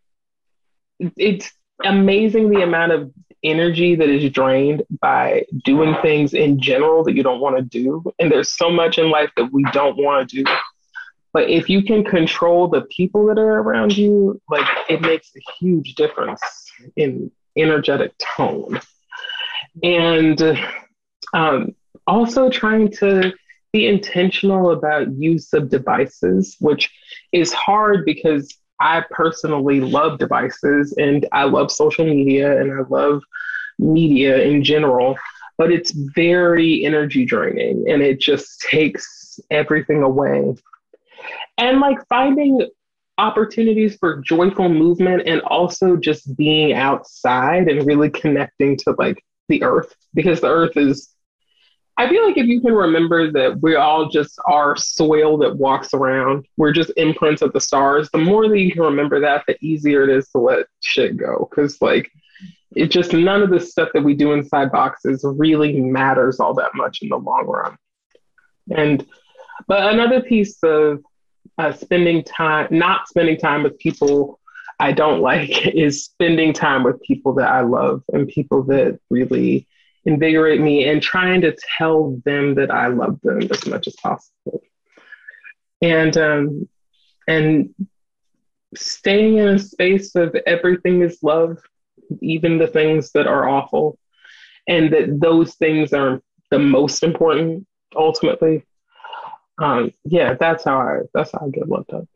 it's 1.16 1.51
amazing 1.84 2.51
the 2.51 2.62
amount 2.62 2.93
of 2.93 3.12
energy 3.43 3.95
that 3.95 4.09
is 4.09 4.30
drained 4.32 4.82
by 5.01 5.45
doing 5.64 5.97
things 6.03 6.34
in 6.34 6.61
general 6.61 7.05
that 7.05 7.14
you 7.14 7.22
don't 7.22 7.41
want 7.41 7.57
to 7.57 7.62
do. 7.62 8.03
And 8.18 8.30
there's 8.30 8.53
so 8.53 8.70
much 8.70 8.99
in 8.99 9.11
life 9.11 9.30
that 9.36 9.51
we 9.53 9.64
don't 9.72 9.97
want 9.97 10.28
to 10.28 10.45
do. 10.45 10.51
But 11.32 11.49
if 11.49 11.70
you 11.70 11.82
can 11.82 12.05
control 12.05 12.68
the 12.68 12.82
people 12.82 13.26
that 13.26 13.38
are 13.38 13.61
around 13.61 13.97
you, 13.97 14.41
like 14.49 14.66
it 14.88 15.01
makes 15.01 15.30
a 15.36 15.41
huge 15.59 15.95
difference 15.95 16.43
in 16.97 17.30
energetic 17.57 18.12
tone 18.36 18.80
and 19.83 20.59
um, 21.33 21.75
also 22.07 22.51
trying 22.51 22.91
to 22.93 23.33
be 23.73 23.87
intentional 23.87 24.73
about 24.73 25.12
use 25.16 25.53
of 25.53 25.71
devices, 25.71 26.57
which 26.61 26.91
is 27.33 27.53
hard 27.53 28.05
because 28.05 28.49
I 28.81 29.05
personally 29.11 29.81
love 29.81 30.18
devices 30.18 30.95
and 30.97 31.29
I 31.33 31.45
love 31.45 31.71
social 31.71 32.05
media 32.05 32.61
and 32.61 32.73
I 32.73 32.83
love 32.89 33.23
media 33.79 34.43
in 34.43 34.64
general, 34.64 35.16
but 35.59 35.71
it's 35.71 35.93
very 35.93 36.85
energy 36.85 37.25
draining 37.25 37.85
and 37.89 38.03
it 38.03 38.18
just 38.21 38.61
takes 38.61 39.39
everything 39.51 40.03
away. 40.03 40.55
And 41.59 41.81
like 41.81 41.99
finding 42.09 42.66
opportunities 43.18 43.97
for 43.97 44.23
joyful 44.23 44.71
movement 44.71 45.23
and 45.27 45.43
also 45.43 45.95
just 45.97 46.35
being 46.37 46.73
outside 46.73 47.68
and 47.68 47.87
really 47.87 48.09
connecting 48.09 48.79
to 48.79 48.95
like 48.99 49.23
the 49.51 49.62
earth 49.62 49.94
because 50.14 50.40
the 50.40 50.48
earth 50.48 50.76
is 50.76 51.14
I 52.01 52.09
feel 52.09 52.24
like 52.24 52.38
if 52.38 52.46
you 52.46 52.62
can 52.62 52.72
remember 52.72 53.30
that 53.32 53.61
we 53.61 53.74
all 53.74 54.09
just 54.09 54.38
are 54.46 54.74
soil 54.74 55.36
that 55.38 55.55
walks 55.55 55.92
around, 55.92 56.46
we're 56.57 56.72
just 56.72 56.90
imprints 56.96 57.42
of 57.42 57.53
the 57.53 57.61
stars, 57.61 58.09
the 58.11 58.16
more 58.16 58.48
that 58.48 58.59
you 58.59 58.72
can 58.72 58.80
remember 58.80 59.20
that, 59.20 59.44
the 59.46 59.55
easier 59.61 60.05
it 60.05 60.16
is 60.16 60.30
to 60.30 60.38
let 60.38 60.64
shit 60.80 61.18
go. 61.18 61.46
Cause 61.55 61.76
like 61.82 62.11
it 62.74 62.90
just 62.90 63.12
none 63.12 63.42
of 63.42 63.51
the 63.51 63.61
stuff 63.61 63.90
that 63.92 64.03
we 64.03 64.14
do 64.14 64.32
inside 64.32 64.72
boxes 64.72 65.22
really 65.24 65.78
matters 65.78 66.40
all 66.40 66.55
that 66.55 66.74
much 66.74 67.01
in 67.03 67.11
the 67.11 67.18
long 67.18 67.44
run. 67.46 67.76
And 68.74 69.05
but 69.68 69.92
another 69.92 70.22
piece 70.22 70.57
of 70.62 71.05
uh, 71.59 71.72
spending 71.72 72.24
time, 72.24 72.68
not 72.70 73.09
spending 73.09 73.36
time 73.36 73.62
with 73.62 73.78
people 73.78 74.39
I 74.81 74.93
don't 74.93 75.20
like 75.31 75.66
is 75.68 76.05
spending 76.05 76.53
time 76.53 76.83
with 76.83 77.03
people 77.03 77.35
that 77.35 77.49
I 77.49 77.61
love 77.61 78.03
and 78.12 78.26
people 78.26 78.62
that 78.64 78.99
really 79.11 79.68
invigorate 80.05 80.61
me 80.61 80.89
and 80.89 81.03
trying 81.03 81.43
to 81.43 81.57
tell 81.78 82.20
them 82.24 82.55
that 82.55 82.70
I 82.70 82.89
love 82.89 83.20
them 83.22 83.43
as 83.51 83.66
much 83.66 83.87
as 83.87 83.95
possible. 83.97 84.62
And 85.83 86.16
um, 86.16 86.68
and 87.28 87.74
staying 88.74 89.39
in 89.39 89.49
a 89.49 89.59
space 89.59 90.14
of 90.14 90.35
everything 90.47 91.03
is 91.03 91.22
love, 91.22 91.59
even 92.20 92.59
the 92.59 92.66
things 92.66 93.12
that 93.12 93.26
are 93.26 93.49
awful, 93.49 93.99
and 94.68 94.93
that 94.93 95.20
those 95.20 95.55
things 95.55 95.93
are 95.93 96.22
the 96.51 96.59
most 96.59 97.03
important 97.03 97.66
ultimately. 97.95 98.64
Um, 99.59 99.93
yeah, 100.05 100.35
that's 100.35 100.64
how 100.64 100.78
I 100.78 100.99
that's 101.12 101.33
how 101.33 101.47
I 101.47 101.51
get 101.51 101.68
loved 101.68 101.93
up. 101.93 102.07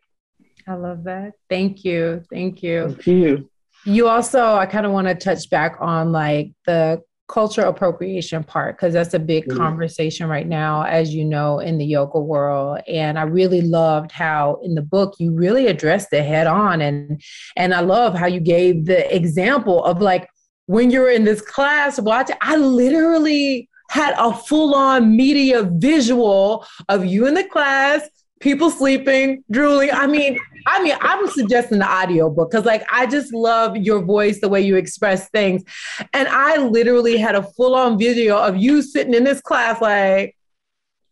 I 0.67 0.75
love 0.75 1.05
that. 1.05 1.33
Thank 1.49 1.85
you. 1.85 2.23
Thank 2.31 2.63
you. 2.63 2.89
Thank 2.89 3.07
you. 3.07 3.51
You 3.85 4.09
also, 4.09 4.55
I 4.55 4.67
kind 4.67 4.87
of 4.87 4.93
want 4.93 5.09
to 5.09 5.15
touch 5.15 5.51
back 5.51 5.77
on 5.81 6.11
like 6.11 6.53
the 6.67 7.03
cultural 7.29 7.71
appropriation 7.71 8.45
part 8.45 8.77
because 8.77 8.93
that's 8.93 9.15
a 9.15 9.19
big 9.19 9.47
mm-hmm. 9.47 9.57
conversation 9.57 10.29
right 10.29 10.47
now 10.47 10.83
as 10.83 11.15
you 11.15 11.25
know 11.25 11.59
in 11.59 11.79
the 11.79 11.85
yoga 11.85 12.21
world 12.21 12.79
and 12.87 13.19
i 13.19 13.23
really 13.23 13.63
loved 13.63 14.13
how 14.13 14.61
in 14.63 14.75
the 14.75 14.83
book 14.83 15.15
you 15.19 15.33
really 15.33 15.67
addressed 15.67 16.13
it 16.13 16.23
head 16.23 16.47
on 16.47 16.83
and 16.83 17.23
and 17.57 17.73
i 17.73 17.81
love 17.81 18.15
how 18.15 18.27
you 18.27 18.41
gave 18.41 18.85
the 18.85 19.15
example 19.15 19.83
of 19.85 20.03
like 20.03 20.29
when 20.67 20.91
you're 20.91 21.11
in 21.11 21.25
this 21.25 21.41
class 21.41 21.99
watching 21.99 22.37
i 22.43 22.57
literally 22.57 23.69
had 23.89 24.15
a 24.19 24.35
full-on 24.35 25.17
media 25.17 25.63
visual 25.63 26.67
of 26.91 27.07
you 27.07 27.27
in 27.27 27.33
the 27.33 27.45
class 27.45 28.07
people 28.45 28.71
sleeping, 28.71 29.43
drooling. 29.51 29.89
I 29.91 30.07
mean, 30.07 30.39
I 30.67 30.83
mean, 30.83 30.95
I'm 31.01 31.27
suggesting 31.29 31.79
the 31.79 31.87
audio 31.87 32.29
book 32.29 32.51
because 32.51 32.67
like 32.67 32.85
I 32.93 33.07
just 33.07 33.33
love 33.33 33.75
your 33.75 34.03
voice, 34.03 34.41
the 34.41 34.51
way 34.51 34.61
you 34.61 34.77
express 34.77 35.31
things. 35.31 35.65
And 36.13 36.29
I 36.29 36.59
literally 36.59 37.17
had 37.17 37.35
a 37.35 37.43
full-on 37.43 37.99
video 37.99 38.37
of 38.37 38.59
you 38.59 38.83
sitting 38.83 39.15
in 39.15 39.25
this 39.25 39.41
class, 39.41 39.81
like, 39.81 40.37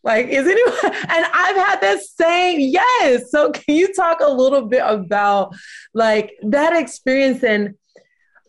like, 0.05 0.27
is 0.27 0.47
anyone 0.47 0.75
and 0.85 1.27
I've 1.33 1.57
had 1.57 1.81
that 1.81 2.03
same, 2.03 2.61
yes. 2.61 3.31
So 3.31 3.51
can 3.51 3.77
you 3.77 3.95
talk 3.95 4.21
a 4.21 4.31
little 4.31 4.67
bit 4.67 4.83
about 4.85 5.55
like 5.95 6.35
that 6.43 6.77
experience? 6.77 7.43
And 7.43 7.77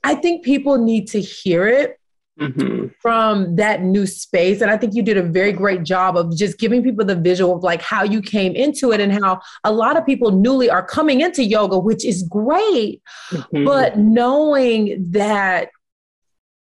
I 0.03 0.15
think 0.15 0.43
people 0.43 0.77
need 0.77 1.07
to 1.09 1.21
hear 1.21 1.67
it 1.67 1.97
Mm-hmm. 2.39 2.87
from 2.99 3.57
that 3.57 3.83
new 3.83 4.07
space. 4.07 4.61
And 4.61 4.71
I 4.71 4.75
think 4.75 4.95
you 4.95 5.03
did 5.03 5.17
a 5.17 5.21
very 5.21 5.51
great 5.51 5.83
job 5.83 6.17
of 6.17 6.35
just 6.35 6.57
giving 6.57 6.81
people 6.81 7.05
the 7.05 7.15
visual 7.15 7.55
of 7.55 7.61
like 7.61 7.81
how 7.83 8.01
you 8.03 8.23
came 8.23 8.55
into 8.55 8.91
it 8.91 8.99
and 8.99 9.13
how 9.13 9.39
a 9.63 9.71
lot 9.71 9.97
of 9.97 10.05
people 10.05 10.31
newly 10.31 10.67
are 10.67 10.83
coming 10.83 11.21
into 11.21 11.43
yoga, 11.43 11.77
which 11.77 12.03
is 12.03 12.23
great. 12.23 13.03
Mm-hmm. 13.29 13.65
But 13.65 13.99
knowing 13.99 15.11
that 15.11 15.69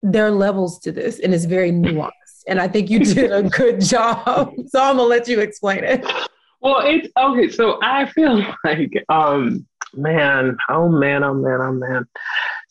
there 0.02 0.26
are 0.26 0.32
levels 0.32 0.80
to 0.80 0.94
this 0.94 1.20
and 1.20 1.34
it's 1.34 1.46
very 1.46 1.72
nuanced. 1.72 2.12
And 2.48 2.62
I 2.62 2.68
think 2.68 2.90
you 2.90 3.00
did 3.00 3.32
a 3.32 3.44
good 3.50 3.82
job. 3.82 4.54
So 4.68 4.82
I'm 4.82 4.96
gonna 4.96 5.04
let 5.04 5.28
you 5.28 5.42
explain 5.42 5.84
it. 5.84 6.06
Well, 6.62 6.82
it's 6.84 7.08
okay. 7.18 7.50
So 7.50 7.80
I 7.82 8.06
feel 8.06 8.44
like, 8.64 8.92
um, 9.10 9.66
man, 9.94 10.58
oh 10.70 10.90
man, 10.90 11.24
oh 11.24 11.34
man, 11.34 11.62
oh 11.62 11.72
man. 11.74 12.06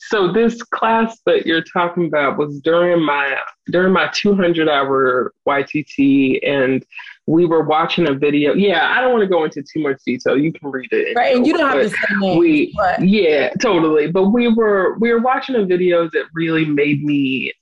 So 0.00 0.32
this 0.32 0.62
class 0.62 1.18
that 1.26 1.44
you're 1.44 1.62
talking 1.62 2.06
about 2.06 2.38
was 2.38 2.60
during 2.60 3.04
my 3.04 3.36
during 3.66 3.92
my 3.92 4.08
200 4.14 4.68
hour 4.68 5.34
YTT, 5.46 6.38
and 6.48 6.86
we 7.26 7.44
were 7.46 7.64
watching 7.64 8.08
a 8.08 8.14
video. 8.14 8.54
Yeah, 8.54 8.94
I 8.96 9.00
don't 9.00 9.10
want 9.12 9.22
to 9.22 9.28
go 9.28 9.44
into 9.44 9.62
too 9.62 9.82
much 9.82 9.98
detail. 10.06 10.38
You 10.38 10.52
can 10.52 10.70
read 10.70 10.88
it. 10.92 11.16
Right, 11.16 11.36
and 11.36 11.44
you 11.44 11.52
don't 11.52 11.68
have 11.68 11.82
to 11.82 11.90
say 11.90 11.96
names. 12.20 12.38
We, 12.38 12.74
but. 12.76 13.06
yeah, 13.06 13.50
totally. 13.60 14.10
But 14.10 14.28
we 14.28 14.46
were 14.46 14.96
we 15.00 15.12
were 15.12 15.20
watching 15.20 15.56
a 15.56 15.64
video 15.64 16.08
that 16.10 16.26
really 16.32 16.64
made 16.64 17.02
me 17.02 17.52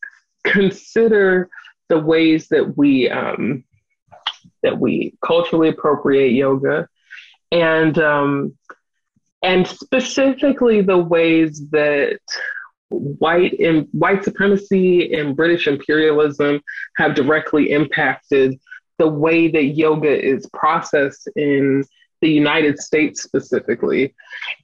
consider 0.45 1.49
the 1.89 1.99
ways 1.99 2.49
that 2.49 2.77
we 2.77 3.09
um, 3.09 3.65
that 4.63 4.79
we 4.79 5.15
culturally 5.25 5.71
appropriate 5.71 6.33
yoga, 6.33 6.87
and 7.51 7.99
um, 7.99 8.55
and 9.43 9.67
specifically 9.67 10.83
the 10.83 10.99
ways 10.99 11.69
that 11.71 12.19
white 12.89 13.59
and 13.59 13.89
white 13.93 14.25
supremacy 14.25 15.13
and 15.15 15.37
British 15.37 15.67
imperialism 15.67 16.61
have 16.97 17.15
directly 17.15 17.73
impacted 17.73 18.59
the 18.99 19.09
way 19.09 19.49
that 19.49 19.65
yoga 19.65 20.25
is 20.25 20.49
processed 20.53 21.29
in 21.37 21.85
the 22.23 22.31
United 22.31 22.79
States 22.79 23.23
specifically. 23.23 24.15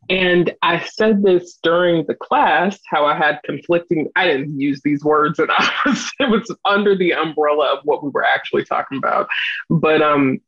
And 0.09 0.53
I 0.63 0.81
said 0.81 1.23
this 1.23 1.59
during 1.63 2.07
the 2.07 2.15
class, 2.15 2.79
how 2.87 3.05
I 3.05 3.17
had 3.17 3.41
conflicting, 3.45 4.09
I 4.17 4.27
didn't 4.27 4.59
use 4.59 4.81
these 4.83 5.05
words 5.05 5.39
and 5.39 5.51
I 5.53 5.71
was, 5.85 6.11
it 6.19 6.31
was 6.31 6.57
under 6.65 6.97
the 6.97 7.13
umbrella 7.13 7.75
of 7.75 7.81
what 7.85 8.03
we 8.03 8.11
were 8.11 8.25
actually 8.25 8.65
talking 8.65 8.99
about. 8.99 9.29
But 9.69 10.01
um 10.01 10.41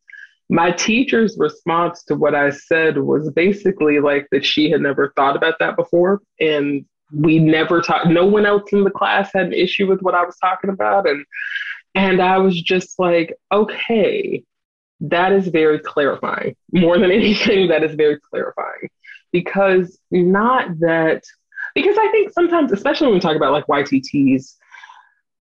my 0.54 0.70
teacher's 0.70 1.36
response 1.36 2.04
to 2.04 2.14
what 2.14 2.32
I 2.32 2.50
said 2.50 2.96
was 2.98 3.28
basically 3.30 3.98
like 3.98 4.28
that 4.30 4.46
she 4.46 4.70
had 4.70 4.82
never 4.82 5.12
thought 5.16 5.34
about 5.34 5.58
that 5.58 5.74
before. 5.74 6.22
And 6.38 6.84
we 7.12 7.40
never 7.40 7.80
talked, 7.80 8.06
no 8.06 8.24
one 8.24 8.46
else 8.46 8.72
in 8.72 8.84
the 8.84 8.90
class 8.90 9.30
had 9.34 9.46
an 9.46 9.52
issue 9.52 9.88
with 9.88 10.00
what 10.00 10.14
I 10.14 10.24
was 10.24 10.36
talking 10.36 10.70
about. 10.70 11.08
And, 11.08 11.26
and 11.96 12.22
I 12.22 12.38
was 12.38 12.62
just 12.62 13.00
like, 13.00 13.34
okay, 13.50 14.44
that 15.00 15.32
is 15.32 15.48
very 15.48 15.80
clarifying. 15.80 16.54
More 16.72 17.00
than 17.00 17.10
anything, 17.10 17.66
that 17.70 17.82
is 17.82 17.96
very 17.96 18.20
clarifying. 18.20 18.90
Because 19.32 19.98
not 20.12 20.78
that 20.78 21.24
because 21.74 21.96
I 21.98 22.08
think 22.12 22.30
sometimes, 22.30 22.70
especially 22.70 23.08
when 23.08 23.14
we 23.14 23.20
talk 23.20 23.34
about 23.34 23.50
like 23.50 23.66
YTTs, 23.66 24.54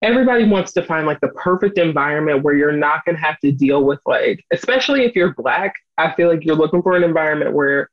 everybody 0.03 0.45
wants 0.45 0.73
to 0.73 0.83
find 0.83 1.07
like 1.07 1.21
the 1.21 1.29
perfect 1.29 1.79
environment 1.79 2.43
where 2.43 2.55
you're 2.55 2.73
not 2.73 3.05
going 3.05 3.17
to 3.17 3.23
have 3.23 3.39
to 3.41 3.53
deal 3.53 3.85
with 3.85 4.01
like, 4.07 4.45
especially 4.53 5.05
if 5.05 5.15
you're 5.15 5.35
black, 5.35 5.75
I 5.99 6.13
feel 6.15 6.29
like 6.29 6.45
you're 6.45 6.57
looking 6.57 6.83
for 6.83 6.97
an 6.97 7.05
environment 7.05 7.53
where 7.53 7.91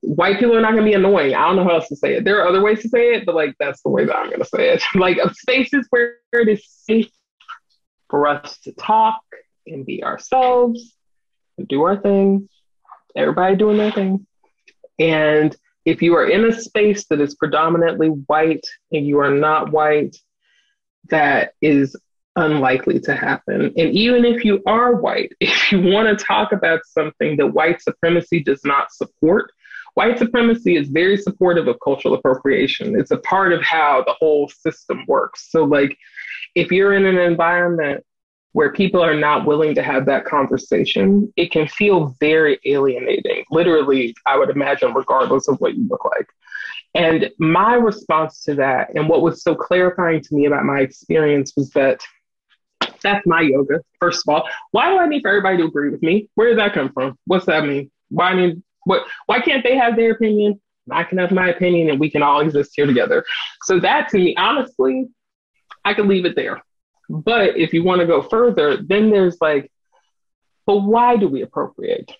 white 0.00 0.38
people 0.38 0.56
are 0.56 0.60
not 0.60 0.72
going 0.72 0.84
to 0.84 0.90
be 0.90 0.94
annoying. 0.94 1.34
I 1.34 1.46
don't 1.46 1.56
know 1.56 1.64
how 1.64 1.76
else 1.76 1.88
to 1.88 1.96
say 1.96 2.16
it. 2.16 2.24
There 2.24 2.40
are 2.40 2.48
other 2.48 2.62
ways 2.62 2.82
to 2.82 2.88
say 2.88 3.14
it, 3.14 3.26
but 3.26 3.34
like 3.34 3.54
that's 3.58 3.82
the 3.82 3.90
way 3.90 4.04
that 4.04 4.16
I'm 4.16 4.26
going 4.26 4.40
to 4.40 4.46
say 4.46 4.70
it. 4.70 4.82
like 4.94 5.18
spaces 5.34 5.86
where 5.90 6.16
it 6.32 6.48
is 6.48 6.64
safe 6.68 7.10
for 8.08 8.26
us 8.26 8.58
to 8.60 8.72
talk 8.72 9.20
and 9.66 9.86
be 9.86 10.02
ourselves 10.02 10.94
and 11.58 11.66
do 11.68 11.82
our 11.82 11.96
thing. 11.96 12.48
Everybody 13.16 13.56
doing 13.56 13.78
their 13.78 13.92
thing. 13.92 14.26
And 14.98 15.56
if 15.84 16.02
you 16.02 16.14
are 16.16 16.28
in 16.28 16.44
a 16.44 16.60
space 16.60 17.06
that 17.06 17.20
is 17.20 17.34
predominantly 17.34 18.08
white 18.08 18.64
and 18.92 19.06
you 19.06 19.18
are 19.20 19.30
not 19.30 19.70
white, 19.70 20.16
that 21.10 21.52
is 21.60 21.96
unlikely 22.36 23.00
to 23.00 23.14
happen. 23.14 23.72
And 23.76 23.90
even 23.92 24.24
if 24.24 24.44
you 24.44 24.62
are 24.66 24.94
white, 24.94 25.32
if 25.40 25.72
you 25.72 25.80
want 25.80 26.16
to 26.16 26.24
talk 26.24 26.52
about 26.52 26.80
something 26.86 27.36
that 27.36 27.48
white 27.48 27.82
supremacy 27.82 28.42
does 28.42 28.60
not 28.64 28.92
support, 28.92 29.50
white 29.94 30.18
supremacy 30.18 30.76
is 30.76 30.88
very 30.88 31.16
supportive 31.16 31.66
of 31.68 31.76
cultural 31.82 32.14
appropriation. 32.14 32.98
It's 32.98 33.10
a 33.10 33.18
part 33.18 33.52
of 33.52 33.62
how 33.62 34.04
the 34.06 34.12
whole 34.12 34.48
system 34.48 35.04
works. 35.08 35.50
So, 35.50 35.64
like, 35.64 35.96
if 36.54 36.70
you're 36.70 36.94
in 36.94 37.06
an 37.06 37.18
environment 37.18 38.04
where 38.56 38.72
people 38.72 39.02
are 39.02 39.14
not 39.14 39.44
willing 39.44 39.74
to 39.74 39.82
have 39.82 40.06
that 40.06 40.24
conversation, 40.24 41.30
it 41.36 41.50
can 41.50 41.68
feel 41.68 42.16
very 42.20 42.58
alienating. 42.64 43.44
Literally, 43.50 44.14
I 44.24 44.38
would 44.38 44.48
imagine, 44.48 44.94
regardless 44.94 45.46
of 45.46 45.60
what 45.60 45.74
you 45.74 45.86
look 45.86 46.06
like. 46.06 46.26
And 46.94 47.30
my 47.38 47.74
response 47.74 48.40
to 48.44 48.54
that, 48.54 48.94
and 48.94 49.10
what 49.10 49.20
was 49.20 49.42
so 49.42 49.54
clarifying 49.54 50.22
to 50.22 50.34
me 50.34 50.46
about 50.46 50.64
my 50.64 50.80
experience, 50.80 51.52
was 51.54 51.68
that 51.72 52.00
that's 53.02 53.26
my 53.26 53.42
yoga, 53.42 53.80
first 54.00 54.26
of 54.26 54.34
all. 54.34 54.48
Why 54.70 54.88
do 54.88 54.96
I 54.96 55.06
need 55.06 55.20
for 55.20 55.28
everybody 55.28 55.58
to 55.58 55.64
agree 55.64 55.90
with 55.90 56.02
me? 56.02 56.30
Where 56.36 56.48
did 56.48 56.58
that 56.58 56.72
come 56.72 56.90
from? 56.94 57.18
What's 57.26 57.44
that 57.44 57.66
mean? 57.66 57.90
Why 58.08 58.30
I 58.30 58.36
mean 58.36 58.62
what 58.84 59.02
why 59.26 59.40
can't 59.40 59.64
they 59.64 59.76
have 59.76 59.96
their 59.96 60.12
opinion? 60.12 60.58
I 60.90 61.04
can 61.04 61.18
have 61.18 61.30
my 61.30 61.50
opinion 61.50 61.90
and 61.90 62.00
we 62.00 62.10
can 62.10 62.22
all 62.22 62.40
exist 62.40 62.70
here 62.74 62.86
together. 62.86 63.22
So 63.64 63.80
that 63.80 64.08
to 64.12 64.16
me, 64.16 64.34
honestly, 64.38 65.08
I 65.84 65.92
could 65.92 66.06
leave 66.06 66.24
it 66.24 66.36
there. 66.36 66.62
But 67.08 67.56
if 67.56 67.72
you 67.72 67.82
want 67.82 68.00
to 68.00 68.06
go 68.06 68.22
further, 68.22 68.76
then 68.76 69.10
there's 69.10 69.38
like, 69.40 69.70
but 70.66 70.78
why 70.78 71.16
do 71.16 71.28
we 71.28 71.42
appropriate? 71.42 72.12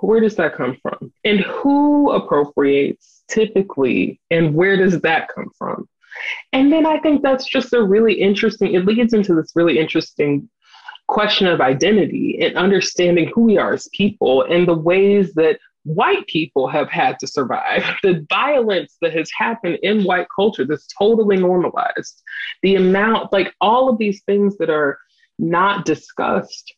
Where 0.00 0.20
does 0.20 0.36
that 0.36 0.54
come 0.54 0.76
from? 0.82 1.12
And 1.24 1.40
who 1.40 2.12
appropriates 2.12 3.24
typically? 3.28 4.20
And 4.30 4.54
where 4.54 4.76
does 4.76 5.00
that 5.00 5.28
come 5.34 5.50
from? 5.56 5.88
And 6.52 6.72
then 6.72 6.86
I 6.86 6.98
think 7.00 7.22
that's 7.22 7.46
just 7.46 7.72
a 7.72 7.82
really 7.82 8.14
interesting, 8.14 8.74
it 8.74 8.84
leads 8.84 9.14
into 9.14 9.34
this 9.34 9.52
really 9.54 9.78
interesting 9.78 10.48
question 11.08 11.46
of 11.46 11.60
identity 11.60 12.38
and 12.42 12.56
understanding 12.56 13.30
who 13.34 13.42
we 13.42 13.58
are 13.58 13.74
as 13.74 13.88
people 13.92 14.42
and 14.42 14.66
the 14.66 14.74
ways 14.74 15.32
that 15.34 15.58
white 15.86 16.26
people 16.26 16.66
have 16.68 16.90
had 16.90 17.18
to 17.20 17.26
survive, 17.26 17.84
the 18.02 18.26
violence 18.28 18.96
that 19.00 19.12
has 19.12 19.30
happened 19.36 19.78
in 19.82 20.04
white 20.04 20.26
culture 20.34 20.64
that's 20.64 20.88
totally 20.98 21.36
normalized, 21.36 22.22
the 22.62 22.74
amount, 22.74 23.32
like 23.32 23.54
all 23.60 23.88
of 23.88 23.98
these 23.98 24.22
things 24.24 24.58
that 24.58 24.68
are 24.68 24.98
not 25.38 25.84
discussed 25.84 26.74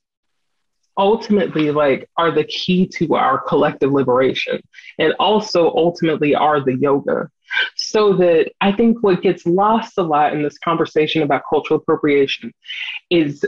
ultimately 0.99 1.71
like 1.71 2.11
are 2.17 2.33
the 2.33 2.45
key 2.45 2.85
to 2.85 3.15
our 3.15 3.39
collective 3.39 3.93
liberation 3.93 4.61
and 4.99 5.15
also 5.21 5.73
ultimately 5.75 6.35
are 6.35 6.61
the 6.61 6.77
yoga. 6.77 7.31
So 7.77 8.15
that 8.15 8.51
i 8.61 8.73
think 8.73 9.03
what 9.03 9.23
gets 9.23 9.47
lost 9.47 9.97
a 9.97 10.03
lot 10.03 10.35
in 10.35 10.43
this 10.43 10.59
conversation 10.59 11.23
about 11.23 11.45
cultural 11.49 11.81
appropriation 11.81 12.53
is 13.09 13.45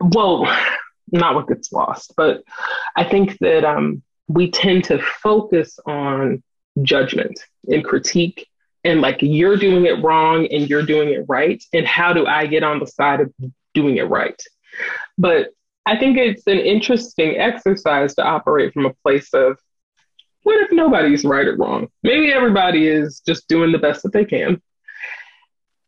well 0.00 0.46
not 1.12 1.34
what 1.34 1.48
gets 1.48 1.72
lost 1.72 2.14
but 2.16 2.42
i 2.96 3.02
think 3.02 3.36
that 3.38 3.64
um, 3.64 4.02
we 4.28 4.50
tend 4.50 4.84
to 4.84 4.98
focus 5.22 5.78
on 5.86 6.42
judgment 6.82 7.38
and 7.68 7.84
critique 7.84 8.48
and 8.82 9.00
like 9.00 9.18
you're 9.20 9.56
doing 9.56 9.86
it 9.86 10.02
wrong 10.02 10.46
and 10.46 10.68
you're 10.68 10.84
doing 10.84 11.10
it 11.10 11.24
right 11.28 11.62
and 11.72 11.86
how 11.86 12.12
do 12.12 12.26
i 12.26 12.46
get 12.46 12.62
on 12.62 12.80
the 12.80 12.86
side 12.86 13.20
of 13.20 13.32
doing 13.74 13.96
it 13.96 14.08
right? 14.08 14.40
But 15.18 15.50
i 15.86 15.96
think 15.98 16.16
it's 16.16 16.46
an 16.46 16.58
interesting 16.58 17.36
exercise 17.38 18.14
to 18.14 18.24
operate 18.24 18.72
from 18.72 18.86
a 18.86 18.94
place 19.02 19.32
of 19.34 19.58
what 20.44 20.62
if 20.62 20.70
nobody's 20.72 21.24
right 21.24 21.46
or 21.46 21.56
wrong? 21.56 21.88
Maybe 22.02 22.30
everybody 22.30 22.86
is 22.86 23.20
just 23.26 23.48
doing 23.48 23.72
the 23.72 23.78
best 23.78 24.02
that 24.02 24.12
they 24.12 24.26
can. 24.26 24.62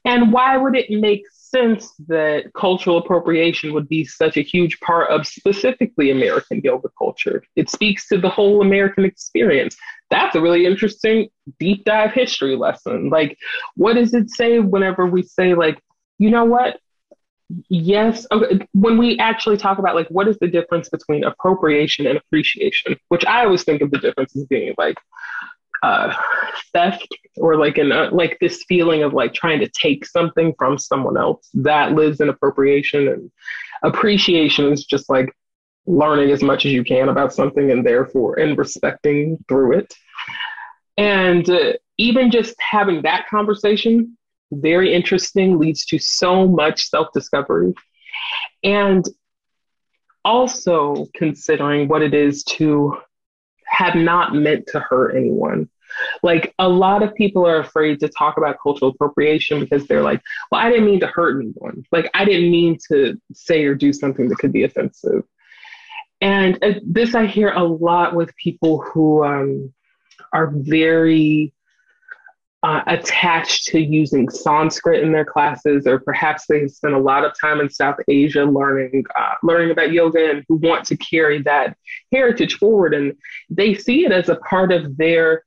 And 0.05 0.33
why 0.33 0.57
would 0.57 0.75
it 0.75 0.91
make 0.91 1.23
sense 1.57 1.93
that 2.09 2.53
cultural 2.55 2.99
appropriation 2.99 3.73
would 3.73 3.89
be 3.89 4.05
such 4.05 4.37
a 4.37 4.43
huge 4.43 4.79
part 4.81 5.11
of 5.11 5.27
specifically 5.27 6.11
American 6.11 6.61
yoga 6.63 6.89
culture. 6.99 7.43
It 7.57 7.71
speaks 7.71 8.09
to 8.09 8.19
the 8.19 8.29
whole 8.29 8.61
American 8.61 9.05
experience. 9.05 9.77
That's 10.11 10.37
a 10.37 10.41
really 10.41 10.67
interesting 10.67 11.29
deep 11.59 11.85
dive 11.85 12.13
history 12.13 12.57
lesson. 12.57 13.09
Like, 13.11 13.37
what 13.75 13.95
does 13.95 14.13
it 14.15 14.31
say 14.31 14.59
whenever 14.59 15.07
we 15.07 15.23
say, 15.23 15.55
like, 15.55 15.81
you 16.19 16.31
know 16.31 16.45
what? 16.45 16.79
Yes. 17.69 18.27
Okay. 18.33 18.67
When 18.73 18.99
we 18.99 19.19
actually 19.19 19.57
talk 19.57 19.79
about 19.79 19.95
like 19.95 20.09
what 20.09 20.27
is 20.27 20.37
the 20.41 20.49
difference 20.49 20.89
between 20.89 21.23
appropriation 21.23 22.07
and 22.07 22.19
appreciation, 22.19 22.97
which 23.09 23.25
I 23.25 23.45
always 23.45 23.63
think 23.63 23.83
of 23.83 23.93
the 23.93 23.99
difference 23.99 24.35
as 24.35 24.47
being 24.47 24.75
like 24.79 24.97
uh, 25.83 26.15
theft 26.73 27.09
or 27.37 27.57
like 27.57 27.79
an 27.79 27.93
uh, 27.93 28.09
like 28.13 28.39
this 28.41 28.65
feeling 28.69 29.03
of 29.03 29.13
like 29.13 29.35
trying 29.35 29.61
to 29.61 29.69
take 29.69 30.07
something 30.07 30.55
from 30.59 30.79
someone 30.79 31.17
else. 31.17 31.49
That 31.55 31.93
lives 31.93 32.21
in 32.21 32.29
appropriation 32.29 33.09
and 33.09 33.31
appreciation 33.83 34.73
is 34.73 34.85
just 34.85 35.09
like 35.09 35.35
learning 35.87 36.31
as 36.31 36.43
much 36.43 36.67
as 36.67 36.73
you 36.73 36.83
can 36.83 37.09
about 37.09 37.33
something 37.33 37.71
and 37.71 37.87
therefore 37.87 38.39
and 38.39 38.59
respecting 38.59 39.39
through 39.49 39.79
it. 39.79 39.95
And 40.97 41.49
uh, 41.49 41.75
even 41.99 42.31
just 42.31 42.55
having 42.59 43.03
that 43.03 43.29
conversation 43.29 44.17
very 44.53 44.95
interesting 44.95 45.59
leads 45.59 45.85
to 45.87 45.99
so 45.99 46.47
much 46.47 46.89
self-discovery. 46.89 47.75
And 48.63 49.05
also 50.25 51.07
considering 51.15 51.89
what 51.89 52.03
it 52.03 52.15
is 52.15 52.43
to 52.45 52.97
have 53.67 53.95
not 53.95 54.35
meant 54.35 54.67
to 54.69 54.81
hurt 54.81 55.17
anyone. 55.17 55.69
Like 56.23 56.55
a 56.59 56.69
lot 56.69 57.03
of 57.03 57.15
people 57.15 57.47
are 57.47 57.59
afraid 57.59 58.01
to 58.01 58.09
talk 58.09 58.37
about 58.37 58.57
cultural 58.63 58.91
appropriation 58.91 59.61
because 59.61 59.87
they're 59.87 60.03
like, 60.03 60.21
well, 60.51 60.61
I 60.61 60.69
didn't 60.69 60.87
mean 60.87 61.01
to 61.01 61.07
hurt 61.07 61.41
anyone. 61.41 61.85
Like 61.93 62.11
I 62.15 62.25
didn't 62.25 62.51
mean 62.51 62.79
to 62.89 63.21
say 63.33 63.65
or 63.65 63.75
do 63.75 63.93
something 63.93 64.29
that 64.29 64.39
could 64.39 64.53
be 64.53 64.65
offensive. 64.65 65.23
And 66.21 66.63
uh, 66.63 66.81
this 66.85 67.15
I 67.15 67.27
hear 67.27 67.51
a 67.51 67.65
lot 67.65 68.15
with 68.15 68.35
people 68.37 68.81
who 68.81 69.25
um, 69.25 69.73
are 70.33 70.51
very 70.53 71.53
uh, 72.67 72.83
attached 72.89 73.65
to 73.67 73.79
using 73.79 74.29
Sanskrit 74.29 75.05
in 75.05 75.13
their 75.13 75.25
classes, 75.25 75.87
or 75.87 76.01
perhaps 76.01 76.47
they 76.49 76.67
spend 76.67 76.95
a 76.95 76.99
lot 76.99 77.25
of 77.25 77.33
time 77.41 77.61
in 77.61 77.71
South 77.71 77.95
Asia 78.09 78.45
learning 78.45 79.05
uh, 79.17 79.35
learning 79.45 79.71
about 79.71 79.93
yoga 79.93 80.31
and 80.31 80.45
who 80.49 80.57
want 80.57 80.85
to 80.85 80.97
carry 80.97 81.41
that 81.43 81.77
heritage 82.11 82.55
forward, 82.59 82.93
and 82.93 83.15
they 83.49 83.73
see 83.73 84.05
it 84.05 84.11
as 84.11 84.29
a 84.29 84.35
part 84.51 84.73
of 84.73 84.97
their 84.97 85.45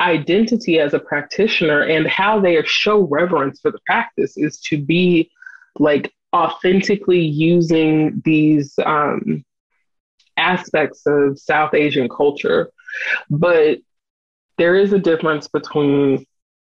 identity 0.00 0.80
as 0.80 0.94
a 0.94 0.98
practitioner, 0.98 1.82
and 1.82 2.08
how 2.08 2.40
they 2.40 2.60
show 2.64 3.02
reverence 3.02 3.60
for 3.60 3.70
the 3.70 3.78
practice 3.86 4.36
is 4.36 4.58
to 4.58 4.82
be 4.82 5.30
like 5.78 6.12
authentically 6.34 7.20
using 7.20 8.20
these 8.24 8.74
um, 8.84 9.44
aspects 10.36 11.02
of 11.06 11.38
South 11.38 11.72
Asian 11.72 12.08
culture, 12.08 12.68
but 13.30 13.78
there 14.56 14.74
is 14.74 14.92
a 14.92 14.98
difference 14.98 15.46
between 15.46 16.26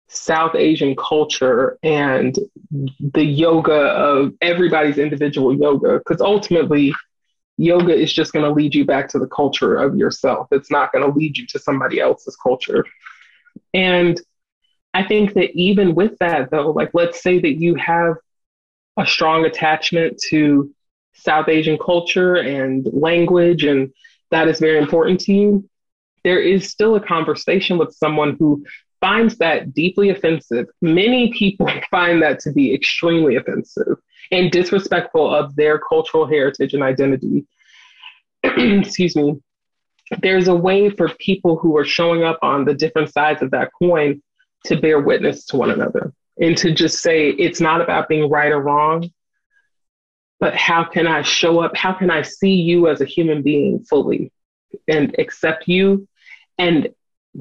South 0.08 0.56
Asian 0.56 0.96
culture 0.96 1.78
and 1.84 2.38
the 3.00 3.24
yoga 3.24 3.74
of 3.74 4.34
everybody's 4.42 4.98
individual 4.98 5.56
yoga. 5.56 5.98
Because 5.98 6.22
ultimately, 6.22 6.94
yoga 7.58 7.94
is 7.94 8.14
just 8.14 8.34
going 8.34 8.46
to 8.46 8.52
lead 8.52 8.76
you 8.76 8.86
back 8.86 9.10
to 9.10 9.20
the 9.20 9.28
culture 9.28 9.76
of 9.76 9.96
yourself. 9.96 10.48
It's 10.52 10.72
not 10.72 10.92
going 10.92 11.06
to 11.06 11.18
lead 11.18 11.38
you 11.38 11.48
to 11.48 11.60
somebody 11.60 12.00
else's 12.00 12.36
culture. 12.36 12.86
And 13.74 14.20
I 14.94 15.04
think 15.04 15.34
that 15.34 15.52
even 15.56 15.96
with 15.96 16.18
that, 16.20 16.52
though, 16.52 16.72
like 16.72 16.92
let's 16.94 17.22
say 17.22 17.40
that 17.40 17.60
you 17.60 17.76
have 17.76 18.16
a 18.98 19.06
strong 19.06 19.46
attachment 19.46 20.22
to 20.30 20.74
South 21.14 21.50
Asian 21.50 21.78
culture 21.78 22.36
and 22.36 22.88
language, 22.94 23.64
and 23.64 23.92
that 24.32 24.48
is 24.48 24.60
very 24.60 24.78
important 24.78 25.20
to 25.22 25.34
you. 25.34 25.70
There 26.24 26.40
is 26.40 26.70
still 26.70 26.96
a 26.96 27.06
conversation 27.06 27.78
with 27.78 27.94
someone 27.94 28.36
who 28.40 28.66
finds 29.06 29.38
that 29.38 29.72
deeply 29.72 30.10
offensive. 30.10 30.66
Many 30.82 31.32
people 31.32 31.70
find 31.92 32.24
that 32.24 32.40
to 32.40 32.52
be 32.52 32.74
extremely 32.74 33.36
offensive 33.36 33.98
and 34.32 34.52
disrespectful 34.52 35.34
of 35.34 35.56
their 35.56 35.78
cultural 35.78 36.26
heritage 36.26 36.74
and 36.74 36.82
identity. 36.82 37.46
Excuse 38.44 39.16
me. 39.16 39.36
There's 40.24 40.48
a 40.48 40.56
way 40.56 40.90
for 40.90 41.10
people 41.20 41.56
who 41.56 41.78
are 41.78 41.86
showing 41.86 42.24
up 42.24 42.40
on 42.42 42.66
the 42.66 42.74
different 42.74 43.14
sides 43.14 43.44
of 43.44 43.52
that 43.52 43.70
coin 43.78 44.24
to 44.66 44.76
bear 44.76 45.00
witness 45.00 45.46
to 45.48 45.58
one 45.58 45.70
another 45.70 46.12
and 46.42 46.58
to 46.58 46.74
just 46.74 47.04
say 47.04 47.30
it's 47.30 47.62
not 47.62 47.82
about 47.82 48.10
being 48.10 48.28
right 48.28 48.52
or 48.52 48.60
wrong, 48.60 49.12
but 50.40 50.56
how 50.56 50.84
can 50.84 51.06
I 51.06 51.22
show 51.22 51.60
up? 51.60 51.78
How 51.78 51.94
can 51.94 52.10
I 52.10 52.24
see 52.24 52.54
you 52.54 52.88
as 52.88 53.02
a 53.02 53.06
human 53.06 53.44
being 53.44 53.84
fully 53.88 54.32
and 54.88 55.16
accept 55.20 55.68
you? 55.68 56.08
And 56.58 56.90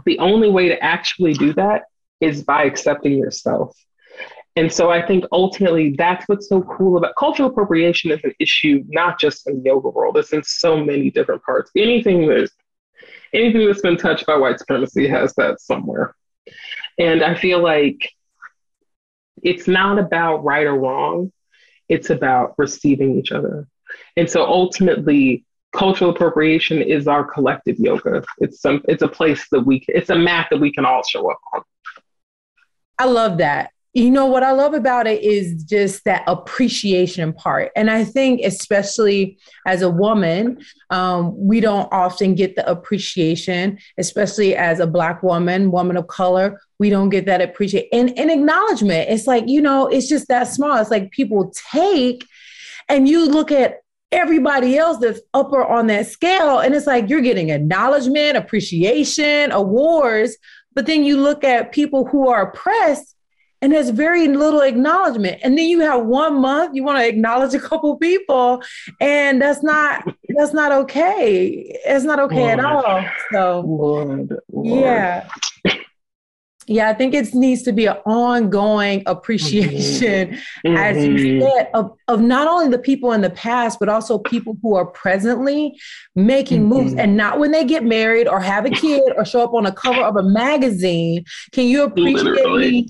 the 0.04 0.18
only 0.18 0.50
way 0.50 0.68
to 0.68 0.82
actually 0.82 1.34
do 1.34 1.52
that 1.54 1.82
is 2.20 2.42
by 2.42 2.64
accepting 2.64 3.18
yourself. 3.18 3.76
And 4.56 4.72
so 4.72 4.90
I 4.90 5.04
think 5.04 5.24
ultimately 5.32 5.94
that's 5.96 6.28
what's 6.28 6.48
so 6.48 6.62
cool 6.62 6.96
about 6.96 7.14
cultural 7.18 7.50
appropriation 7.50 8.12
is 8.12 8.20
an 8.22 8.34
issue 8.38 8.84
not 8.86 9.18
just 9.18 9.48
in 9.48 9.56
the 9.58 9.68
yoga 9.68 9.88
world, 9.88 10.16
it's 10.16 10.32
in 10.32 10.44
so 10.44 10.76
many 10.76 11.10
different 11.10 11.42
parts. 11.42 11.70
Anything 11.76 12.28
that 12.28 12.48
anything 13.32 13.66
that's 13.66 13.80
been 13.80 13.96
touched 13.96 14.26
by 14.26 14.36
white 14.36 14.60
supremacy 14.60 15.08
has 15.08 15.34
that 15.34 15.60
somewhere. 15.60 16.14
And 16.98 17.22
I 17.22 17.34
feel 17.34 17.60
like 17.60 18.12
it's 19.42 19.66
not 19.66 19.98
about 19.98 20.44
right 20.44 20.66
or 20.66 20.78
wrong, 20.78 21.32
it's 21.88 22.10
about 22.10 22.54
receiving 22.56 23.18
each 23.18 23.32
other. 23.32 23.66
And 24.16 24.30
so 24.30 24.44
ultimately, 24.44 25.44
cultural 25.74 26.10
appropriation 26.10 26.80
is 26.80 27.06
our 27.08 27.24
collective 27.24 27.78
yoga. 27.78 28.24
It's 28.38 28.60
some 28.60 28.82
it's 28.88 29.02
a 29.02 29.08
place 29.08 29.46
that 29.50 29.60
we 29.60 29.84
it's 29.88 30.10
a 30.10 30.16
mat 30.16 30.48
that 30.50 30.58
we 30.58 30.72
can 30.72 30.84
all 30.84 31.02
show 31.02 31.30
up 31.30 31.38
on. 31.52 31.62
I 32.98 33.06
love 33.06 33.38
that 33.38 33.70
you 33.94 34.10
know 34.10 34.26
what 34.26 34.42
i 34.42 34.50
love 34.50 34.74
about 34.74 35.06
it 35.06 35.22
is 35.22 35.62
just 35.64 36.04
that 36.04 36.24
appreciation 36.26 37.32
part 37.32 37.70
and 37.76 37.88
i 37.88 38.04
think 38.04 38.40
especially 38.44 39.38
as 39.66 39.82
a 39.82 39.88
woman 39.88 40.58
um, 40.90 41.34
we 41.36 41.60
don't 41.60 41.88
often 41.92 42.34
get 42.34 42.56
the 42.56 42.68
appreciation 42.68 43.78
especially 43.96 44.54
as 44.54 44.80
a 44.80 44.86
black 44.86 45.22
woman 45.22 45.70
woman 45.70 45.96
of 45.96 46.08
color 46.08 46.60
we 46.78 46.90
don't 46.90 47.08
get 47.08 47.24
that 47.24 47.40
appreciation 47.40 47.88
and, 47.92 48.18
and 48.18 48.30
acknowledgement 48.30 49.08
it's 49.08 49.26
like 49.26 49.44
you 49.46 49.62
know 49.62 49.86
it's 49.86 50.08
just 50.08 50.28
that 50.28 50.44
small 50.44 50.76
it's 50.76 50.90
like 50.90 51.10
people 51.12 51.52
take 51.72 52.26
and 52.88 53.08
you 53.08 53.26
look 53.26 53.52
at 53.52 53.83
everybody 54.12 54.78
else 54.78 54.98
that's 54.98 55.20
upper 55.32 55.64
on 55.64 55.86
that 55.88 56.06
scale 56.06 56.60
and 56.60 56.74
it's 56.74 56.86
like 56.86 57.08
you're 57.08 57.20
getting 57.20 57.50
acknowledgement 57.50 58.36
appreciation 58.36 59.50
awards 59.50 60.36
but 60.74 60.86
then 60.86 61.04
you 61.04 61.20
look 61.20 61.44
at 61.44 61.72
people 61.72 62.04
who 62.06 62.28
are 62.28 62.50
oppressed 62.50 63.14
and 63.60 63.72
there's 63.72 63.90
very 63.90 64.28
little 64.28 64.60
acknowledgement 64.60 65.40
and 65.42 65.56
then 65.56 65.66
you 65.66 65.80
have 65.80 66.04
one 66.04 66.40
month 66.40 66.76
you 66.76 66.84
want 66.84 66.98
to 66.98 67.08
acknowledge 67.08 67.54
a 67.54 67.58
couple 67.58 67.96
people 67.96 68.62
and 69.00 69.40
that's 69.40 69.62
not 69.62 70.06
that's 70.36 70.52
not 70.52 70.70
okay 70.70 71.74
it's 71.84 72.04
not 72.04 72.20
okay 72.20 72.54
Lord. 72.54 72.58
at 72.58 72.64
all 72.64 73.04
so 73.32 73.60
Lord. 73.66 74.36
Lord. 74.52 74.80
yeah 74.80 75.28
yeah, 76.66 76.88
I 76.88 76.94
think 76.94 77.14
it 77.14 77.34
needs 77.34 77.62
to 77.62 77.72
be 77.72 77.86
an 77.86 77.96
ongoing 78.06 79.02
appreciation, 79.06 80.38
mm-hmm. 80.66 80.76
as 80.76 81.04
you 81.04 81.14
mm-hmm. 81.14 81.42
said, 81.42 81.70
of, 81.74 81.96
of 82.08 82.20
not 82.20 82.46
only 82.46 82.68
the 82.68 82.78
people 82.78 83.12
in 83.12 83.20
the 83.20 83.30
past, 83.30 83.78
but 83.78 83.88
also 83.88 84.18
people 84.18 84.56
who 84.62 84.74
are 84.74 84.86
presently 84.86 85.78
making 86.14 86.60
mm-hmm. 86.60 86.68
moves. 86.68 86.94
And 86.94 87.16
not 87.16 87.38
when 87.38 87.52
they 87.52 87.64
get 87.64 87.84
married 87.84 88.28
or 88.28 88.40
have 88.40 88.64
a 88.64 88.70
kid 88.70 89.12
or 89.16 89.24
show 89.24 89.42
up 89.42 89.54
on 89.54 89.66
a 89.66 89.72
cover 89.72 90.00
of 90.00 90.16
a 90.16 90.22
magazine. 90.22 91.24
Can 91.52 91.66
you 91.66 91.82
appreciate 91.82 92.24
Literally. 92.24 92.70
me 92.70 92.86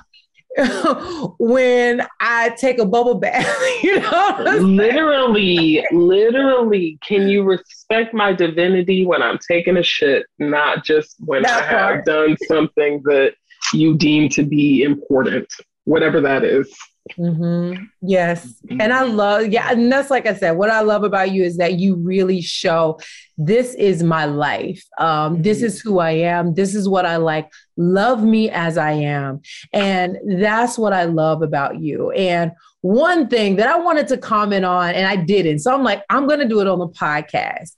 when 1.39 2.07
I 2.21 2.51
take 2.51 2.79
a 2.79 2.87
bubble 2.87 3.17
bath. 3.17 3.45
you 3.83 3.99
know, 3.99 4.59
literally, 4.61 5.85
literally, 5.91 6.99
can 7.03 7.29
you 7.29 7.43
respect 7.43 8.15
my 8.15 8.33
divinity 8.33 9.05
when 9.05 9.23
I'm 9.23 9.39
taking 9.39 9.77
a 9.77 9.83
shit, 9.83 10.27
not 10.39 10.85
just 10.85 11.17
when 11.19 11.43
that 11.43 11.65
I 11.65 11.69
part. 11.69 11.97
have 11.97 12.05
done 12.05 12.37
something 12.47 13.03
that 13.05 13.35
you 13.75 13.97
deem 13.97 14.29
to 14.31 14.43
be 14.43 14.83
important, 14.83 15.53
whatever 15.85 16.21
that 16.21 16.45
is. 16.45 16.75
Mm-hmm. 17.19 17.85
Yes. 18.01 18.47
Mm-hmm. 18.47 18.81
And 18.81 18.93
I 18.93 19.03
love, 19.03 19.49
yeah. 19.49 19.71
And 19.71 19.93
that's 19.93 20.11
like 20.11 20.27
I 20.27 20.35
said, 20.35 20.53
what 20.53 20.71
I 20.71 20.81
love 20.81 21.05
about 21.05 21.33
you 21.33 21.45
is 21.45 21.59
that 21.59 21.75
you 21.75 21.97
really 21.97 22.41
show 22.41 22.99
this 23.37 23.75
is 23.75 24.03
my 24.03 24.25
life. 24.25 24.83
Um, 24.99 25.35
mm-hmm. 25.35 25.43
This 25.43 25.63
is 25.63 25.81
who 25.81 25.99
I 25.99 26.13
am. 26.13 26.55
This 26.55 26.75
is 26.75 26.89
what 26.89 27.05
I 27.05 27.17
like. 27.17 27.53
Love 27.77 28.23
me 28.23 28.49
as 28.51 28.79
I 28.79 28.93
am. 28.93 29.43
And 29.73 30.17
that's 30.41 30.79
what 30.79 30.93
I 30.93 31.05
love 31.05 31.43
about 31.43 31.81
you. 31.81 32.11
And 32.13 32.53
one 32.81 33.29
thing 33.29 33.57
that 33.57 33.67
I 33.67 33.79
wanted 33.79 34.09
to 34.09 34.17
comment 34.17 34.65
on, 34.65 34.95
and 34.95 35.07
I 35.07 35.17
didn't. 35.17 35.61
So 35.61 35.75
I'm 35.75 35.85
like, 35.85 36.03
I'm 36.09 36.27
going 36.27 36.41
to 36.41 36.49
do 36.49 36.61
it 36.61 36.67
on 36.67 36.79
the 36.79 36.89
podcast 36.89 37.77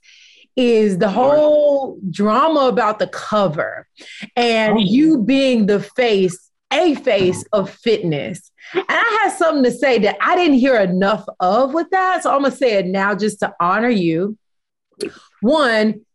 is 0.57 0.99
the 0.99 1.11
whole 1.11 1.99
drama 2.11 2.69
about 2.69 2.99
the 2.99 3.07
cover 3.09 3.87
and 4.35 4.79
oh. 4.79 4.81
you 4.81 5.23
being 5.23 5.67
the 5.67 5.81
face, 5.81 6.51
a 6.73 6.95
face 6.95 7.45
mm-hmm. 7.45 7.61
of 7.61 7.71
fitness. 7.71 8.51
And 8.73 8.85
I 8.89 9.21
had 9.23 9.37
something 9.37 9.65
to 9.65 9.71
say 9.71 9.99
that 10.01 10.17
I 10.21 10.35
didn't 10.35 10.59
hear 10.59 10.81
enough 10.81 11.25
of 11.41 11.75
with 11.75 11.91
that. 11.91 12.23
So 12.23 12.33
I'm 12.35 12.41
going 12.41 12.51
to 12.51 12.57
say 12.57 12.75
it 12.79 12.87
now 12.87 13.15
just 13.15 13.41
to 13.41 13.55
honor 13.61 13.91
you. 13.91 14.37
One, 15.43 16.07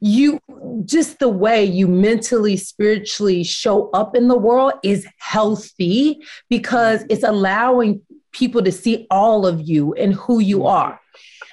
you 0.00 0.40
just 0.86 1.18
the 1.18 1.28
way 1.28 1.62
you 1.64 1.86
mentally, 1.86 2.56
spiritually 2.56 3.44
show 3.44 3.90
up 3.90 4.16
in 4.16 4.28
the 4.28 4.36
world 4.36 4.72
is 4.82 5.06
healthy 5.18 6.20
because 6.48 7.04
it's 7.10 7.22
allowing 7.22 8.00
people 8.32 8.62
to 8.62 8.72
see 8.72 9.06
all 9.10 9.46
of 9.46 9.60
you 9.60 9.92
and 9.94 10.14
who 10.14 10.40
you 10.40 10.58
mm-hmm. 10.58 10.68
are. 10.68 10.99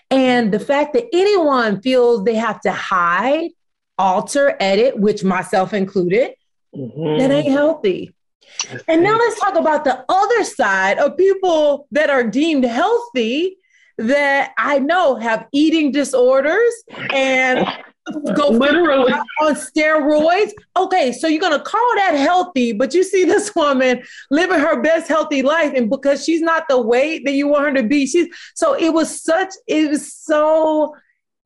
And 0.10 0.54
the 0.54 0.60
fact 0.60 0.94
that 0.94 1.06
anyone 1.12 1.82
feels 1.82 2.24
they 2.24 2.36
have 2.36 2.62
to 2.62 2.72
hide, 2.72 3.50
alter, 3.98 4.56
edit, 4.60 4.98
which 4.98 5.24
myself 5.24 5.74
included, 5.74 6.34
mm-hmm. 6.76 7.20
that 7.20 7.32
ain't 7.32 7.52
healthy. 7.52 8.14
And 8.88 9.04
now 9.04 9.18
let's 9.18 9.40
talk 9.40 9.56
about 9.56 9.84
the 9.84 10.06
other 10.08 10.44
side 10.44 10.98
of 10.98 11.18
people 11.18 11.88
that 11.92 12.10
are 12.10 12.24
deemed 12.24 12.64
healthy 12.64 13.58
that 13.98 14.54
I 14.58 14.80
know 14.80 15.16
have 15.16 15.48
eating 15.52 15.92
disorders 15.92 16.74
and 17.12 17.68
go 18.36 18.50
literally 18.50 19.14
on 19.42 19.56
steroids. 19.56 20.52
Okay, 20.76 21.12
so 21.12 21.28
you're 21.28 21.42
gonna 21.42 21.60
call 21.60 21.96
that 21.98 22.16
healthy, 22.16 22.74
but 22.74 22.94
you 22.94 23.04
see 23.04 23.26
this 23.26 23.54
woman 23.56 24.04
living 24.32 24.60
her 24.60 24.82
best 24.82 25.08
healthy 25.08 25.42
life, 25.42 25.74
and 25.76 25.90
because 25.90 26.24
she's 26.24 26.42
not 26.42 26.66
the 26.70 26.80
weight 26.80 27.26
that 27.26 27.34
you 27.34 27.48
want 27.48 27.66
her 27.66 27.74
to 27.82 27.84
be, 27.84 28.06
she's 28.06 28.28
so 28.56 28.74
it 28.74 28.94
was 28.94 29.22
such 29.22 29.50
it 29.68 29.90
was 29.90 30.14
so 30.14 30.96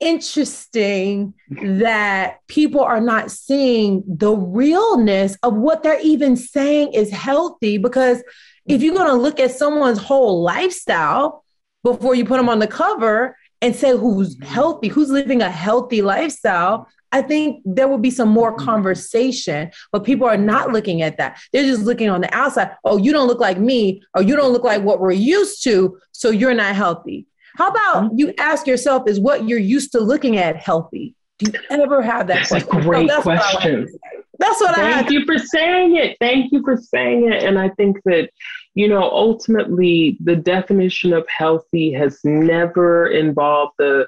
interesting 0.02 1.34
that 1.50 2.40
people 2.48 2.82
are 2.82 3.00
not 3.00 3.30
seeing 3.32 4.04
the 4.08 4.32
realness 4.32 5.38
of 5.44 5.54
what 5.54 5.84
they're 5.84 6.02
even 6.02 6.36
saying 6.36 6.92
is 6.94 7.12
healthy 7.12 7.78
because 7.78 8.24
if 8.66 8.82
you're 8.82 8.96
going 8.96 9.08
to 9.08 9.14
look 9.14 9.40
at 9.40 9.52
someone's 9.52 10.00
whole 10.00 10.42
lifestyle 10.42 11.44
before 11.84 12.16
you 12.16 12.26
put 12.26 12.38
them 12.38 12.50
on 12.50 12.60
the 12.60 12.68
cover 12.68 13.38
and 13.62 13.76
say 13.76 13.92
who's 13.92 14.42
healthy, 14.44 14.88
who's 14.88 15.10
living 15.10 15.42
a 15.42 15.50
healthy 15.50 16.02
lifestyle, 16.02 16.88
I 17.12 17.22
think 17.22 17.62
there 17.66 17.88
will 17.88 17.98
be 17.98 18.10
some 18.10 18.30
more 18.30 18.56
conversation, 18.56 19.70
but 19.92 20.06
people 20.06 20.28
are 20.28 20.38
not 20.38 20.72
looking 20.72 21.02
at 21.02 21.18
that. 21.18 21.40
They're 21.52 21.66
just 21.66 21.84
looking 21.84 22.10
on 22.10 22.22
the 22.22 22.34
outside. 22.34 22.72
Oh, 22.86 22.98
you 22.98 23.12
don't 23.12 23.28
look 23.28 23.42
like 23.42 23.60
me, 23.60 24.02
or 24.16 24.22
you 24.24 24.36
don't 24.36 24.54
look 24.54 24.64
like 24.64 24.82
what 24.82 25.02
we're 25.02 25.12
used 25.12 25.64
to, 25.66 25.98
so 26.14 26.30
you're 26.30 26.54
not 26.54 26.76
healthy. 26.76 27.28
How 27.58 27.68
about 27.68 28.04
mm-hmm. 28.04 28.18
you 28.18 28.34
ask 28.38 28.66
yourself, 28.66 29.10
is 29.10 29.20
what 29.20 29.48
you're 29.48 29.60
used 29.60 29.92
to 29.92 30.00
looking 30.00 30.38
at 30.38 30.56
healthy? 30.56 31.16
Do 31.40 31.52
you 31.52 31.60
ever 31.70 32.02
have 32.02 32.28
that 32.28 32.48
that's 32.50 32.50
question? 32.50 32.78
a 32.78 32.82
great 32.82 33.08
that's 33.08 33.24
question. 33.24 33.82
What 33.82 34.26
that's 34.40 34.62
what 34.62 34.76
Thank 34.76 34.88
I 34.88 35.00
Thank 35.00 35.12
you 35.12 35.26
for 35.26 35.38
saying 35.38 35.96
it. 35.98 36.18
Thank 36.20 36.52
you 36.52 36.64
for 36.64 36.78
saying 36.78 37.32
it. 37.32 37.44
And 37.44 37.60
I 37.60 37.70
think 37.70 37.98
that, 38.06 38.30
you 38.74 38.88
know, 38.88 39.04
ultimately 39.04 40.18
the 40.24 40.36
definition 40.36 41.14
of 41.14 41.28
healthy 41.28 41.92
has 41.94 42.20
never 42.24 43.08
involved 43.08 43.74
the 43.78 44.08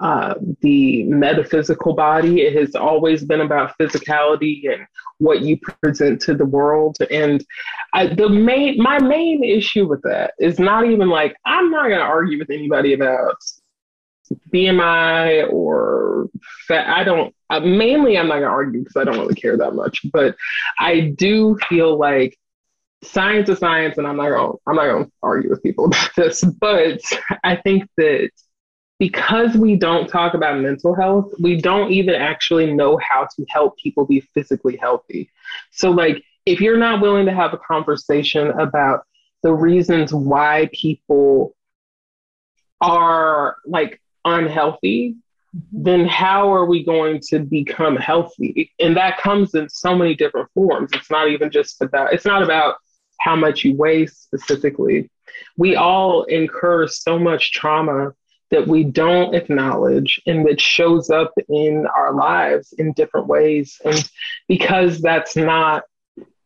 uh, 0.00 0.34
the 0.60 1.04
metaphysical 1.04 1.94
body. 1.94 2.42
It 2.42 2.56
has 2.56 2.74
always 2.74 3.24
been 3.24 3.40
about 3.40 3.74
physicality 3.80 4.70
and 4.72 4.86
what 5.18 5.42
you 5.42 5.58
present 5.58 6.20
to 6.22 6.34
the 6.34 6.44
world. 6.44 6.96
And 7.10 7.44
I, 7.92 8.08
the 8.08 8.28
main, 8.28 8.82
my 8.82 8.98
main 8.98 9.44
issue 9.44 9.86
with 9.86 10.02
that 10.02 10.34
is 10.38 10.58
not 10.58 10.84
even 10.84 11.08
like 11.08 11.36
I'm 11.46 11.70
not 11.70 11.88
going 11.88 12.00
to 12.00 12.04
argue 12.04 12.38
with 12.38 12.50
anybody 12.50 12.92
about 12.92 13.36
BMI 14.52 15.50
or 15.52 16.28
fat. 16.66 16.88
I 16.88 17.04
don't. 17.04 17.34
Uh, 17.50 17.60
mainly, 17.60 18.18
I'm 18.18 18.26
not 18.26 18.40
going 18.40 18.44
to 18.44 18.48
argue 18.48 18.80
because 18.80 18.96
I 18.96 19.04
don't 19.04 19.18
really 19.18 19.34
care 19.34 19.56
that 19.56 19.74
much. 19.74 20.00
But 20.12 20.34
I 20.78 21.14
do 21.16 21.56
feel 21.68 21.96
like 21.96 22.36
science 23.06 23.48
is 23.48 23.58
science, 23.58 23.98
and 23.98 24.06
I'm 24.06 24.16
not 24.16 24.30
going. 24.30 24.56
I'm 24.66 24.76
not 24.76 24.84
going 24.86 25.04
to 25.06 25.12
argue 25.22 25.50
with 25.50 25.62
people 25.62 25.84
about 25.86 26.10
this. 26.16 26.42
But 26.42 27.00
I 27.42 27.56
think 27.56 27.88
that 27.96 28.30
because 28.98 29.56
we 29.56 29.76
don't 29.76 30.08
talk 30.08 30.34
about 30.34 30.60
mental 30.60 30.94
health, 30.94 31.32
we 31.40 31.60
don't 31.60 31.90
even 31.90 32.14
actually 32.14 32.72
know 32.72 32.98
how 32.98 33.26
to 33.36 33.44
help 33.48 33.76
people 33.78 34.06
be 34.06 34.20
physically 34.34 34.76
healthy. 34.76 35.30
So, 35.72 35.90
like, 35.90 36.22
if 36.46 36.60
you're 36.60 36.78
not 36.78 37.00
willing 37.00 37.26
to 37.26 37.34
have 37.34 37.52
a 37.52 37.58
conversation 37.58 38.48
about 38.60 39.04
the 39.42 39.52
reasons 39.52 40.12
why 40.12 40.70
people 40.72 41.54
are 42.80 43.56
like 43.66 44.00
unhealthy, 44.24 45.16
mm-hmm. 45.54 45.82
then 45.82 46.06
how 46.06 46.52
are 46.52 46.66
we 46.66 46.84
going 46.84 47.20
to 47.28 47.40
become 47.40 47.96
healthy? 47.96 48.72
And 48.78 48.96
that 48.96 49.18
comes 49.18 49.54
in 49.54 49.68
so 49.68 49.96
many 49.96 50.14
different 50.14 50.48
forms. 50.54 50.90
It's 50.92 51.10
not 51.10 51.28
even 51.28 51.50
just 51.50 51.82
about, 51.82 52.12
it's 52.12 52.24
not 52.24 52.42
about 52.42 52.76
how 53.20 53.36
much 53.36 53.64
you 53.64 53.76
weigh 53.76 54.06
specifically. 54.06 55.10
We 55.56 55.76
all 55.76 56.24
incur 56.24 56.86
so 56.86 57.18
much 57.18 57.52
trauma 57.52 58.12
that 58.50 58.66
we 58.68 58.84
don't 58.84 59.34
acknowledge 59.34 60.20
and 60.26 60.46
that 60.46 60.60
shows 60.60 61.10
up 61.10 61.32
in 61.48 61.86
our 61.96 62.14
lives 62.14 62.72
in 62.78 62.92
different 62.92 63.26
ways. 63.26 63.80
And 63.84 64.08
because 64.48 65.00
that's 65.00 65.34
not 65.34 65.84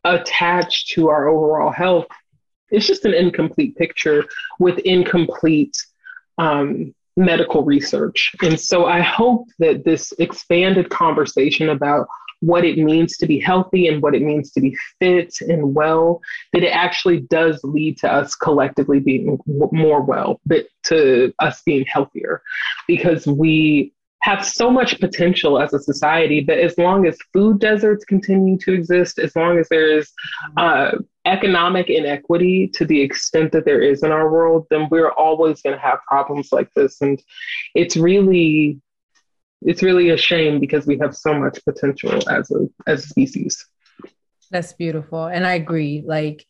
attached 0.04 0.90
to 0.92 1.08
our 1.08 1.28
overall 1.28 1.70
health, 1.70 2.06
it's 2.70 2.86
just 2.86 3.04
an 3.04 3.14
incomplete 3.14 3.76
picture 3.76 4.24
with 4.58 4.78
incomplete 4.80 5.76
um, 6.38 6.94
medical 7.16 7.64
research. 7.64 8.34
And 8.42 8.58
so 8.58 8.86
I 8.86 9.00
hope 9.00 9.48
that 9.58 9.84
this 9.84 10.12
expanded 10.18 10.88
conversation 10.88 11.68
about 11.70 12.06
what 12.40 12.64
it 12.64 12.78
means 12.78 13.16
to 13.16 13.26
be 13.26 13.40
healthy 13.40 13.88
and 13.88 14.02
what 14.02 14.14
it 14.14 14.22
means 14.22 14.52
to 14.52 14.60
be 14.60 14.76
fit 14.98 15.34
and 15.40 15.74
well, 15.74 16.20
that 16.52 16.62
it 16.62 16.68
actually 16.68 17.20
does 17.20 17.60
lead 17.64 17.98
to 17.98 18.12
us 18.12 18.34
collectively 18.34 19.00
being 19.00 19.38
more 19.72 20.02
well, 20.02 20.40
but 20.46 20.66
to 20.84 21.32
us 21.40 21.62
being 21.62 21.84
healthier 21.86 22.42
because 22.86 23.26
we 23.26 23.92
have 24.22 24.44
so 24.44 24.70
much 24.70 24.98
potential 25.00 25.60
as 25.60 25.72
a 25.72 25.78
society, 25.78 26.40
but 26.40 26.58
as 26.58 26.76
long 26.76 27.06
as 27.06 27.16
food 27.32 27.60
deserts 27.60 28.04
continue 28.04 28.58
to 28.58 28.72
exist, 28.72 29.18
as 29.18 29.34
long 29.36 29.58
as 29.58 29.68
there 29.68 29.96
is 29.96 30.10
uh, 30.56 30.92
economic 31.24 31.88
inequity 31.88 32.68
to 32.74 32.84
the 32.84 33.00
extent 33.00 33.52
that 33.52 33.64
there 33.64 33.80
is 33.80 34.02
in 34.02 34.10
our 34.10 34.30
world, 34.30 34.66
then 34.70 34.88
we're 34.90 35.12
always 35.12 35.62
going 35.62 35.74
to 35.74 35.80
have 35.80 36.00
problems 36.08 36.48
like 36.50 36.72
this. 36.74 37.00
And 37.00 37.22
it's 37.74 37.96
really, 37.96 38.80
it's 39.62 39.82
really 39.82 40.10
a 40.10 40.16
shame 40.16 40.60
because 40.60 40.86
we 40.86 40.98
have 40.98 41.16
so 41.16 41.34
much 41.34 41.58
potential 41.64 42.28
as 42.30 42.50
a 42.50 42.68
as 42.86 43.04
a 43.04 43.08
species. 43.08 43.64
That's 44.50 44.72
beautiful, 44.72 45.26
and 45.26 45.46
I 45.46 45.54
agree. 45.54 46.02
Like 46.06 46.46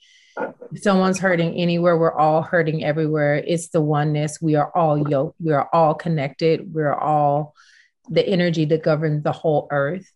if 0.72 0.82
someone's 0.82 1.18
hurting 1.18 1.54
anywhere, 1.54 1.96
we're 1.96 2.16
all 2.16 2.42
hurting 2.42 2.84
everywhere. 2.84 3.36
It's 3.36 3.68
the 3.68 3.80
oneness. 3.80 4.40
We 4.40 4.54
are 4.54 4.70
all 4.76 5.08
yoked. 5.08 5.36
We 5.40 5.52
are 5.52 5.68
all 5.72 5.94
connected. 5.94 6.72
We're 6.72 6.94
all 6.94 7.54
the 8.08 8.26
energy 8.26 8.64
that 8.66 8.82
governs 8.82 9.22
the 9.22 9.32
whole 9.32 9.68
earth. 9.70 10.10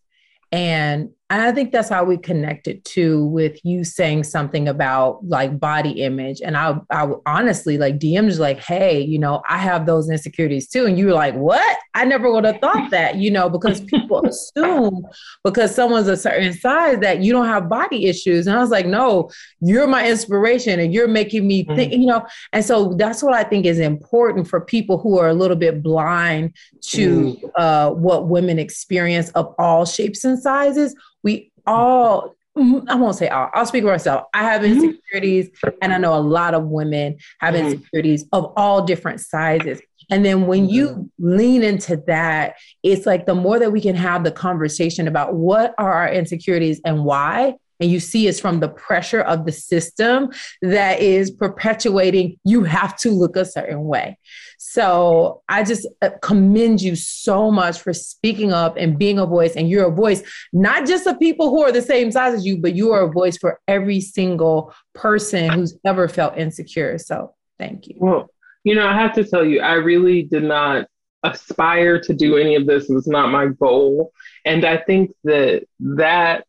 And 0.51 1.09
I 1.41 1.51
think 1.51 1.71
that's 1.71 1.89
how 1.89 2.03
we 2.03 2.17
connected 2.17 2.83
too 2.83 3.25
with 3.25 3.59
you 3.63 3.83
saying 3.83 4.25
something 4.25 4.67
about 4.67 5.25
like 5.25 5.59
body 5.59 6.03
image. 6.03 6.41
And 6.41 6.57
I, 6.57 6.79
I 6.89 7.09
honestly 7.25 7.77
like 7.77 7.97
DMs 7.97 8.39
like, 8.39 8.59
hey, 8.59 9.01
you 9.01 9.17
know, 9.17 9.41
I 9.47 9.57
have 9.57 9.85
those 9.85 10.09
insecurities 10.09 10.67
too. 10.67 10.85
And 10.85 10.97
you 10.97 11.07
were 11.07 11.13
like, 11.13 11.35
what? 11.35 11.77
I 11.93 12.05
never 12.05 12.31
would 12.31 12.43
have 12.43 12.59
thought 12.59 12.91
that, 12.91 13.15
you 13.15 13.31
know, 13.31 13.49
because 13.49 13.81
people 13.81 14.25
assume 14.25 15.05
because 15.43 15.73
someone's 15.73 16.07
a 16.07 16.17
certain 16.17 16.53
size 16.53 16.99
that 16.99 17.21
you 17.21 17.31
don't 17.31 17.47
have 17.47 17.69
body 17.69 18.05
issues. 18.07 18.47
And 18.47 18.57
I 18.57 18.59
was 18.59 18.71
like, 18.71 18.85
no, 18.85 19.29
you're 19.61 19.87
my 19.87 20.07
inspiration 20.07 20.79
and 20.79 20.93
you're 20.93 21.07
making 21.07 21.47
me 21.47 21.63
think, 21.63 21.93
mm-hmm. 21.93 22.01
you 22.01 22.07
know. 22.07 22.25
And 22.51 22.65
so 22.65 22.93
that's 22.93 23.23
what 23.23 23.33
I 23.33 23.43
think 23.43 23.65
is 23.65 23.79
important 23.79 24.47
for 24.47 24.59
people 24.59 24.97
who 24.97 25.19
are 25.19 25.29
a 25.29 25.33
little 25.33 25.57
bit 25.57 25.81
blind 25.81 26.53
to 26.81 27.09
mm-hmm. 27.09 27.47
uh, 27.55 27.91
what 27.91 28.27
women 28.27 28.59
experience 28.59 29.29
of 29.29 29.53
all 29.57 29.85
shapes 29.85 30.25
and 30.25 30.37
sizes 30.37 30.95
we 31.23 31.51
all 31.65 32.35
I 32.55 32.95
won't 32.95 33.15
say 33.15 33.29
all. 33.29 33.49
I'll 33.53 33.65
speak 33.65 33.83
for 33.83 33.91
myself. 33.91 34.27
I 34.33 34.43
have 34.43 34.61
mm-hmm. 34.61 34.83
insecurities, 34.83 35.49
mm-hmm. 35.49 35.75
and 35.81 35.91
I 35.91 35.97
know 35.97 36.13
a 36.13 36.21
lot 36.21 36.53
of 36.53 36.65
women 36.65 37.17
have 37.39 37.55
mm-hmm. 37.55 37.65
insecurities 37.65 38.25
of 38.31 38.53
all 38.55 38.85
different 38.85 39.21
sizes. 39.21 39.81
And 40.11 40.23
then 40.23 40.45
when 40.45 40.69
you 40.69 40.89
mm-hmm. 40.89 41.37
lean 41.37 41.63
into 41.63 41.97
that, 42.07 42.55
it's 42.83 43.07
like 43.07 43.25
the 43.25 43.33
more 43.33 43.57
that 43.57 43.71
we 43.71 43.81
can 43.81 43.95
have 43.95 44.23
the 44.23 44.31
conversation 44.31 45.07
about 45.07 45.33
what 45.33 45.73
are 45.79 45.91
our 45.91 46.11
insecurities 46.11 46.79
and 46.85 47.03
why, 47.03 47.55
and 47.83 47.91
you 47.91 47.99
see 47.99 48.27
it's 48.27 48.39
from 48.39 48.61
the 48.61 48.69
pressure 48.69 49.19
of 49.19 49.45
the 49.45 49.51
system 49.51 50.29
that 50.61 51.01
is 51.01 51.29
perpetuating 51.29 52.39
you 52.45 52.63
have 52.63 52.95
to 52.99 53.11
look 53.11 53.35
a 53.35 53.43
certain 53.43 53.83
way. 53.83 54.17
So 54.57 55.43
I 55.49 55.63
just 55.63 55.85
uh, 56.01 56.11
commend 56.21 56.81
you 56.81 56.95
so 56.95 57.51
much 57.51 57.81
for 57.81 57.91
speaking 57.91 58.53
up 58.53 58.77
and 58.77 58.97
being 58.97 59.19
a 59.19 59.25
voice. 59.25 59.57
And 59.57 59.69
you're 59.69 59.89
a 59.89 59.91
voice, 59.91 60.23
not 60.53 60.87
just 60.87 61.05
of 61.05 61.19
people 61.19 61.49
who 61.49 61.61
are 61.61 61.73
the 61.73 61.81
same 61.81 62.09
size 62.09 62.33
as 62.35 62.45
you, 62.45 62.57
but 62.57 62.73
you 62.73 62.93
are 62.93 63.01
a 63.01 63.11
voice 63.11 63.37
for 63.37 63.59
every 63.67 63.99
single 63.99 64.73
person 64.95 65.49
who's 65.49 65.77
ever 65.85 66.07
felt 66.07 66.37
insecure. 66.37 66.97
So 66.97 67.35
thank 67.59 67.87
you. 67.89 67.95
Well, 67.97 68.29
you 68.63 68.75
know, 68.75 68.87
I 68.87 68.93
have 68.93 69.13
to 69.15 69.25
tell 69.25 69.43
you, 69.43 69.59
I 69.59 69.73
really 69.73 70.23
did 70.23 70.43
not 70.43 70.87
aspire 71.23 71.99
to 71.99 72.13
do 72.13 72.37
any 72.37 72.55
of 72.55 72.65
this. 72.65 72.89
It 72.89 72.93
was 72.93 73.07
not 73.07 73.29
my 73.29 73.47
goal. 73.47 74.13
And 74.45 74.63
I 74.63 74.77
think 74.77 75.11
that 75.25 75.65
that 75.81 76.45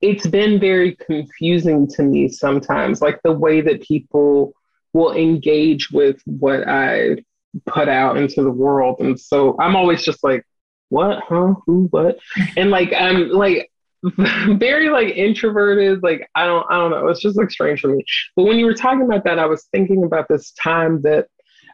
it's 0.00 0.26
been 0.26 0.58
very 0.58 0.96
confusing 0.96 1.86
to 1.88 2.02
me 2.02 2.28
sometimes, 2.28 3.02
like 3.02 3.20
the 3.22 3.32
way 3.32 3.60
that 3.60 3.82
people 3.82 4.54
will 4.92 5.12
engage 5.12 5.90
with 5.90 6.20
what 6.24 6.66
I 6.66 7.16
put 7.66 7.88
out 7.88 8.16
into 8.16 8.42
the 8.42 8.50
world. 8.50 8.96
And 9.00 9.18
so 9.18 9.56
I'm 9.60 9.76
always 9.76 10.02
just 10.02 10.24
like, 10.24 10.44
what, 10.88 11.22
huh, 11.28 11.54
who, 11.66 11.88
what? 11.90 12.18
And 12.56 12.70
like, 12.70 12.92
I'm 12.92 13.30
like, 13.30 13.70
very 14.56 14.88
like 14.88 15.08
introverted 15.14 16.02
like 16.02 16.26
i 16.34 16.46
don't 16.46 16.66
i 16.70 16.74
don't 16.74 16.90
know 16.90 17.06
it's 17.08 17.20
just 17.20 17.36
like 17.36 17.50
strange 17.50 17.82
for 17.82 17.88
me 17.88 18.02
but 18.34 18.44
when 18.44 18.58
you 18.58 18.64
were 18.64 18.72
talking 18.72 19.02
about 19.02 19.24
that 19.24 19.38
i 19.38 19.44
was 19.44 19.68
thinking 19.72 20.04
about 20.04 20.26
this 20.26 20.52
time 20.52 21.02
that 21.02 21.26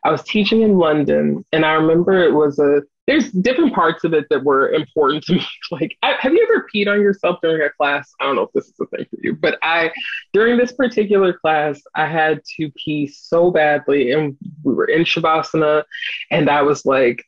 i 0.07 0.11
was 0.11 0.23
teaching 0.23 0.63
in 0.63 0.79
london 0.79 1.45
and 1.53 1.65
i 1.65 1.73
remember 1.73 2.23
it 2.23 2.33
was 2.33 2.59
a 2.59 2.83
there's 3.07 3.31
different 3.31 3.73
parts 3.73 4.05
of 4.05 4.13
it 4.15 4.27
that 4.31 4.43
were 4.43 4.71
important 4.71 5.23
to 5.25 5.35
me. 5.37 5.47
Like, 5.71 5.97
I, 6.03 6.15
have 6.19 6.33
you 6.33 6.43
ever 6.43 6.67
peed 6.73 6.89
on 6.89 7.01
yourself 7.01 7.39
during 7.43 7.63
a 7.63 7.71
class? 7.71 8.13
I 8.21 8.25
don't 8.25 8.37
know 8.37 8.43
if 8.43 8.53
this 8.53 8.67
is 8.67 8.75
a 8.81 8.87
thing 8.87 9.07
for 9.11 9.19
you, 9.23 9.35
but 9.35 9.59
I, 9.63 9.93
during 10.33 10.57
this 10.57 10.73
particular 10.73 11.33
class, 11.33 11.81
I 11.95 12.07
had 12.07 12.43
to 12.57 12.71
pee 12.73 13.07
so 13.07 13.51
badly, 13.51 14.13
and 14.13 14.37
we 14.63 14.75
were 14.75 14.87
in 14.87 15.03
Shavasana, 15.03 15.85
and 16.31 16.51
I 16.51 16.63
was 16.63 16.85
like, 16.85 17.25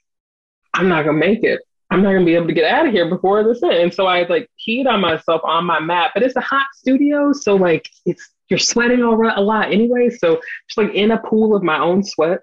I'm 0.74 0.89
not 0.89 1.05
gonna 1.05 1.18
make 1.18 1.45
it. 1.45 1.61
I'm 1.91 2.03
not 2.03 2.12
gonna 2.12 2.24
be 2.24 2.35
able 2.35 2.49
to 2.49 2.55
get 2.55 2.70
out 2.70 2.87
of 2.87 2.93
here 2.93 3.09
before 3.09 3.43
this 3.43 3.62
ends. 3.62 3.76
And 3.76 3.95
so 3.95 4.07
I 4.07 4.26
like 4.26 4.51
peed 4.66 4.87
on 4.87 5.01
myself 5.01 5.41
on 5.45 5.64
my 5.64 5.81
mat, 5.81 6.11
but 6.14 6.22
it's 6.22 6.37
a 6.37 6.41
hot 6.41 6.66
studio, 6.74 7.33
so 7.33 7.57
like 7.57 7.89
it's 8.05 8.31
you're 8.49 8.59
sweating 8.59 9.03
over 9.03 9.24
a 9.24 9.41
lot 9.41 9.72
anyway. 9.72 10.11
So 10.11 10.41
just 10.68 10.79
like 10.79 10.95
in 10.95 11.11
a 11.11 11.18
pool 11.18 11.55
of 11.55 11.62
my 11.62 11.79
own 11.79 12.03
sweat. 12.03 12.41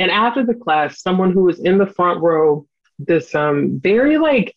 And 0.00 0.10
after 0.10 0.44
the 0.44 0.54
class, 0.54 1.00
someone 1.00 1.32
who 1.32 1.44
was 1.44 1.60
in 1.60 1.78
the 1.78 1.86
front 1.86 2.20
row, 2.20 2.66
this 2.98 3.34
um 3.34 3.80
very 3.80 4.18
like 4.18 4.54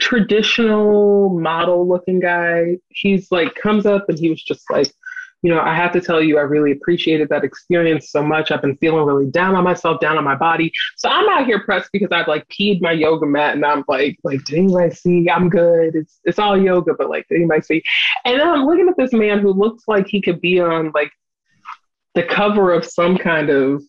traditional 0.00 1.38
model 1.38 1.88
looking 1.88 2.20
guy, 2.20 2.76
he's 2.88 3.30
like 3.30 3.54
comes 3.54 3.86
up 3.86 4.08
and 4.08 4.18
he 4.18 4.30
was 4.30 4.42
just 4.42 4.70
like, 4.70 4.92
you 5.42 5.54
know, 5.54 5.60
I 5.60 5.74
have 5.74 5.92
to 5.92 6.00
tell 6.00 6.20
you, 6.20 6.38
I 6.38 6.42
really 6.42 6.72
appreciated 6.72 7.28
that 7.28 7.44
experience 7.44 8.10
so 8.10 8.22
much. 8.22 8.50
I've 8.50 8.62
been 8.62 8.76
feeling 8.76 9.04
really 9.04 9.30
down 9.30 9.54
on 9.54 9.62
myself, 9.62 10.00
down 10.00 10.18
on 10.18 10.24
my 10.24 10.34
body. 10.34 10.72
So 10.96 11.08
I'm 11.08 11.28
out 11.28 11.46
here 11.46 11.62
pressed 11.64 11.90
because 11.92 12.10
I've 12.10 12.26
like 12.26 12.48
peed 12.48 12.80
my 12.80 12.92
yoga 12.92 13.26
mat 13.26 13.54
and 13.54 13.64
I'm 13.64 13.84
like, 13.86 14.18
like, 14.24 14.44
did 14.44 14.58
anybody 14.58 14.94
see? 14.94 15.30
I'm 15.30 15.48
good. 15.48 15.94
It's 15.94 16.18
it's 16.24 16.38
all 16.38 16.60
yoga, 16.60 16.94
but 16.94 17.08
like, 17.08 17.26
did 17.28 17.36
anybody 17.36 17.62
see? 17.62 17.82
And 18.24 18.40
I'm 18.42 18.66
looking 18.66 18.88
at 18.88 18.96
this 18.96 19.12
man 19.12 19.38
who 19.38 19.52
looks 19.52 19.84
like 19.86 20.08
he 20.08 20.20
could 20.20 20.40
be 20.40 20.60
on 20.60 20.90
like 20.94 21.12
the 22.14 22.24
cover 22.24 22.72
of 22.72 22.84
some 22.84 23.16
kind 23.16 23.50
of 23.50 23.82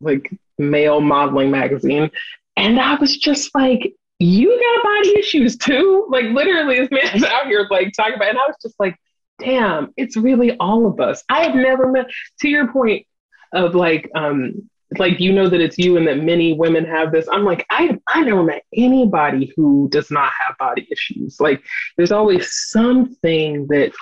like 0.00 0.30
male 0.58 1.00
modeling 1.00 1.50
magazine. 1.50 2.10
And 2.56 2.80
I 2.80 2.94
was 2.96 3.16
just 3.16 3.54
like, 3.54 3.94
you 4.18 4.48
got 4.48 4.82
body 4.84 5.18
issues 5.18 5.56
too? 5.56 6.06
Like 6.10 6.26
literally 6.26 6.80
this 6.80 6.90
man's 6.90 7.24
out 7.24 7.46
here 7.46 7.66
like 7.70 7.92
talking 7.96 8.14
about, 8.14 8.28
and 8.28 8.38
I 8.38 8.46
was 8.46 8.56
just 8.62 8.78
like, 8.78 8.96
damn, 9.38 9.92
it's 9.96 10.16
really 10.16 10.56
all 10.58 10.86
of 10.86 11.00
us. 11.00 11.24
I 11.28 11.44
have 11.44 11.54
never 11.54 11.90
met 11.90 12.06
to 12.40 12.48
your 12.48 12.70
point 12.70 13.06
of 13.52 13.74
like, 13.74 14.10
um, 14.14 14.68
like 14.98 15.20
you 15.20 15.32
know 15.32 15.48
that 15.48 15.60
it's 15.60 15.78
you 15.78 15.96
and 15.96 16.06
that 16.08 16.22
many 16.22 16.52
women 16.52 16.84
have 16.84 17.12
this. 17.12 17.28
I'm 17.30 17.44
like, 17.44 17.64
I 17.70 17.98
I 18.08 18.22
never 18.22 18.42
met 18.42 18.64
anybody 18.74 19.52
who 19.56 19.88
does 19.90 20.10
not 20.10 20.32
have 20.40 20.58
body 20.58 20.86
issues. 20.90 21.40
Like 21.40 21.62
there's 21.96 22.12
always 22.12 22.52
something 22.52 23.68
that 23.68 23.92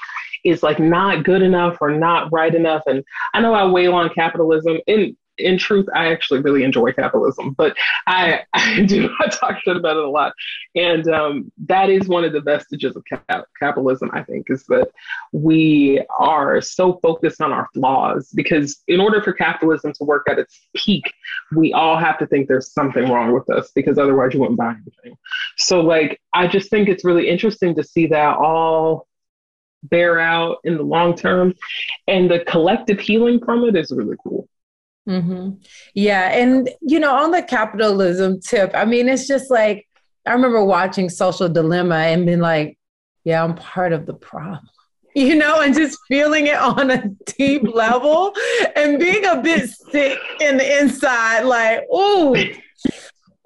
is 0.45 0.63
like 0.63 0.79
not 0.79 1.25
good 1.25 1.43
enough 1.43 1.77
or 1.81 1.91
not 1.91 2.33
right 2.33 2.55
enough. 2.55 2.83
And 2.87 3.05
I 3.35 3.41
know 3.41 3.53
I 3.53 3.67
wail 3.67 3.95
on 3.95 4.09
capitalism 4.11 4.79
and 4.87 5.17
in 5.39 5.59
truth, 5.59 5.87
I 5.95 6.13
actually 6.13 6.41
really 6.41 6.65
enjoy 6.65 6.93
capitalism, 6.93 7.53
but 7.53 7.77
I, 8.07 8.41
I 8.55 8.83
do 8.83 9.11
I 9.21 9.29
talk 9.29 9.59
shit 9.63 9.77
about 9.77 9.97
it 9.97 10.05
a 10.05 10.11
lot, 10.11 10.33
and 10.75 11.09
um, 11.09 11.53
that 11.67 11.91
is 11.91 12.09
one 12.09 12.25
of 12.25 12.33
the 12.33 12.41
vestiges 12.41 12.97
of 12.97 13.05
cap- 13.05 13.49
capitalism. 13.59 14.11
I 14.13 14.23
think 14.23 14.47
is 14.51 14.65
that 14.65 14.91
we 15.33 16.03
are 16.19 16.61
so 16.61 16.99
focused 17.03 17.41
on 17.41 17.53
our 17.53 17.69
flaws 17.75 18.31
because 18.35 18.83
in 18.89 19.01
order 19.01 19.23
for 19.23 19.33
capitalism 19.33 19.93
to 19.95 20.05
work 20.05 20.27
at 20.29 20.39
its 20.39 20.61
peak, 20.75 21.13
we 21.55 21.73
all 21.73 21.97
have 21.97 22.19
to 22.19 22.27
think 22.27 22.49
there's 22.49 22.73
something 22.73 23.09
wrong 23.09 23.33
with 23.33 23.49
us 23.51 23.71
because 23.75 23.99
otherwise 23.99 24.35
you 24.35 24.41
wouldn't 24.41 24.59
buy 24.59 24.71
anything. 24.71 25.17
So 25.57 25.81
like 25.81 26.21
I 26.35 26.47
just 26.47 26.71
think 26.71 26.89
it's 26.89 27.05
really 27.05 27.29
interesting 27.29 27.75
to 27.77 27.85
see 27.85 28.07
that 28.09 28.37
all 28.37 29.07
bear 29.83 30.19
out 30.19 30.59
in 30.65 30.77
the 30.77 30.83
long 30.83 31.15
term, 31.15 31.55
and 32.07 32.31
the 32.31 32.41
collective 32.41 33.01
healing 33.01 33.41
from 33.45 33.65
it 33.65 33.77
is 33.77 33.91
really 33.91 34.17
cool. 34.23 34.49
Mm-hmm. 35.09 35.51
Yeah. 35.95 36.29
And, 36.31 36.71
you 36.81 37.01
know, 37.01 37.15
on 37.15 37.31
the 37.31 37.43
capitalism 37.43 38.41
tip, 38.41 38.71
I 38.75 38.85
mean, 38.85 39.09
it's 39.09 39.27
just 39.27 39.51
like, 39.51 39.87
I 40.27 40.33
remember 40.33 40.63
watching 40.65 41.09
Social 41.09 41.49
Dilemma 41.49 41.97
and 41.97 42.27
being 42.27 42.41
like, 42.41 42.79
yeah, 43.25 43.43
I'm 43.43 43.55
part 43.55 43.93
of 43.93 44.07
the 44.07 44.15
problem 44.15 44.69
you 45.15 45.35
know, 45.35 45.61
and 45.61 45.75
just 45.75 45.99
feeling 46.07 46.47
it 46.47 46.57
on 46.57 46.91
a 46.91 47.09
deep 47.37 47.63
level 47.75 48.33
and 48.77 48.99
being 48.99 49.25
a 49.25 49.41
bit 49.43 49.69
sick 49.69 50.19
in 50.41 50.59
the 50.59 50.81
inside, 50.81 51.43
like, 51.43 51.83
ooh, 51.93 52.37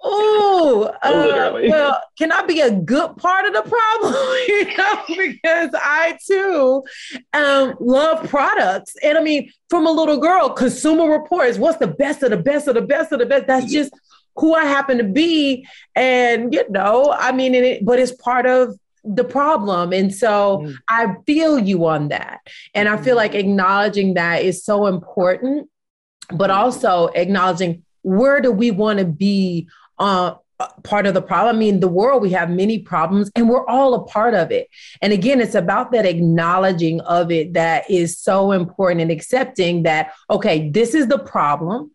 ooh, 0.04 0.84
uh, 1.02 1.60
well, 1.68 2.00
can 2.18 2.32
I 2.32 2.44
be 2.44 2.60
a 2.60 2.70
good 2.70 3.16
part 3.16 3.46
of 3.46 3.54
the 3.54 3.62
problem? 3.62 4.14
you 4.48 4.76
know, 4.76 5.02
because 5.08 5.70
I 5.74 6.18
too 6.26 6.82
um, 7.32 7.74
love 7.80 8.28
products. 8.28 8.94
And 9.02 9.18
I 9.18 9.22
mean, 9.22 9.50
from 9.70 9.86
a 9.86 9.90
little 9.90 10.18
girl, 10.18 10.50
consumer 10.50 11.10
reports, 11.10 11.58
what's 11.58 11.78
the 11.78 11.88
best 11.88 12.22
of 12.22 12.30
the 12.30 12.36
best 12.36 12.68
of 12.68 12.74
the 12.74 12.82
best 12.82 13.12
of 13.12 13.18
the 13.18 13.26
best? 13.26 13.46
That's 13.46 13.70
just 13.70 13.92
who 14.36 14.54
I 14.54 14.64
happen 14.64 14.98
to 14.98 15.04
be. 15.04 15.66
And, 15.94 16.52
you 16.52 16.68
know, 16.70 17.14
I 17.16 17.32
mean, 17.32 17.54
it, 17.54 17.84
but 17.84 17.98
it's 17.98 18.12
part 18.12 18.46
of 18.46 18.78
the 19.04 19.24
problem. 19.24 19.92
And 19.92 20.14
so 20.14 20.62
mm. 20.64 20.74
I 20.88 21.16
feel 21.26 21.58
you 21.58 21.86
on 21.86 22.08
that. 22.08 22.40
And 22.74 22.88
I 22.88 22.96
feel 22.96 23.14
mm. 23.14 23.18
like 23.18 23.34
acknowledging 23.34 24.14
that 24.14 24.42
is 24.42 24.64
so 24.64 24.86
important, 24.86 25.68
but 26.30 26.50
also 26.50 27.06
acknowledging 27.08 27.84
where 28.02 28.40
do 28.40 28.50
we 28.50 28.70
want 28.70 28.98
to 28.98 29.04
be 29.04 29.68
uh, 29.98 30.34
part 30.84 31.06
of 31.06 31.14
the 31.14 31.22
problem. 31.22 31.56
I 31.56 31.58
mean, 31.58 31.80
the 31.80 31.88
world, 31.88 32.22
we 32.22 32.30
have 32.30 32.50
many 32.50 32.78
problems 32.78 33.30
and 33.34 33.48
we're 33.48 33.66
all 33.66 33.94
a 33.94 34.04
part 34.04 34.34
of 34.34 34.50
it. 34.52 34.68
And 35.00 35.12
again, 35.12 35.40
it's 35.40 35.54
about 35.54 35.92
that 35.92 36.06
acknowledging 36.06 37.00
of 37.00 37.32
it 37.32 37.54
that 37.54 37.90
is 37.90 38.18
so 38.18 38.52
important 38.52 39.00
and 39.00 39.10
accepting 39.10 39.82
that, 39.82 40.12
okay, 40.30 40.70
this 40.70 40.94
is 40.94 41.08
the 41.08 41.18
problem. 41.18 41.90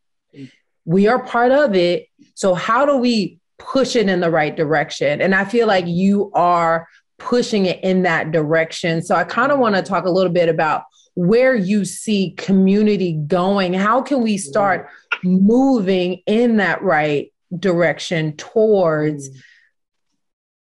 We 0.85 1.07
are 1.07 1.23
part 1.23 1.51
of 1.51 1.75
it. 1.75 2.07
So, 2.33 2.53
how 2.53 2.85
do 2.85 2.97
we 2.97 3.39
push 3.59 3.95
it 3.95 4.09
in 4.09 4.19
the 4.19 4.31
right 4.31 4.55
direction. 4.55 5.21
And 5.21 5.33
I 5.33 5.45
feel 5.45 5.67
like 5.67 5.85
you 5.87 6.31
are 6.33 6.87
pushing 7.17 7.65
it 7.65 7.83
in 7.83 8.03
that 8.03 8.31
direction. 8.31 9.01
So 9.01 9.15
I 9.15 9.23
kind 9.23 9.51
of 9.51 9.59
want 9.59 9.75
to 9.75 9.81
talk 9.81 10.05
a 10.05 10.09
little 10.09 10.31
bit 10.31 10.49
about 10.49 10.83
where 11.15 11.55
you 11.55 11.83
see 11.83 12.31
community 12.37 13.13
going. 13.13 13.73
How 13.73 14.01
can 14.01 14.21
we 14.21 14.37
start 14.37 14.87
moving 15.23 16.21
in 16.27 16.57
that 16.57 16.81
right 16.83 17.33
direction 17.57 18.35
towards 18.35 19.29
mm. 19.29 19.41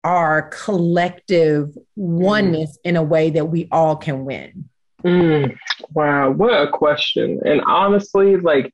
our 0.05 0.43
collective 0.51 1.77
oneness 1.97 2.79
in 2.85 2.97
a 2.97 3.03
way 3.03 3.31
that 3.31 3.47
we 3.47 3.69
all 3.71 3.97
can 3.97 4.25
win? 4.25 4.69
Mm, 5.05 5.57
wow, 5.93 6.31
what 6.31 6.53
a 6.53 6.71
question. 6.71 7.41
And 7.45 7.61
honestly, 7.63 8.37
like 8.37 8.73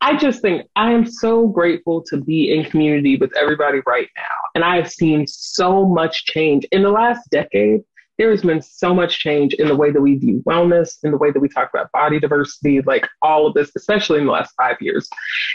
I 0.00 0.16
just 0.16 0.42
think 0.42 0.68
I 0.76 0.92
am 0.92 1.06
so 1.06 1.48
grateful 1.48 2.02
to 2.04 2.18
be 2.18 2.54
in 2.54 2.64
community 2.64 3.16
with 3.16 3.34
everybody 3.36 3.80
right 3.86 4.08
now. 4.16 4.22
And 4.54 4.62
I 4.62 4.76
have 4.76 4.90
seen 4.90 5.26
so 5.26 5.86
much 5.86 6.26
change 6.26 6.64
in 6.70 6.82
the 6.82 6.90
last 6.90 7.28
decade. 7.30 7.80
There 8.18 8.30
has 8.30 8.42
been 8.42 8.62
so 8.62 8.94
much 8.94 9.18
change 9.18 9.54
in 9.54 9.68
the 9.68 9.76
way 9.76 9.90
that 9.90 10.00
we 10.00 10.16
view 10.16 10.42
wellness, 10.46 10.96
in 11.04 11.10
the 11.10 11.18
way 11.18 11.30
that 11.30 11.40
we 11.40 11.48
talk 11.48 11.70
about 11.72 11.92
body 11.92 12.18
diversity, 12.18 12.80
like 12.82 13.06
all 13.22 13.46
of 13.46 13.54
this, 13.54 13.70
especially 13.76 14.18
in 14.20 14.26
the 14.26 14.32
last 14.32 14.54
five 14.56 14.76
years. 14.80 15.08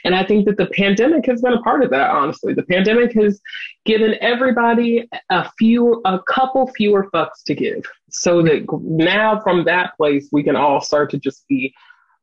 And 0.04 0.16
I 0.16 0.24
think 0.24 0.46
that 0.46 0.58
the 0.58 0.68
pandemic 0.68 1.26
has 1.26 1.42
been 1.42 1.54
a 1.54 1.62
part 1.62 1.84
of 1.84 1.90
that, 1.90 2.12
honestly. 2.12 2.54
The 2.54 2.64
pandemic 2.64 3.14
has 3.14 3.42
given 3.86 4.16
everybody 4.22 5.10
a 5.30 5.52
few, 5.58 6.02
a 6.06 6.20
couple 6.30 6.68
fewer 6.76 7.10
fucks 7.12 7.44
to 7.48 7.56
give. 7.56 7.84
So 8.10 8.42
that 8.44 8.66
now 8.84 9.42
from 9.42 9.66
that 9.66 9.96
place, 9.98 10.30
we 10.32 10.44
can 10.44 10.56
all 10.56 10.82
start 10.82 11.10
to 11.12 11.18
just 11.18 11.48
be 11.48 11.74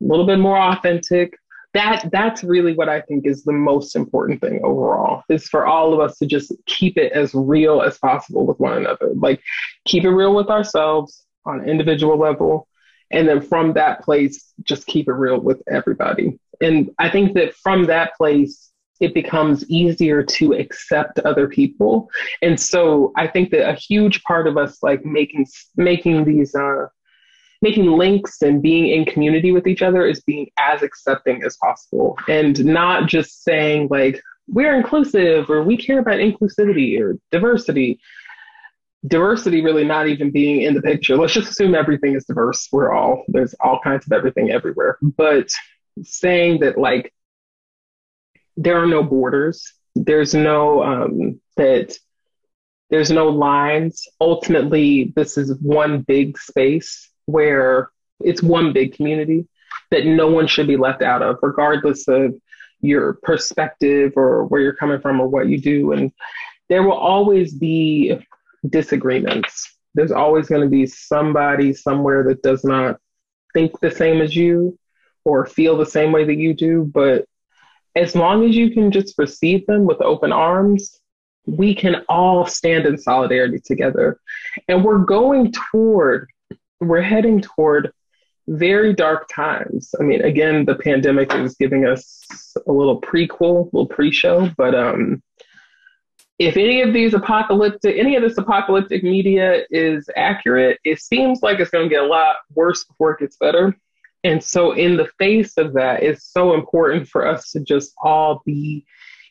a 0.01 0.05
little 0.05 0.26
bit 0.26 0.39
more 0.39 0.59
authentic, 0.59 1.34
that 1.75 2.09
that's 2.11 2.43
really 2.43 2.75
what 2.75 2.89
I 2.89 3.03
think 3.03 3.27
is 3.27 3.45
the 3.45 3.53
most 3.53 3.95
important 3.95 4.41
thing 4.41 4.61
overall 4.64 5.23
is 5.29 5.49
for 5.49 5.66
all 5.66 5.93
of 5.93 6.01
us 6.01 6.19
to 6.19 6.27
just 6.27 6.53
keep 6.66 6.97
it 6.97 7.12
as 7.12 7.35
real 7.35 7.83
as 7.83 7.99
possible 7.99 8.47
with 8.47 8.59
one 8.59 8.79
another. 8.79 9.12
Like 9.14 9.41
keep 9.85 10.05
it 10.05 10.11
real 10.11 10.35
with 10.35 10.49
ourselves 10.49 11.25
on 11.45 11.61
an 11.61 11.69
individual 11.69 12.19
level. 12.19 12.69
And 13.11 13.29
then 13.29 13.41
from 13.41 13.75
that 13.75 14.03
place, 14.03 14.53
just 14.62 14.87
keep 14.87 15.09
it 15.09 15.12
real 15.12 15.41
with 15.41 15.62
everybody. 15.69 16.39
And 16.61 16.91
I 16.99 17.11
think 17.11 17.35
that 17.35 17.55
from 17.55 17.85
that 17.85 18.14
place, 18.16 18.71
it 19.01 19.14
becomes 19.14 19.69
easier 19.71 20.23
to 20.23 20.55
accept 20.55 21.21
other 21.21 21.49
people. 21.49 22.11
And 22.43 22.59
so 22.59 23.12
I 23.16 23.29
think 23.29 23.51
that 23.51 23.69
a 23.69 23.75
huge 23.75 24.23
part 24.25 24.47
of 24.47 24.57
us 24.57 24.83
like 24.83 25.05
making 25.05 25.47
making 25.77 26.25
these 26.25 26.55
uh 26.55 26.87
making 27.61 27.87
links 27.87 28.43
and 28.43 28.63
being 28.63 28.89
in 28.89 29.05
community 29.05 29.53
with 29.53 29.67
each 29.67 29.83
other 29.83 30.07
is 30.07 30.21
being 30.21 30.51
as 30.59 30.83
accepting 30.83 31.43
as 31.43 31.57
possible. 31.57 32.17
And 32.29 32.65
not 32.65 33.09
just 33.09 33.43
saying 33.43 33.89
like 33.91 34.23
we're 34.47 34.77
inclusive 34.77 35.51
or 35.51 35.63
we 35.63 35.77
care 35.77 35.99
about 35.99 36.17
inclusivity 36.17 37.01
or 37.01 37.19
diversity. 37.31 38.01
Diversity 39.07 39.63
really 39.63 39.85
not 39.85 40.09
even 40.09 40.31
being 40.31 40.63
in 40.63 40.75
the 40.75 40.83
picture. 40.83 41.17
Let's 41.17 41.33
just 41.33 41.51
assume 41.51 41.75
everything 41.75 42.15
is 42.15 42.25
diverse. 42.25 42.69
We're 42.73 42.93
all 42.93 43.25
there's 43.29 43.55
all 43.61 43.81
kinds 43.83 44.07
of 44.07 44.13
everything 44.13 44.51
everywhere. 44.51 44.99
But 45.01 45.51
saying 46.03 46.61
that 46.61 46.79
like 46.79 47.13
there 48.57 48.83
are 48.83 48.87
no 48.87 49.03
borders 49.03 49.73
there's 49.95 50.35
no 50.35 50.83
um 50.83 51.41
that 51.57 51.97
there's 52.91 53.11
no 53.11 53.29
lines 53.29 54.07
ultimately 54.21 55.13
this 55.17 55.37
is 55.37 55.55
one 55.61 56.03
big 56.03 56.39
space 56.39 57.11
where 57.29 57.91
it's 58.20 58.43
one 58.43 58.72
big 58.72 58.95
community 58.95 59.47
that 59.91 60.07
no 60.07 60.29
one 60.29 60.47
should 60.47 60.66
be 60.66 60.79
left 60.79 61.03
out 61.03 61.20
of, 61.22 61.37
regardless 61.43 62.09
of 62.09 62.35
your 62.81 63.14
perspective 63.22 64.12
or 64.16 64.47
where 64.47 64.62
you're 64.62 64.72
coming 64.74 65.01
from 65.01 65.20
or 65.20 65.29
what 65.29 65.47
you 65.49 65.61
do. 65.61 65.93
And 65.93 66.11
there 66.70 66.83
will 66.83 66.93
always 66.93 67.53
be 67.53 68.18
disagreements. 68.68 69.76
There's 69.95 70.12
always 70.12 70.49
going 70.49 70.62
to 70.62 70.68
be 70.68 70.87
somebody 70.87 71.74
somewhere 71.74 72.24
that 72.24 72.43
does 72.43 72.64
not 72.64 72.99
think 73.53 73.79
the 73.81 73.91
same 73.91 74.22
as 74.22 74.35
you 74.35 74.79
or 75.24 75.45
feel 75.45 75.76
the 75.76 75.85
same 75.85 76.12
way 76.12 76.24
that 76.24 76.37
you 76.37 76.55
do. 76.55 76.91
But 76.93 77.26
as 77.95 78.14
long 78.14 78.49
as 78.49 78.57
you 78.57 78.70
can 78.70 78.91
just 78.91 79.18
receive 79.18 79.66
them 79.66 79.85
with 79.85 80.01
open 80.01 80.33
arms, 80.33 80.99
we 81.45 81.74
can 81.74 82.05
all 82.09 82.47
stand 82.47 82.87
in 82.87 82.97
solidarity 82.97 83.61
together. 83.61 84.18
And 84.66 84.83
we're 84.83 84.99
going 84.99 85.53
toward 85.70 86.31
we're 86.81 87.03
heading 87.03 87.41
toward 87.41 87.93
very 88.49 88.95
dark 88.95 89.29
times. 89.29 89.95
I 90.01 90.03
mean, 90.03 90.22
again, 90.22 90.64
the 90.64 90.74
pandemic 90.74 91.35
is 91.35 91.55
giving 91.57 91.87
us 91.87 92.55
a 92.66 92.72
little 92.72 93.01
prequel, 93.01 93.64
a 93.72 93.76
little 93.76 93.87
pre-show, 93.87 94.51
but 94.57 94.74
um, 94.74 95.22
if 96.39 96.57
any 96.57 96.81
of 96.83 96.93
these 96.93 97.14
apocalyptic, 97.14 97.97
any 97.99 98.16
of 98.16 98.22
this 98.22 98.39
apocalyptic 98.39 99.03
media 99.03 99.64
is 99.70 100.09
accurate, 100.16 100.79
it 100.85 101.01
seems 101.01 101.43
like 101.43 101.59
it's 101.59 101.70
going 101.70 101.89
to 101.89 101.95
get 101.95 102.03
a 102.03 102.07
lot 102.07 102.37
worse 102.55 102.85
before 102.85 103.12
it 103.12 103.20
gets 103.20 103.37
better. 103.37 103.76
And 104.24 104.43
so, 104.43 104.72
in 104.72 104.97
the 104.97 105.09
face 105.18 105.59
of 105.59 105.74
that, 105.74 106.03
it's 106.03 106.24
so 106.24 106.55
important 106.55 107.09
for 107.09 107.26
us 107.26 107.51
to 107.53 107.61
just 107.61 107.93
all 108.03 108.43
be 108.45 108.85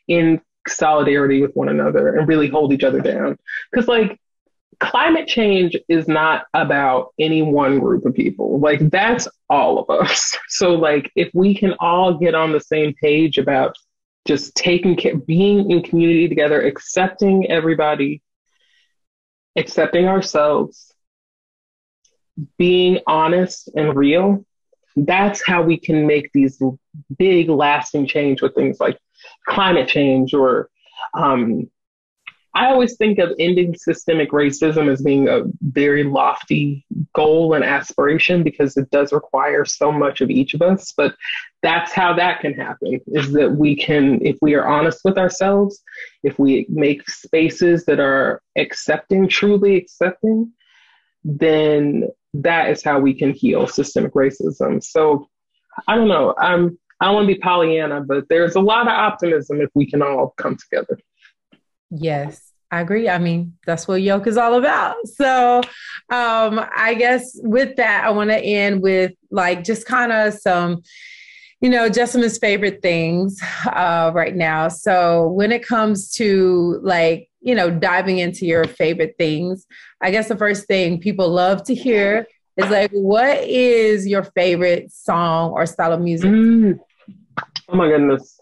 in 0.06 0.40
solidarity 0.66 1.40
with 1.40 1.54
one 1.54 1.68
another 1.68 2.16
and 2.16 2.28
really 2.28 2.48
hold 2.48 2.72
each 2.72 2.84
other 2.84 3.00
down. 3.00 3.38
Because, 3.70 3.88
like, 3.88 4.20
climate 4.80 5.26
change 5.26 5.76
is 5.88 6.06
not 6.06 6.46
about 6.54 7.12
any 7.18 7.42
one 7.42 7.78
group 7.80 8.04
of 8.06 8.14
people. 8.14 8.60
Like 8.60 8.90
that's 8.90 9.26
all 9.50 9.78
of 9.78 9.90
us. 9.90 10.36
So 10.50 10.74
like 10.74 11.12
if 11.14 11.30
we 11.34 11.54
can 11.54 11.74
all 11.78 12.14
get 12.14 12.34
on 12.34 12.52
the 12.52 12.60
same 12.60 12.94
page 12.94 13.36
about 13.36 13.76
just 14.26 14.54
taking 14.54 14.96
care, 14.96 15.14
being 15.16 15.70
in 15.70 15.82
community 15.82 16.26
together, 16.26 16.62
accepting 16.62 17.50
everybody, 17.50 18.22
accepting 19.56 20.06
ourselves, 20.06 20.92
being 22.56 23.00
honest 23.06 23.70
and 23.76 23.94
real, 23.94 24.44
that's 24.96 25.44
how 25.46 25.62
we 25.62 25.78
can 25.78 26.06
make 26.06 26.30
these 26.32 26.60
big 27.18 27.50
lasting 27.50 28.06
change 28.06 28.40
with 28.40 28.54
things 28.54 28.80
like 28.80 28.98
climate 29.46 29.88
change 29.88 30.34
or 30.34 30.70
um, 31.14 31.70
I 32.54 32.66
always 32.66 32.96
think 32.96 33.18
of 33.18 33.32
ending 33.38 33.74
systemic 33.76 34.30
racism 34.30 34.90
as 34.90 35.02
being 35.02 35.28
a 35.28 35.42
very 35.62 36.02
lofty 36.02 36.84
goal 37.14 37.54
and 37.54 37.62
aspiration 37.62 38.42
because 38.42 38.76
it 38.76 38.90
does 38.90 39.12
require 39.12 39.64
so 39.64 39.92
much 39.92 40.20
of 40.20 40.30
each 40.30 40.54
of 40.54 40.62
us. 40.62 40.92
But 40.96 41.14
that's 41.62 41.92
how 41.92 42.14
that 42.14 42.40
can 42.40 42.54
happen 42.54 43.00
is 43.08 43.32
that 43.32 43.52
we 43.52 43.76
can, 43.76 44.24
if 44.24 44.36
we 44.40 44.54
are 44.54 44.66
honest 44.66 45.00
with 45.04 45.18
ourselves, 45.18 45.82
if 46.22 46.38
we 46.38 46.66
make 46.68 47.08
spaces 47.08 47.84
that 47.84 48.00
are 48.00 48.42
accepting, 48.56 49.28
truly 49.28 49.76
accepting, 49.76 50.52
then 51.24 52.08
that 52.34 52.70
is 52.70 52.82
how 52.82 52.98
we 52.98 53.14
can 53.14 53.32
heal 53.32 53.66
systemic 53.66 54.14
racism. 54.14 54.82
So 54.82 55.28
I 55.86 55.96
don't 55.96 56.08
know. 56.08 56.34
I'm, 56.38 56.78
I 57.00 57.06
don't 57.06 57.14
want 57.14 57.28
to 57.28 57.34
be 57.34 57.40
Pollyanna, 57.40 58.00
but 58.00 58.24
there's 58.28 58.56
a 58.56 58.60
lot 58.60 58.88
of 58.88 58.92
optimism 58.92 59.60
if 59.60 59.70
we 59.74 59.88
can 59.88 60.02
all 60.02 60.34
come 60.36 60.56
together. 60.56 60.98
Yes. 61.90 62.44
I 62.70 62.80
agree. 62.80 63.08
I 63.08 63.18
mean, 63.18 63.54
that's 63.66 63.88
what 63.88 64.02
yoke 64.02 64.26
is 64.26 64.36
all 64.36 64.54
about. 64.54 64.96
So, 65.06 65.62
um, 66.10 66.60
I 66.76 66.94
guess 66.98 67.30
with 67.42 67.76
that, 67.76 68.04
I 68.04 68.10
want 68.10 68.28
to 68.28 68.38
end 68.38 68.82
with 68.82 69.12
like 69.30 69.64
just 69.64 69.86
kind 69.86 70.12
of 70.12 70.34
some 70.34 70.82
you 71.60 71.68
know, 71.68 71.88
Jessamyn's 71.88 72.38
favorite 72.38 72.82
things 72.82 73.40
uh, 73.66 74.12
right 74.14 74.34
now. 74.34 74.68
So 74.68 75.28
when 75.28 75.50
it 75.50 75.66
comes 75.66 76.12
to 76.12 76.78
like, 76.82 77.28
you 77.40 77.54
know, 77.54 77.70
diving 77.70 78.18
into 78.18 78.46
your 78.46 78.64
favorite 78.64 79.16
things, 79.18 79.66
I 80.00 80.10
guess 80.10 80.28
the 80.28 80.36
first 80.36 80.66
thing 80.66 81.00
people 81.00 81.28
love 81.28 81.64
to 81.64 81.74
hear 81.74 82.26
is 82.56 82.70
like, 82.70 82.90
what 82.92 83.38
is 83.42 84.06
your 84.06 84.22
favorite 84.22 84.92
song 84.92 85.50
or 85.50 85.66
style 85.66 85.92
of 85.92 86.00
music? 86.00 86.30
Mm. 86.30 86.78
Oh 87.68 87.76
my 87.76 87.88
goodness. 87.88 88.40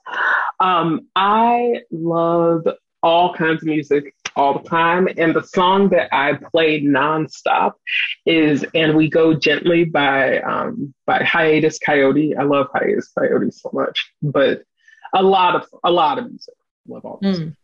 Um, 0.60 1.08
I 1.16 1.80
love 1.90 2.66
all 3.06 3.32
kinds 3.32 3.62
of 3.62 3.68
music 3.68 4.12
all 4.34 4.58
the 4.58 4.68
time. 4.68 5.08
And 5.16 5.34
the 5.34 5.44
song 5.44 5.88
that 5.90 6.12
I 6.12 6.34
played 6.34 6.84
nonstop 6.84 7.74
is 8.26 8.66
"And 8.74 8.96
We 8.96 9.08
Go 9.08 9.32
Gently" 9.32 9.84
by 9.84 10.40
um, 10.40 10.92
by 11.06 11.22
Hiatus 11.22 11.78
Kaiyote. 11.78 12.36
I 12.36 12.42
love 12.42 12.66
Hiatus 12.74 13.12
Kaiyote 13.16 13.54
so 13.54 13.70
much, 13.72 14.12
but 14.22 14.62
a 15.14 15.22
lot 15.22 15.54
of 15.54 15.66
a 15.84 15.90
lot 15.90 16.18
of 16.18 16.28
music. 16.28 16.54
Love 16.88 17.04
all 17.04 17.18
music. 17.22 17.48
Mm. 17.48 17.56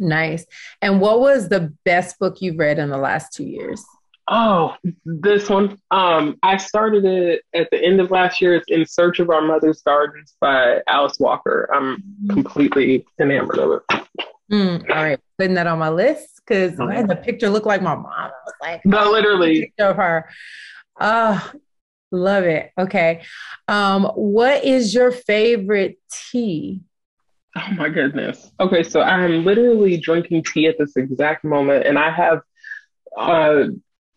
Nice. 0.00 0.46
And 0.80 1.00
what 1.00 1.18
was 1.18 1.48
the 1.48 1.74
best 1.84 2.20
book 2.20 2.36
you've 2.40 2.58
read 2.58 2.78
in 2.78 2.88
the 2.88 2.98
last 2.98 3.32
two 3.32 3.44
years? 3.44 3.84
Oh, 4.30 4.76
this 5.04 5.48
one. 5.48 5.78
Um, 5.90 6.38
I 6.42 6.56
started 6.58 7.04
it 7.04 7.42
at 7.52 7.68
the 7.72 7.82
end 7.82 7.98
of 7.98 8.12
last 8.12 8.40
year. 8.40 8.54
It's 8.54 8.66
In 8.68 8.86
Search 8.86 9.18
of 9.18 9.30
Our 9.30 9.40
Mother's 9.40 9.82
Gardens 9.82 10.36
by 10.40 10.82
Alice 10.86 11.18
Walker. 11.18 11.68
I'm 11.74 11.96
mm. 12.24 12.30
completely 12.30 13.04
enamored 13.20 13.58
of 13.58 13.80
it. 13.80 14.04
Mm, 14.50 14.88
all 14.90 14.96
right, 14.96 15.20
putting 15.36 15.54
that 15.54 15.66
on 15.66 15.78
my 15.78 15.90
list 15.90 16.40
because 16.46 16.78
oh, 16.80 17.06
the 17.06 17.16
picture 17.16 17.50
looked 17.50 17.66
like 17.66 17.82
my 17.82 17.94
mom. 17.94 18.06
I 18.06 18.30
was 18.46 18.54
like, 18.62 18.86
no, 18.86 19.08
oh, 19.08 19.10
literally 19.10 19.60
picture 19.60 19.86
of 19.86 19.96
her. 19.96 20.28
Uh, 20.98 21.40
love 22.10 22.44
it. 22.44 22.72
Okay, 22.78 23.22
um, 23.68 24.04
what 24.14 24.64
is 24.64 24.94
your 24.94 25.10
favorite 25.12 25.98
tea? 26.10 26.80
Oh 27.56 27.72
my 27.76 27.88
goodness. 27.88 28.50
Okay, 28.60 28.82
so 28.82 29.02
I'm 29.02 29.44
literally 29.44 29.98
drinking 29.98 30.44
tea 30.44 30.66
at 30.66 30.78
this 30.78 30.96
exact 30.96 31.44
moment, 31.44 31.86
and 31.86 31.98
I 31.98 32.10
have 32.10 32.40
uh, 33.18 33.64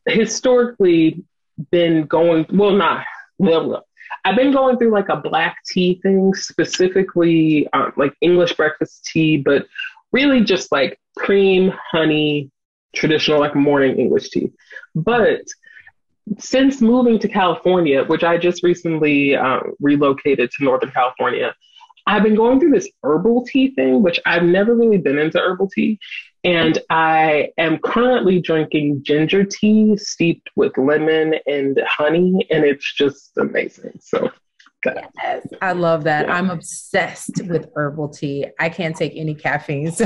historically 0.05 1.23
been 1.71 2.05
going. 2.05 2.45
Well, 2.53 2.71
not 2.71 3.05
well. 3.37 3.85
I've 4.25 4.35
been 4.35 4.51
going 4.51 4.77
through 4.77 4.91
like 4.91 5.09
a 5.09 5.15
black 5.15 5.57
tea 5.65 5.99
thing, 6.03 6.33
specifically 6.35 7.67
um, 7.73 7.93
like 7.97 8.13
English 8.21 8.53
breakfast 8.53 9.05
tea, 9.05 9.37
but 9.37 9.65
really 10.11 10.43
just 10.43 10.71
like 10.71 10.99
cream, 11.17 11.73
honey, 11.91 12.51
traditional 12.93 13.39
like 13.39 13.55
morning 13.55 13.97
English 13.97 14.29
tea. 14.29 14.51
But 14.95 15.41
since 16.39 16.81
moving 16.81 17.19
to 17.19 17.27
California, 17.27 18.03
which 18.03 18.23
I 18.23 18.37
just 18.37 18.63
recently 18.63 19.35
um, 19.35 19.73
relocated 19.79 20.51
to 20.51 20.63
Northern 20.63 20.91
California, 20.91 21.55
I've 22.07 22.23
been 22.23 22.35
going 22.35 22.59
through 22.59 22.71
this 22.71 22.89
herbal 23.03 23.45
tea 23.45 23.73
thing, 23.75 24.01
which 24.01 24.19
I've 24.25 24.43
never 24.43 24.75
really 24.75 24.97
been 24.97 25.19
into 25.19 25.39
herbal 25.39 25.69
tea. 25.69 25.99
And 26.43 26.79
I 26.89 27.49
am 27.59 27.77
currently 27.77 28.41
drinking 28.41 29.03
ginger 29.03 29.43
tea 29.43 29.95
steeped 29.97 30.49
with 30.55 30.75
lemon 30.77 31.35
and 31.45 31.79
honey, 31.87 32.47
and 32.49 32.65
it's 32.65 32.91
just 32.93 33.37
amazing. 33.37 33.99
So 34.01 34.31
Yes, 34.85 35.47
I 35.61 35.73
love 35.73 36.03
that. 36.05 36.29
I'm 36.29 36.49
obsessed 36.49 37.41
with 37.47 37.67
herbal 37.75 38.09
tea. 38.09 38.47
I 38.59 38.69
can't 38.69 38.95
take 38.95 39.13
any 39.15 39.35
caffeine. 39.35 39.91
So 39.91 40.05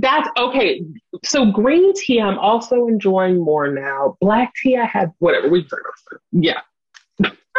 that's 0.00 0.28
okay. 0.36 0.82
So 1.24 1.50
green 1.50 1.94
tea, 1.94 2.20
I'm 2.20 2.38
also 2.38 2.86
enjoying 2.86 3.42
more 3.42 3.68
now. 3.72 4.16
Black 4.20 4.52
tea, 4.62 4.76
I 4.76 4.84
have 4.84 5.10
whatever 5.18 5.48
we 5.48 5.66
Yeah. 6.32 6.60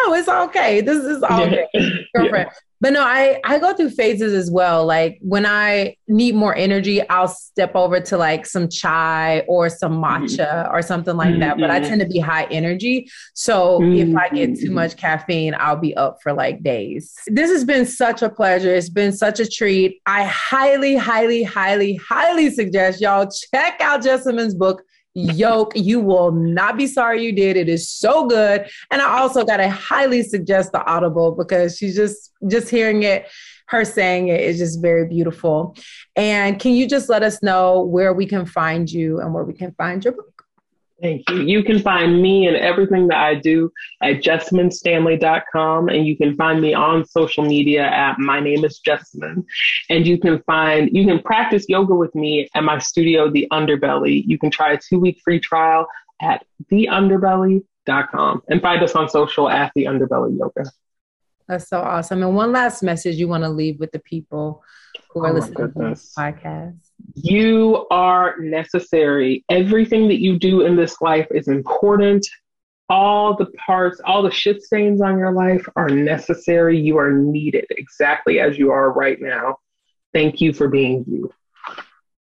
Oh, 0.03 0.13
it's 0.13 0.27
okay. 0.27 0.81
This 0.81 1.03
is 1.03 1.21
all 1.23 1.43
okay. 1.43 1.67
Girlfriend. 2.15 2.49
Yeah. 2.49 2.70
But 2.81 2.93
no, 2.93 3.03
I 3.03 3.39
I 3.45 3.59
go 3.59 3.73
through 3.73 3.91
phases 3.91 4.33
as 4.33 4.49
well. 4.51 4.85
Like 4.85 5.19
when 5.21 5.45
I 5.45 5.95
need 6.07 6.35
more 6.35 6.55
energy, 6.55 7.07
I'll 7.09 7.27
step 7.27 7.75
over 7.75 7.99
to 8.01 8.17
like 8.17 8.45
some 8.47 8.67
chai 8.67 9.41
or 9.47 9.69
some 9.69 10.01
mm-hmm. 10.01 10.25
matcha 10.25 10.47
mm-hmm. 10.47 10.75
or 10.75 10.81
something 10.81 11.15
like 11.15 11.39
that. 11.39 11.59
But 11.59 11.69
I 11.69 11.79
mm-hmm. 11.79 11.89
tend 11.89 12.01
to 12.01 12.07
be 12.07 12.19
high 12.19 12.45
energy. 12.45 13.07
So 13.35 13.79
mm-hmm. 13.79 14.11
if 14.11 14.17
I 14.17 14.29
get 14.29 14.59
too 14.59 14.71
much 14.71 14.97
caffeine, 14.97 15.55
I'll 15.57 15.77
be 15.77 15.95
up 15.95 16.17
for 16.23 16.33
like 16.33 16.63
days. 16.63 17.13
This 17.27 17.51
has 17.51 17.63
been 17.63 17.85
such 17.85 18.23
a 18.23 18.29
pleasure. 18.29 18.73
It's 18.73 18.89
been 18.89 19.11
such 19.13 19.39
a 19.39 19.47
treat. 19.47 20.01
I 20.07 20.23
highly, 20.23 20.95
highly, 20.95 21.43
highly, 21.43 21.95
highly 21.95 22.49
suggest 22.49 22.99
y'all 22.99 23.29
check 23.53 23.79
out 23.79 24.01
Jessamyn's 24.01 24.55
book, 24.55 24.83
Yoke. 25.13 25.73
You 25.75 25.99
will 25.99 26.31
not 26.31 26.77
be 26.77 26.87
sorry 26.87 27.23
you 27.23 27.31
did. 27.33 27.57
It 27.57 27.67
is 27.67 27.89
so 27.89 28.27
good. 28.27 28.69
And 28.91 29.01
I 29.01 29.19
also 29.19 29.43
got 29.43 29.57
to 29.57 29.69
highly 29.69 30.23
suggest 30.23 30.71
the 30.71 30.83
Audible 30.85 31.33
because 31.33 31.77
she's 31.77 31.95
just 31.95 32.31
just 32.47 32.69
hearing 32.69 33.03
it, 33.03 33.27
her 33.67 33.85
saying 33.85 34.29
it 34.29 34.41
is 34.41 34.57
just 34.57 34.81
very 34.81 35.07
beautiful. 35.07 35.75
And 36.15 36.59
can 36.59 36.73
you 36.73 36.87
just 36.87 37.09
let 37.09 37.23
us 37.23 37.43
know 37.43 37.83
where 37.83 38.13
we 38.13 38.25
can 38.25 38.45
find 38.45 38.91
you 38.91 39.19
and 39.19 39.33
where 39.33 39.43
we 39.43 39.53
can 39.53 39.73
find 39.73 40.03
your 40.03 40.13
book? 40.13 40.40
Thank 41.01 41.27
you. 41.29 41.41
You 41.41 41.63
can 41.63 41.79
find 41.79 42.21
me 42.21 42.47
and 42.47 42.55
everything 42.55 43.07
that 43.07 43.17
I 43.17 43.35
do 43.35 43.71
at 44.03 44.17
jessamynstanley.com. 44.17 45.89
And 45.89 46.05
you 46.05 46.15
can 46.15 46.35
find 46.35 46.61
me 46.61 46.75
on 46.75 47.05
social 47.05 47.43
media 47.43 47.83
at 47.83 48.19
my 48.19 48.39
name 48.39 48.63
is 48.63 48.79
Jessamyn. 48.85 49.43
And 49.89 50.05
you 50.05 50.19
can 50.19 50.43
find, 50.43 50.89
you 50.93 51.05
can 51.05 51.19
practice 51.19 51.65
yoga 51.67 51.95
with 51.95 52.13
me 52.13 52.47
at 52.53 52.63
my 52.63 52.77
studio, 52.77 53.31
The 53.31 53.47
Underbelly. 53.51 54.23
You 54.25 54.37
can 54.37 54.51
try 54.51 54.73
a 54.73 54.77
two 54.77 54.99
week 54.99 55.19
free 55.23 55.39
trial 55.39 55.87
at 56.21 56.45
theunderbelly.com 56.71 58.43
and 58.47 58.61
find 58.61 58.83
us 58.83 58.95
on 58.95 59.09
social 59.09 59.49
at 59.49 59.71
The 59.75 59.85
Underbelly 59.85 60.37
Yoga. 60.37 60.69
That's 61.47 61.67
so 61.67 61.81
awesome. 61.81 62.21
And 62.21 62.35
one 62.35 62.51
last 62.51 62.83
message 62.83 63.15
you 63.15 63.27
want 63.27 63.43
to 63.43 63.49
leave 63.49 63.79
with 63.79 63.91
the 63.91 63.99
people 63.99 64.63
who 65.09 65.25
are 65.25 65.31
oh 65.31 65.33
listening 65.33 65.73
to 65.73 65.79
this 65.79 66.13
podcast. 66.17 66.90
You 67.15 67.87
are 67.91 68.37
necessary. 68.39 69.43
Everything 69.49 70.07
that 70.07 70.19
you 70.19 70.37
do 70.37 70.61
in 70.61 70.75
this 70.75 71.01
life 71.01 71.27
is 71.31 71.47
important. 71.47 72.27
All 72.89 73.35
the 73.35 73.47
parts, 73.65 74.01
all 74.03 74.21
the 74.21 74.31
shit 74.31 74.61
stains 74.61 75.01
on 75.01 75.17
your 75.17 75.31
life 75.31 75.65
are 75.75 75.89
necessary. 75.89 76.77
You 76.77 76.97
are 76.97 77.11
needed 77.11 77.65
exactly 77.71 78.39
as 78.39 78.57
you 78.57 78.71
are 78.71 78.91
right 78.91 79.21
now. 79.21 79.57
Thank 80.13 80.41
you 80.41 80.53
for 80.53 80.67
being 80.67 81.05
you. 81.07 81.31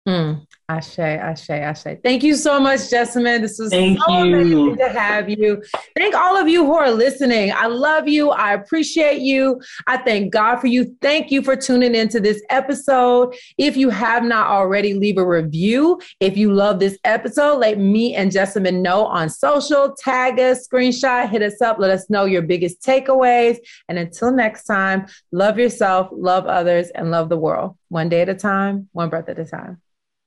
Mm. 0.08 0.46
Ashe, 0.70 1.00
Ashe, 1.00 1.50
Ashe. 1.50 1.98
Thank 2.04 2.22
you 2.22 2.36
so 2.36 2.60
much, 2.60 2.82
Jessamyn. 2.82 3.42
This 3.42 3.58
was 3.58 3.72
Thank 3.72 4.00
so 4.04 4.24
you. 4.24 4.36
amazing 4.36 4.78
to 4.78 4.90
have 4.90 5.28
you. 5.28 5.64
Thank 5.96 6.14
all 6.14 6.38
of 6.38 6.48
you 6.48 6.64
who 6.64 6.76
are 6.76 6.92
listening. 6.92 7.52
I 7.52 7.66
love 7.66 8.08
you. 8.08 8.30
I 8.30 8.54
appreciate 8.54 9.20
you. 9.22 9.60
I 9.88 9.98
thank 9.98 10.32
God 10.32 10.58
for 10.58 10.68
you. 10.68 10.96
Thank 11.02 11.32
you 11.32 11.42
for 11.42 11.56
tuning 11.56 11.96
into 11.96 12.20
this 12.20 12.44
episode. 12.52 13.34
If 13.58 13.78
you 13.78 13.90
have 13.90 14.24
not 14.24 14.46
already, 14.46 14.94
leave 14.94 15.18
a 15.18 15.26
review. 15.26 16.00
If 16.20 16.38
you 16.38 16.54
love 16.54 16.80
this 16.80 17.00
episode, 17.04 17.58
let 17.58 17.80
me 17.80 18.14
and 18.14 18.32
Jessamyn 18.32 18.82
know 18.82 19.08
on 19.08 19.28
social. 19.28 19.96
Tag 19.98 20.40
us, 20.40 20.68
screenshot, 20.68 21.32
hit 21.32 21.42
us 21.42 21.64
up. 21.64 21.80
Let 21.80 21.90
us 21.90 22.12
know 22.12 22.26
your 22.26 22.44
biggest 22.44 22.84
takeaways. 22.84 23.58
And 23.88 23.98
until 23.98 24.32
next 24.32 24.66
time, 24.66 25.08
love 25.32 25.58
yourself, 25.58 26.10
love 26.12 26.46
others, 26.46 26.92
and 26.92 27.10
love 27.10 27.30
the 27.30 27.38
world. 27.38 27.76
One 27.88 28.08
day 28.08 28.22
at 28.22 28.30
a 28.30 28.36
time, 28.36 28.88
one 28.92 29.10
breath 29.10 29.30
at 29.30 29.40
a 29.40 29.46
time. 29.46 29.82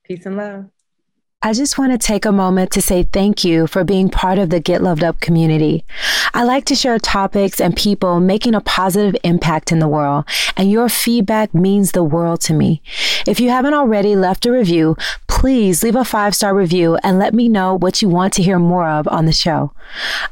Peace 0.05 0.26
and 0.26 0.36
love. 0.36 0.64
I 1.44 1.53
just 1.53 1.76
want 1.76 1.90
to 1.90 1.98
take 1.98 2.24
a 2.24 2.30
moment 2.30 2.70
to 2.70 2.80
say 2.80 3.03
thank 3.03 3.42
you 3.44 3.66
for 3.66 3.82
being 3.82 4.09
part 4.09 4.38
of 4.38 4.50
the 4.50 4.61
Get 4.61 4.80
Loved 4.80 5.03
Up 5.03 5.18
community. 5.18 5.84
I 6.34 6.44
like 6.44 6.64
to 6.66 6.76
share 6.76 7.00
topics 7.00 7.61
and 7.61 7.76
people 7.76 8.20
making 8.20 8.55
a 8.55 8.61
positive 8.61 9.16
impact 9.24 9.72
in 9.72 9.80
the 9.80 9.88
world, 9.88 10.24
and 10.57 10.70
your 10.70 10.88
feedback 10.88 11.53
means 11.53 11.92
the 11.92 12.05
world 12.05 12.40
to 12.42 12.55
me. 12.55 12.80
If 13.26 13.40
you 13.40 13.50
haven't 13.50 13.74
already 13.74 14.14
left 14.14 14.46
a 14.46 14.53
review, 14.53 14.96
please 15.26 15.82
leave 15.82 15.96
a 15.96 16.05
five 16.05 16.36
star 16.36 16.55
review 16.55 16.96
and 17.03 17.18
let 17.18 17.34
me 17.34 17.48
know 17.48 17.76
what 17.76 18.03
you 18.03 18.09
want 18.09 18.32
to 18.34 18.42
hear 18.42 18.61
more 18.61 18.88
of 18.88 19.09
on 19.09 19.26
the 19.26 19.32
show. 19.32 19.72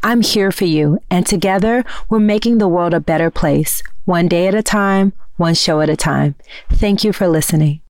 I'm 0.05 0.21
here 0.21 0.53
for 0.53 0.64
you, 0.64 1.01
and 1.11 1.27
together 1.27 1.85
we're 2.09 2.21
making 2.21 2.59
the 2.59 2.68
world 2.68 2.95
a 2.95 3.01
better 3.01 3.33
place, 3.33 3.83
one 4.05 4.29
day 4.29 4.47
at 4.47 4.55
a 4.55 4.62
time, 4.62 5.12
one 5.39 5.55
show 5.55 5.81
at 5.81 5.91
a 5.91 5.97
time. 5.97 6.37
Thank 6.71 7.03
you 7.03 7.12
for 7.12 7.27
listening. 7.27 7.81